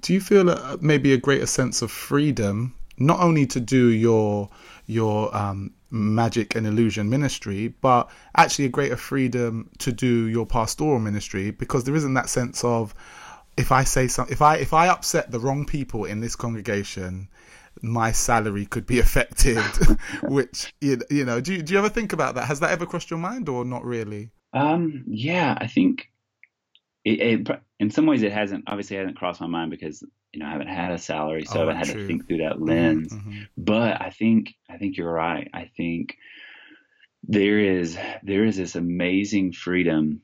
Do 0.00 0.14
you 0.14 0.20
feel 0.20 0.48
a, 0.48 0.78
maybe 0.80 1.12
a 1.12 1.18
greater 1.18 1.46
sense 1.46 1.82
of 1.82 1.90
freedom 1.90 2.74
not 2.98 3.20
only 3.20 3.46
to 3.46 3.60
do 3.60 3.88
your 3.88 4.48
your 4.86 5.34
um, 5.36 5.72
magic 5.90 6.54
and 6.54 6.66
illusion 6.66 7.08
ministry, 7.08 7.68
but 7.80 8.10
actually 8.36 8.64
a 8.64 8.70
greater 8.70 8.96
freedom 8.96 9.70
to 9.78 9.92
do 9.92 10.26
your 10.26 10.46
pastoral 10.46 10.98
ministry 10.98 11.50
because 11.50 11.84
there 11.84 11.94
isn't 11.94 12.14
that 12.14 12.28
sense 12.28 12.64
of 12.64 12.94
if 13.56 13.70
I 13.70 13.84
say 13.84 14.08
something, 14.08 14.32
if 14.32 14.42
I 14.42 14.56
if 14.56 14.72
I 14.72 14.88
upset 14.88 15.30
the 15.30 15.38
wrong 15.38 15.66
people 15.66 16.04
in 16.04 16.20
this 16.20 16.36
congregation, 16.36 17.28
my 17.82 18.12
salary 18.12 18.66
could 18.66 18.86
be 18.86 18.98
affected. 19.06 19.62
which 20.22 20.72
you, 20.80 21.00
you 21.10 21.24
know, 21.24 21.40
do 21.40 21.54
you, 21.54 21.62
do 21.62 21.72
you 21.72 21.78
ever 21.78 21.88
think 21.88 22.12
about 22.12 22.34
that? 22.34 22.46
Has 22.46 22.60
that 22.60 22.70
ever 22.70 22.86
crossed 22.86 23.10
your 23.10 23.18
mind 23.18 23.48
or 23.48 23.64
not 23.64 23.84
really? 23.84 24.30
Um, 24.54 25.04
yeah, 25.06 25.56
I 25.58 25.66
think 25.66 26.11
it, 27.04 27.20
it, 27.20 27.48
in 27.80 27.90
some 27.90 28.06
ways 28.06 28.22
it 28.22 28.32
hasn't 28.32 28.64
obviously 28.66 28.96
hasn't 28.96 29.16
crossed 29.16 29.40
my 29.40 29.46
mind 29.46 29.70
because 29.70 30.04
you 30.32 30.40
know 30.40 30.46
I 30.46 30.50
haven't 30.50 30.68
had 30.68 30.92
a 30.92 30.98
salary, 30.98 31.44
so 31.44 31.54
oh, 31.54 31.56
I 31.56 31.60
haven't 31.60 31.76
had 31.76 31.86
true. 31.88 32.00
to 32.02 32.06
think 32.06 32.26
through 32.26 32.38
that 32.38 32.54
mm-hmm, 32.54 32.64
lens. 32.64 33.12
Mm-hmm. 33.12 33.40
But 33.56 34.00
I 34.00 34.10
think 34.10 34.54
I 34.70 34.76
think 34.78 34.96
you're 34.96 35.12
right. 35.12 35.50
I 35.52 35.70
think 35.76 36.16
there 37.24 37.58
is 37.58 37.96
there 38.22 38.44
is 38.44 38.56
this 38.56 38.74
amazing 38.74 39.52
freedom 39.52 40.22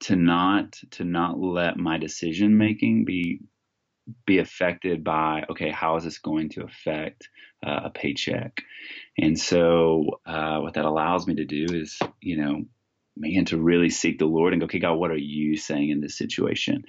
to 0.00 0.16
not 0.16 0.72
to 0.92 1.04
not 1.04 1.38
let 1.38 1.76
my 1.76 1.98
decision 1.98 2.56
making 2.56 3.04
be 3.04 3.40
be 4.26 4.38
affected 4.38 5.02
by 5.02 5.44
okay 5.50 5.70
how 5.70 5.96
is 5.96 6.04
this 6.04 6.18
going 6.18 6.50
to 6.50 6.62
affect 6.62 7.28
uh, 7.66 7.80
a 7.84 7.90
paycheck 7.90 8.62
and 9.16 9.38
so 9.38 10.20
uh, 10.26 10.58
what 10.58 10.74
that 10.74 10.84
allows 10.84 11.26
me 11.26 11.34
to 11.34 11.44
do 11.44 11.66
is 11.70 11.98
you 12.20 12.36
know 12.36 12.64
man, 13.16 13.44
to 13.46 13.58
really 13.58 13.90
seek 13.90 14.18
the 14.18 14.26
Lord 14.26 14.52
and 14.52 14.60
go, 14.60 14.64
okay, 14.64 14.78
God, 14.78 14.94
what 14.94 15.10
are 15.10 15.16
you 15.16 15.56
saying 15.56 15.90
in 15.90 16.00
this 16.00 16.18
situation? 16.18 16.84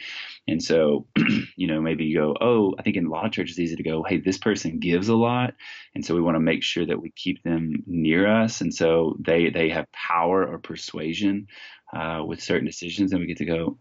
And 0.47 0.61
so, 0.61 1.07
you 1.55 1.67
know, 1.67 1.81
maybe 1.81 2.05
you 2.05 2.17
go, 2.17 2.35
oh, 2.39 2.75
I 2.77 2.81
think 2.81 2.95
in 2.95 3.05
a 3.05 3.09
lot 3.09 3.25
of 3.25 3.31
churches 3.31 3.57
it's 3.57 3.59
easy 3.59 3.75
to 3.75 3.83
go, 3.83 4.03
hey, 4.03 4.17
this 4.17 4.37
person 4.37 4.79
gives 4.79 5.09
a 5.09 5.15
lot, 5.15 5.53
and 5.93 6.05
so 6.05 6.15
we 6.15 6.21
want 6.21 6.35
to 6.35 6.41
make 6.41 6.63
sure 6.63 6.85
that 6.85 7.01
we 7.01 7.11
keep 7.11 7.43
them 7.43 7.83
near 7.85 8.27
us, 8.27 8.61
and 8.61 8.73
so 8.73 9.15
they 9.19 9.49
they 9.49 9.69
have 9.69 9.91
power 9.91 10.45
or 10.45 10.57
persuasion 10.57 11.47
uh, 11.95 12.23
with 12.25 12.41
certain 12.41 12.65
decisions, 12.65 13.11
and 13.11 13.21
we 13.21 13.27
get 13.27 13.37
to 13.37 13.45
go, 13.45 13.77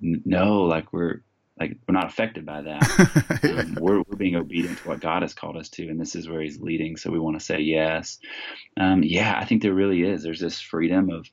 no, 0.00 0.62
like 0.62 0.92
we're 0.92 1.22
like 1.58 1.76
we're 1.86 1.94
not 1.94 2.06
affected 2.06 2.46
by 2.46 2.62
that. 2.62 3.40
um, 3.44 3.78
we're, 3.80 4.02
we're 4.08 4.16
being 4.16 4.36
obedient 4.36 4.78
to 4.78 4.88
what 4.88 5.00
God 5.00 5.22
has 5.22 5.34
called 5.34 5.56
us 5.56 5.68
to, 5.70 5.88
and 5.88 6.00
this 6.00 6.16
is 6.16 6.28
where 6.28 6.40
He's 6.40 6.58
leading. 6.58 6.96
So 6.96 7.10
we 7.10 7.18
want 7.18 7.38
to 7.38 7.44
say 7.44 7.60
yes. 7.60 8.18
Um, 8.78 9.02
yeah, 9.02 9.38
I 9.38 9.44
think 9.44 9.62
there 9.62 9.74
really 9.74 10.02
is. 10.02 10.22
There's 10.22 10.40
this 10.40 10.60
freedom 10.60 11.10
of 11.10 11.26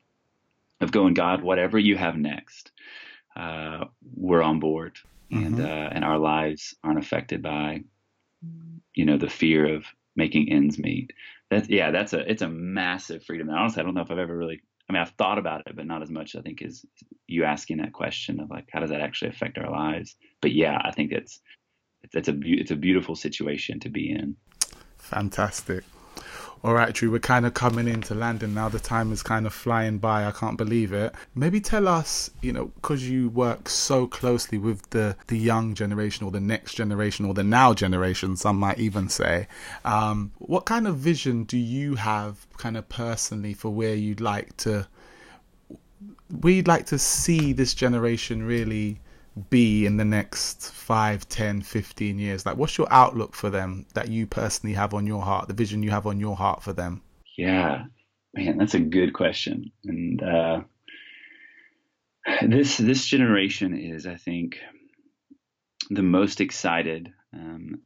of 0.81 0.91
going, 0.91 1.13
God, 1.13 1.41
whatever 1.41 1.77
you 1.77 1.97
have 1.97 2.15
next, 2.15 2.71
uh, 3.35 3.85
we're 4.15 4.41
on 4.41 4.59
board, 4.59 4.97
mm-hmm. 5.31 5.45
and 5.45 5.59
uh, 5.59 5.89
and 5.91 6.03
our 6.03 6.17
lives 6.17 6.75
aren't 6.83 6.99
affected 6.99 7.41
by, 7.41 7.83
you 8.93 9.05
know, 9.05 9.17
the 9.17 9.29
fear 9.29 9.75
of 9.75 9.85
making 10.15 10.51
ends 10.51 10.77
meet. 10.77 11.13
That's 11.49 11.69
yeah, 11.69 11.91
that's 11.91 12.13
a 12.13 12.29
it's 12.29 12.41
a 12.41 12.49
massive 12.49 13.23
freedom. 13.23 13.49
And 13.49 13.57
honestly, 13.57 13.81
I 13.81 13.85
don't 13.85 13.93
know 13.93 14.01
if 14.01 14.11
I've 14.11 14.19
ever 14.19 14.35
really. 14.35 14.61
I 14.89 14.93
mean, 14.93 15.01
I've 15.03 15.11
thought 15.11 15.37
about 15.37 15.67
it, 15.67 15.75
but 15.75 15.85
not 15.85 16.01
as 16.01 16.09
much. 16.09 16.35
I 16.35 16.41
think 16.41 16.63
is 16.63 16.83
you 17.27 17.43
asking 17.43 17.77
that 17.77 17.93
question 17.93 18.39
of 18.39 18.49
like, 18.49 18.69
how 18.71 18.79
does 18.79 18.89
that 18.89 19.01
actually 19.01 19.29
affect 19.29 19.59
our 19.59 19.69
lives? 19.69 20.15
But 20.41 20.51
yeah, 20.51 20.81
I 20.83 20.91
think 20.91 21.11
it's 21.11 21.39
it's, 22.03 22.15
it's 22.15 22.27
a 22.27 22.35
it's 22.43 22.71
a 22.71 22.75
beautiful 22.75 23.15
situation 23.15 23.79
to 23.81 23.89
be 23.89 24.09
in. 24.09 24.35
Fantastic. 24.97 25.83
All 26.61 26.73
right, 26.73 26.93
Drew, 26.93 27.09
we're 27.09 27.19
kind 27.19 27.45
of 27.45 27.53
coming 27.53 27.87
into 27.87 28.13
landing 28.13 28.53
now. 28.53 28.67
The 28.67 28.79
time 28.79 29.13
is 29.13 29.23
kind 29.23 29.45
of 29.45 29.53
flying 29.53 29.97
by. 29.97 30.25
I 30.25 30.31
can't 30.31 30.57
believe 30.57 30.91
it. 30.91 31.15
Maybe 31.33 31.61
tell 31.61 31.87
us, 31.87 32.29
you 32.41 32.51
know, 32.51 32.65
because 32.75 33.07
you 33.09 33.29
work 33.29 33.69
so 33.69 34.07
closely 34.07 34.57
with 34.57 34.89
the, 34.89 35.15
the 35.27 35.37
young 35.37 35.73
generation 35.73 36.25
or 36.25 36.31
the 36.31 36.41
next 36.41 36.73
generation 36.73 37.25
or 37.25 37.33
the 37.33 37.45
now 37.45 37.73
generation, 37.73 38.35
some 38.35 38.57
might 38.57 38.77
even 38.77 39.07
say, 39.07 39.47
um, 39.85 40.33
what 40.39 40.65
kind 40.65 40.85
of 40.85 40.97
vision 40.97 41.45
do 41.45 41.57
you 41.57 41.95
have, 41.95 42.45
kind 42.57 42.75
of 42.75 42.89
personally, 42.89 43.53
for 43.53 43.69
where 43.69 43.95
you'd 43.95 44.19
like 44.19 44.57
to, 44.57 44.85
we'd 46.41 46.67
like 46.67 46.87
to 46.87 46.99
see 46.99 47.53
this 47.53 47.73
generation 47.73 48.43
really 48.43 48.99
be 49.49 49.85
in 49.85 49.97
the 49.97 50.05
next 50.05 50.71
5 50.71 51.27
10 51.27 51.61
15 51.61 52.19
years? 52.19 52.45
Like 52.45 52.57
what's 52.57 52.77
your 52.77 52.87
outlook 52.91 53.35
for 53.35 53.49
them 53.49 53.85
that 53.93 54.09
you 54.09 54.27
personally 54.27 54.75
have 54.75 54.93
on 54.93 55.07
your 55.07 55.21
heart 55.21 55.47
the 55.47 55.53
vision 55.53 55.83
you 55.83 55.91
have 55.91 56.07
on 56.07 56.19
your 56.19 56.35
heart 56.35 56.63
for 56.63 56.73
them? 56.73 57.01
Yeah. 57.37 57.85
Man 58.35 58.57
that's 58.57 58.75
a 58.75 58.79
good 58.79 59.13
question. 59.13 59.71
And 59.85 60.21
uh, 60.21 60.61
this 62.47 62.77
this 62.77 63.05
generation 63.05 63.75
is 63.75 64.05
i 64.05 64.15
think 64.15 64.59
the 65.89 66.03
most 66.03 66.41
excited 66.41 67.11
um, 67.33 67.81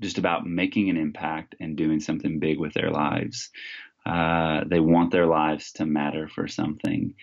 just 0.00 0.18
about 0.18 0.46
making 0.46 0.90
an 0.90 0.96
impact 0.96 1.54
and 1.60 1.76
doing 1.76 2.00
something 2.00 2.38
big 2.38 2.58
with 2.58 2.74
their 2.74 2.90
lives. 2.90 3.50
Uh, 4.04 4.62
they 4.66 4.80
want 4.80 5.10
their 5.10 5.26
lives 5.26 5.72
to 5.72 5.86
matter 5.86 6.28
for 6.28 6.46
something 6.46 7.14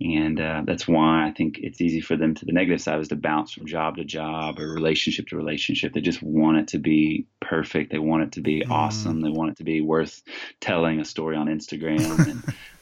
and 0.00 0.38
uh, 0.38 0.62
that's 0.66 0.86
why 0.86 1.26
I 1.26 1.32
think 1.32 1.58
it's 1.62 1.80
easy 1.80 2.02
for 2.02 2.16
them 2.16 2.34
to 2.34 2.44
the 2.44 2.52
negative 2.52 2.82
side 2.82 3.00
is 3.00 3.08
to 3.08 3.16
bounce 3.16 3.52
from 3.52 3.66
job 3.66 3.96
to 3.96 4.04
job 4.04 4.60
or 4.60 4.68
relationship 4.68 5.28
to 5.28 5.36
relationship. 5.36 5.94
They 5.94 6.02
just 6.02 6.22
want 6.22 6.58
it 6.58 6.68
to 6.68 6.78
be 6.78 7.26
perfect. 7.40 7.92
They 7.92 7.98
want 7.98 8.24
it 8.24 8.32
to 8.32 8.42
be 8.42 8.60
mm. 8.60 8.70
awesome. 8.70 9.22
They 9.22 9.30
want 9.30 9.52
it 9.52 9.56
to 9.58 9.64
be 9.64 9.80
worth 9.80 10.22
telling 10.60 11.00
a 11.00 11.04
story 11.04 11.36
on 11.36 11.46
Instagram. 11.46 12.28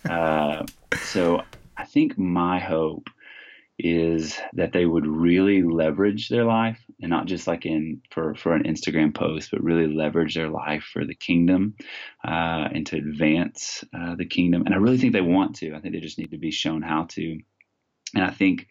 and, 0.05 0.11
uh, 0.11 0.67
so 1.03 1.43
I 1.77 1.85
think 1.85 2.19
my 2.19 2.59
hope 2.59 3.09
is 3.79 4.39
that 4.53 4.73
they 4.73 4.87
would 4.87 5.07
really 5.07 5.63
leverage 5.63 6.29
their 6.29 6.45
life 6.45 6.79
and 7.01 7.11
not 7.11 7.27
just 7.27 7.47
like 7.47 7.67
in 7.67 8.01
for 8.11 8.35
for 8.37 8.55
an 8.55 8.65
Instagram 8.65 9.15
post, 9.15 9.51
but 9.51 9.63
really 9.63 9.93
leverage 9.93 10.35
their 10.35 10.49
life 10.49 10.85
for 10.93 11.05
the 11.05 11.15
kingdom 11.15 11.75
uh, 12.25 12.69
and 12.73 12.87
to 12.87 12.97
advance 12.97 13.83
uh, 13.93 14.15
the 14.15 14.27
kingdom. 14.27 14.63
And 14.65 14.75
I 14.75 14.79
really 14.79 14.99
think 14.99 15.13
they 15.13 15.21
want 15.21 15.57
to. 15.57 15.75
I 15.75 15.81
think 15.81 15.95
they 15.95 16.01
just 16.01 16.19
need 16.19 16.31
to 16.31 16.39
be 16.39 16.53
shown 16.53 16.83
how 16.83 17.05
to. 17.11 17.39
And 18.15 18.25
I 18.25 18.31
think 18.31 18.69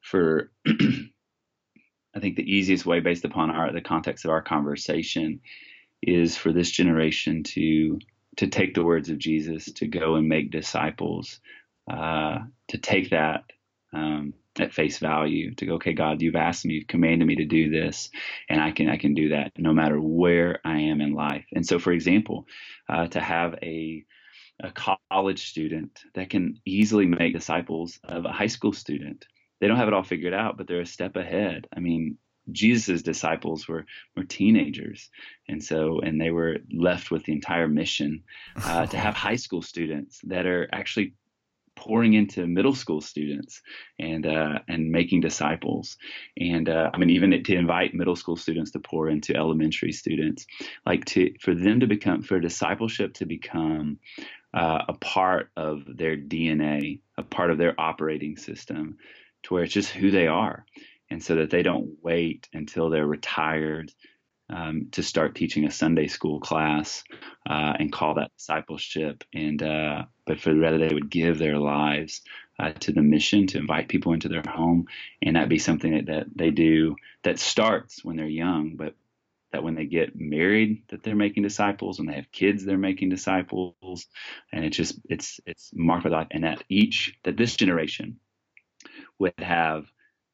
for 0.00 0.50
I 0.66 2.20
think 2.20 2.36
the 2.36 2.50
easiest 2.50 2.86
way, 2.86 3.00
based 3.00 3.24
upon 3.24 3.50
our 3.50 3.70
the 3.72 3.82
context 3.82 4.24
of 4.24 4.30
our 4.30 4.42
conversation, 4.42 5.40
is 6.02 6.36
for 6.36 6.52
this 6.52 6.70
generation 6.70 7.42
to 7.42 7.98
to 8.38 8.46
take 8.46 8.74
the 8.74 8.84
words 8.84 9.10
of 9.10 9.18
Jesus, 9.18 9.66
to 9.72 9.86
go 9.86 10.14
and 10.14 10.26
make 10.26 10.50
disciples, 10.50 11.38
uh, 11.90 12.38
to 12.68 12.78
take 12.78 13.10
that 13.10 13.44
um, 13.92 14.34
at 14.58 14.72
face 14.72 14.98
value 14.98 15.54
to 15.54 15.66
go, 15.66 15.74
okay, 15.74 15.92
God, 15.92 16.20
you've 16.20 16.36
asked 16.36 16.64
me, 16.64 16.74
you've 16.74 16.86
commanded 16.86 17.26
me 17.26 17.36
to 17.36 17.44
do 17.44 17.70
this, 17.70 18.10
and 18.48 18.60
I 18.60 18.70
can 18.70 18.88
I 18.88 18.96
can 18.96 19.14
do 19.14 19.30
that 19.30 19.52
no 19.56 19.72
matter 19.72 20.00
where 20.00 20.60
I 20.64 20.80
am 20.80 21.00
in 21.00 21.14
life. 21.14 21.46
And 21.52 21.66
so, 21.66 21.78
for 21.78 21.92
example, 21.92 22.46
uh, 22.88 23.06
to 23.08 23.20
have 23.20 23.54
a 23.62 24.04
a 24.60 24.72
college 25.10 25.48
student 25.48 26.02
that 26.14 26.30
can 26.30 26.60
easily 26.64 27.06
make 27.06 27.32
disciples 27.32 27.98
of 28.04 28.24
a 28.24 28.32
high 28.32 28.46
school 28.46 28.72
student. 28.72 29.26
They 29.60 29.68
don't 29.68 29.76
have 29.76 29.88
it 29.88 29.94
all 29.94 30.04
figured 30.04 30.34
out, 30.34 30.56
but 30.56 30.66
they're 30.66 30.80
a 30.80 30.86
step 30.86 31.16
ahead. 31.16 31.66
I 31.74 31.80
mean, 31.80 32.18
Jesus' 32.50 33.02
disciples 33.02 33.68
were 33.68 33.86
were 34.16 34.24
teenagers, 34.24 35.10
and 35.48 35.62
so 35.62 36.00
and 36.00 36.20
they 36.20 36.30
were 36.30 36.58
left 36.72 37.10
with 37.10 37.24
the 37.24 37.32
entire 37.32 37.68
mission 37.68 38.24
uh, 38.56 38.86
to 38.86 38.98
have 39.04 39.14
high 39.14 39.36
school 39.36 39.62
students 39.62 40.20
that 40.24 40.46
are 40.46 40.68
actually 40.72 41.14
pouring 41.82 42.14
into 42.14 42.46
middle 42.46 42.74
school 42.74 43.00
students 43.00 43.60
and 43.98 44.24
uh, 44.24 44.60
and 44.68 44.92
making 44.92 45.20
disciples. 45.20 45.96
And 46.38 46.68
uh, 46.68 46.90
I 46.94 46.98
mean 46.98 47.10
even 47.10 47.42
to 47.42 47.54
invite 47.56 47.92
middle 47.92 48.14
school 48.14 48.36
students 48.36 48.70
to 48.72 48.78
pour 48.78 49.08
into 49.08 49.34
elementary 49.34 49.90
students 49.90 50.46
like 50.86 51.04
to 51.06 51.34
for 51.40 51.54
them 51.54 51.80
to 51.80 51.88
become 51.88 52.22
for 52.22 52.38
discipleship 52.38 53.14
to 53.14 53.26
become 53.26 53.98
uh, 54.54 54.84
a 54.88 54.92
part 54.94 55.50
of 55.56 55.82
their 55.86 56.16
DNA 56.16 57.00
a 57.18 57.24
part 57.24 57.50
of 57.50 57.58
their 57.58 57.74
operating 57.80 58.36
system 58.36 58.96
to 59.42 59.54
where 59.54 59.64
it's 59.64 59.74
just 59.74 59.90
who 59.90 60.12
they 60.12 60.28
are. 60.28 60.64
And 61.10 61.22
so 61.22 61.34
that 61.34 61.50
they 61.50 61.64
don't 61.64 61.96
wait 62.00 62.48
until 62.52 62.90
they're 62.90 63.06
retired 63.06 63.92
um, 64.52 64.88
to 64.92 65.02
start 65.02 65.34
teaching 65.34 65.64
a 65.64 65.70
Sunday 65.70 66.06
school 66.06 66.38
class 66.38 67.02
uh, 67.48 67.72
and 67.78 67.90
call 67.90 68.14
that 68.14 68.30
discipleship. 68.36 69.24
And 69.32 69.62
uh, 69.62 70.04
but 70.26 70.40
for 70.40 70.52
the 70.52 70.60
rather 70.60 70.78
they 70.78 70.94
would 70.94 71.10
give 71.10 71.38
their 71.38 71.58
lives 71.58 72.20
uh, 72.58 72.72
to 72.72 72.92
the 72.92 73.02
mission 73.02 73.46
to 73.48 73.58
invite 73.58 73.88
people 73.88 74.12
into 74.12 74.28
their 74.28 74.44
home, 74.46 74.86
and 75.22 75.36
that 75.36 75.48
be 75.48 75.58
something 75.58 75.92
that, 75.94 76.06
that 76.06 76.26
they 76.36 76.50
do 76.50 76.96
that 77.24 77.38
starts 77.38 78.04
when 78.04 78.16
they're 78.16 78.26
young, 78.26 78.76
but 78.76 78.94
that 79.52 79.62
when 79.62 79.74
they 79.74 79.86
get 79.86 80.18
married 80.18 80.82
that 80.88 81.02
they're 81.02 81.14
making 81.14 81.42
disciples. 81.42 81.98
When 81.98 82.08
they 82.08 82.14
have 82.14 82.32
kids 82.32 82.64
they're 82.64 82.78
making 82.78 83.08
disciples. 83.08 84.06
And 84.52 84.64
it's 84.64 84.76
just 84.76 85.00
it's 85.08 85.40
it's 85.46 85.70
marked 85.74 86.04
by 86.04 86.10
life. 86.10 86.28
And 86.30 86.44
that 86.44 86.62
each 86.68 87.16
that 87.24 87.36
this 87.36 87.56
generation 87.56 88.18
would 89.18 89.34
have 89.38 89.86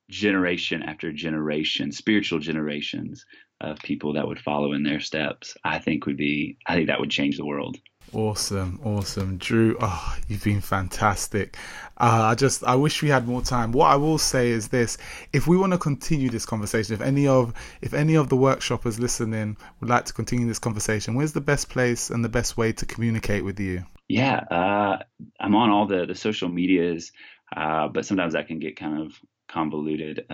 generation 0.09 0.83
after 0.83 1.13
generation 1.13 1.93
spiritual 1.93 2.39
generations 2.39 3.27
of 3.61 3.79
people 3.81 4.13
that 4.15 4.27
would 4.27 4.39
follow 4.39 4.73
in 4.73 4.83
their 4.83 5.01
steps, 5.01 5.57
I 5.65 5.79
think 5.79 6.07
would 6.07 6.17
be, 6.17 6.57
I 6.67 6.75
think 6.75 6.89
that 6.89 7.01
would 7.01 7.11
change 7.11 7.37
the 7.37 7.47
world. 7.47 7.77
Awesome, 8.13 8.81
awesome, 8.85 9.37
Drew. 9.37 9.77
Oh, 9.81 10.17
you've 10.29 10.45
been 10.45 10.63
fantastic. 10.63 11.57
Uh, 11.99 12.29
I 12.31 12.35
just, 12.35 12.65
I 12.65 12.75
wish 12.75 13.03
we 13.03 13.11
had 13.11 13.29
more 13.29 13.43
time. 13.43 13.71
What 13.73 13.89
I 13.89 13.97
will 13.97 14.17
say 14.17 14.49
is 14.49 14.69
this: 14.69 14.97
if 15.35 15.47
we 15.47 15.59
want 15.59 15.73
to 15.73 15.79
continue 15.79 16.31
this 16.31 16.47
conversation, 16.47 16.95
if 16.95 17.03
any 17.03 17.27
of, 17.27 17.53
if 17.83 17.93
any 17.93 18.15
of 18.15 18.31
the 18.31 18.37
workshoppers 18.37 18.99
listening 18.99 19.59
would 19.81 19.91
like 19.91 20.07
to 20.07 20.15
continue 20.15 20.47
this 20.47 20.59
conversation, 20.59 21.17
where's 21.17 21.35
the 21.35 21.43
best 21.43 21.69
place 21.69 22.09
and 22.09 22.25
the 22.25 22.31
best 22.31 22.57
way 22.57 22.73
to 22.73 22.87
communicate 22.87 23.45
with 23.45 23.61
you? 23.61 23.85
Yeah, 24.09 24.37
uh, 24.37 25.03
I'm 25.39 25.55
on 25.55 25.69
all 25.69 25.87
the 25.87 26.07
the 26.07 26.15
social 26.15 26.49
medias, 26.49 27.13
uh, 27.55 27.89
but 27.89 28.07
sometimes 28.07 28.33
that 28.33 28.47
can 28.47 28.59
get 28.59 28.77
kind 28.77 29.03
of 29.03 29.13
convoluted. 29.49 30.25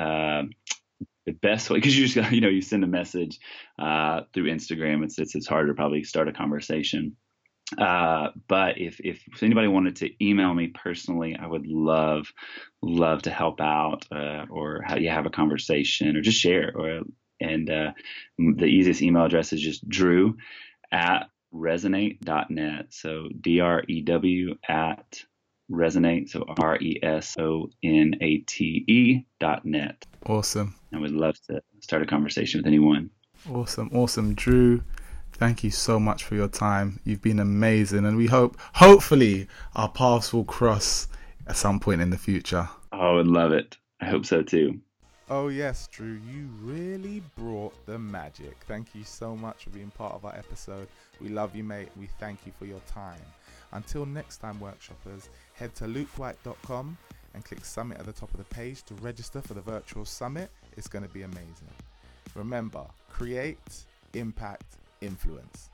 The 1.27 1.33
best 1.33 1.71
way 1.71 1.79
because 1.79 1.97
you 1.97 2.07
just 2.07 2.33
you 2.33 2.41
know 2.41 2.49
you 2.49 2.61
send 2.63 2.85
a 2.85 2.89
message 2.89 3.39
uh, 3.79 4.23
through 4.33 4.51
Instagram. 4.51 5.05
It's, 5.05 5.19
it's 5.19 5.35
it's 5.35 5.47
harder 5.47 5.69
to 5.69 5.75
probably 5.75 6.05
start 6.05 6.29
a 6.29 6.33
conversation. 6.33 7.17
Uh, 7.79 8.29
but 8.47 8.79
if 8.79 9.01
if 9.01 9.23
anybody 9.43 9.69
wanted 9.69 9.97
to 9.97 10.25
email 10.25 10.53
me 10.53 10.69
personally, 10.69 11.37
I 11.41 11.47
would 11.47 11.67
love 11.67 12.33
love 12.83 13.23
to 13.23 13.31
help 13.31 13.61
out 13.61 14.07
uh, 14.13 14.45
or 14.51 14.83
how 14.85 14.97
you 14.97 15.09
have 15.09 15.27
a 15.27 15.31
conversation 15.31 16.17
or 16.17 16.21
just 16.21 16.41
share. 16.41 16.73
Or 16.75 17.01
and 17.41 17.71
uh, 17.71 17.93
the 18.39 18.67
easiest 18.67 19.03
email 19.03 19.25
address 19.25 19.53
is 19.53 19.61
just 19.61 19.89
Drew 19.89 20.37
at 20.93 21.31
resonate.net. 21.55 22.87
So 22.91 23.29
D 23.41 23.61
R 23.61 23.83
E 23.89 24.03
W 24.03 24.57
at 24.69 25.25
resonate. 25.71 26.29
So 26.29 26.45
R 26.59 26.77
E 26.77 26.99
S 27.03 27.37
O 27.39 27.71
N 27.83 28.15
A 28.21 28.39
T 28.39 28.85
E 28.87 29.25
dot 29.41 29.65
net. 29.65 30.07
Awesome. 30.27 30.75
I 30.93 30.99
would 30.99 31.13
love 31.13 31.37
to 31.49 31.63
start 31.81 32.03
a 32.03 32.07
conversation 32.07 32.61
with 32.61 32.67
anyone. 32.67 33.11
Awesome, 33.51 33.91
awesome, 33.93 34.35
Drew. 34.35 34.83
Thank 35.33 35.65
you 35.65 35.71
so 35.71 35.99
much 35.99 36.25
for 36.25 36.35
your 36.37 36.49
time. 36.49 37.01
You've 37.05 37.21
been 37.21 37.41
amazing, 37.41 38.07
and 38.07 38.17
we 38.17 38.27
hope, 38.27 38.57
hopefully, 38.75 39.49
our 39.75 39.89
paths 39.89 40.33
will 40.33 40.45
cross 40.45 41.09
at 41.47 41.57
some 41.57 41.81
point 41.81 42.01
in 42.01 42.11
the 42.11 42.17
future. 42.17 42.69
Oh, 42.93 42.99
I 42.99 43.13
would 43.15 43.27
love 43.27 43.53
it. 43.53 43.77
I 44.01 44.07
hope 44.07 44.25
so 44.25 44.43
too. 44.43 44.81
Oh, 45.29 45.49
yes, 45.49 45.89
Drew, 45.91 46.21
you 46.31 46.49
really 46.61 47.23
brought 47.37 47.75
the 47.87 47.99
magic. 47.99 48.57
Thank 48.69 48.95
you 48.95 49.05
so 49.05 49.35
much 49.35 49.65
for 49.65 49.71
being 49.71 49.91
part 49.91 50.15
of 50.15 50.25
our 50.25 50.37
episode. 50.37 50.87
We 51.21 51.31
love 51.31 51.57
you, 51.57 51.65
mate. 51.65 51.89
We 51.99 52.09
thank 52.21 52.41
you 52.47 52.53
for 52.59 52.67
your 52.67 52.81
time. 52.87 53.21
Until 53.75 54.07
next 54.07 54.39
time, 54.39 54.59
workshoppers, 54.61 55.29
head 55.53 55.75
to 55.77 55.85
lukewhyte.com 55.85 56.97
and 57.35 57.45
click 57.45 57.65
Summit 57.65 57.99
at 57.99 58.07
the 58.07 58.13
top 58.13 58.31
of 58.33 58.39
the 58.39 58.55
page 58.55 58.83
to 58.85 58.95
register 58.95 59.43
for 59.43 59.55
the 59.55 59.61
virtual 59.61 60.05
summit. 60.05 60.51
It's 60.77 60.87
going 60.89 61.05
to 61.05 61.11
be 61.13 61.23
amazing. 61.23 61.69
Remember, 62.35 62.87
create, 63.11 63.85
impact, 64.15 64.77
influence. 65.01 65.71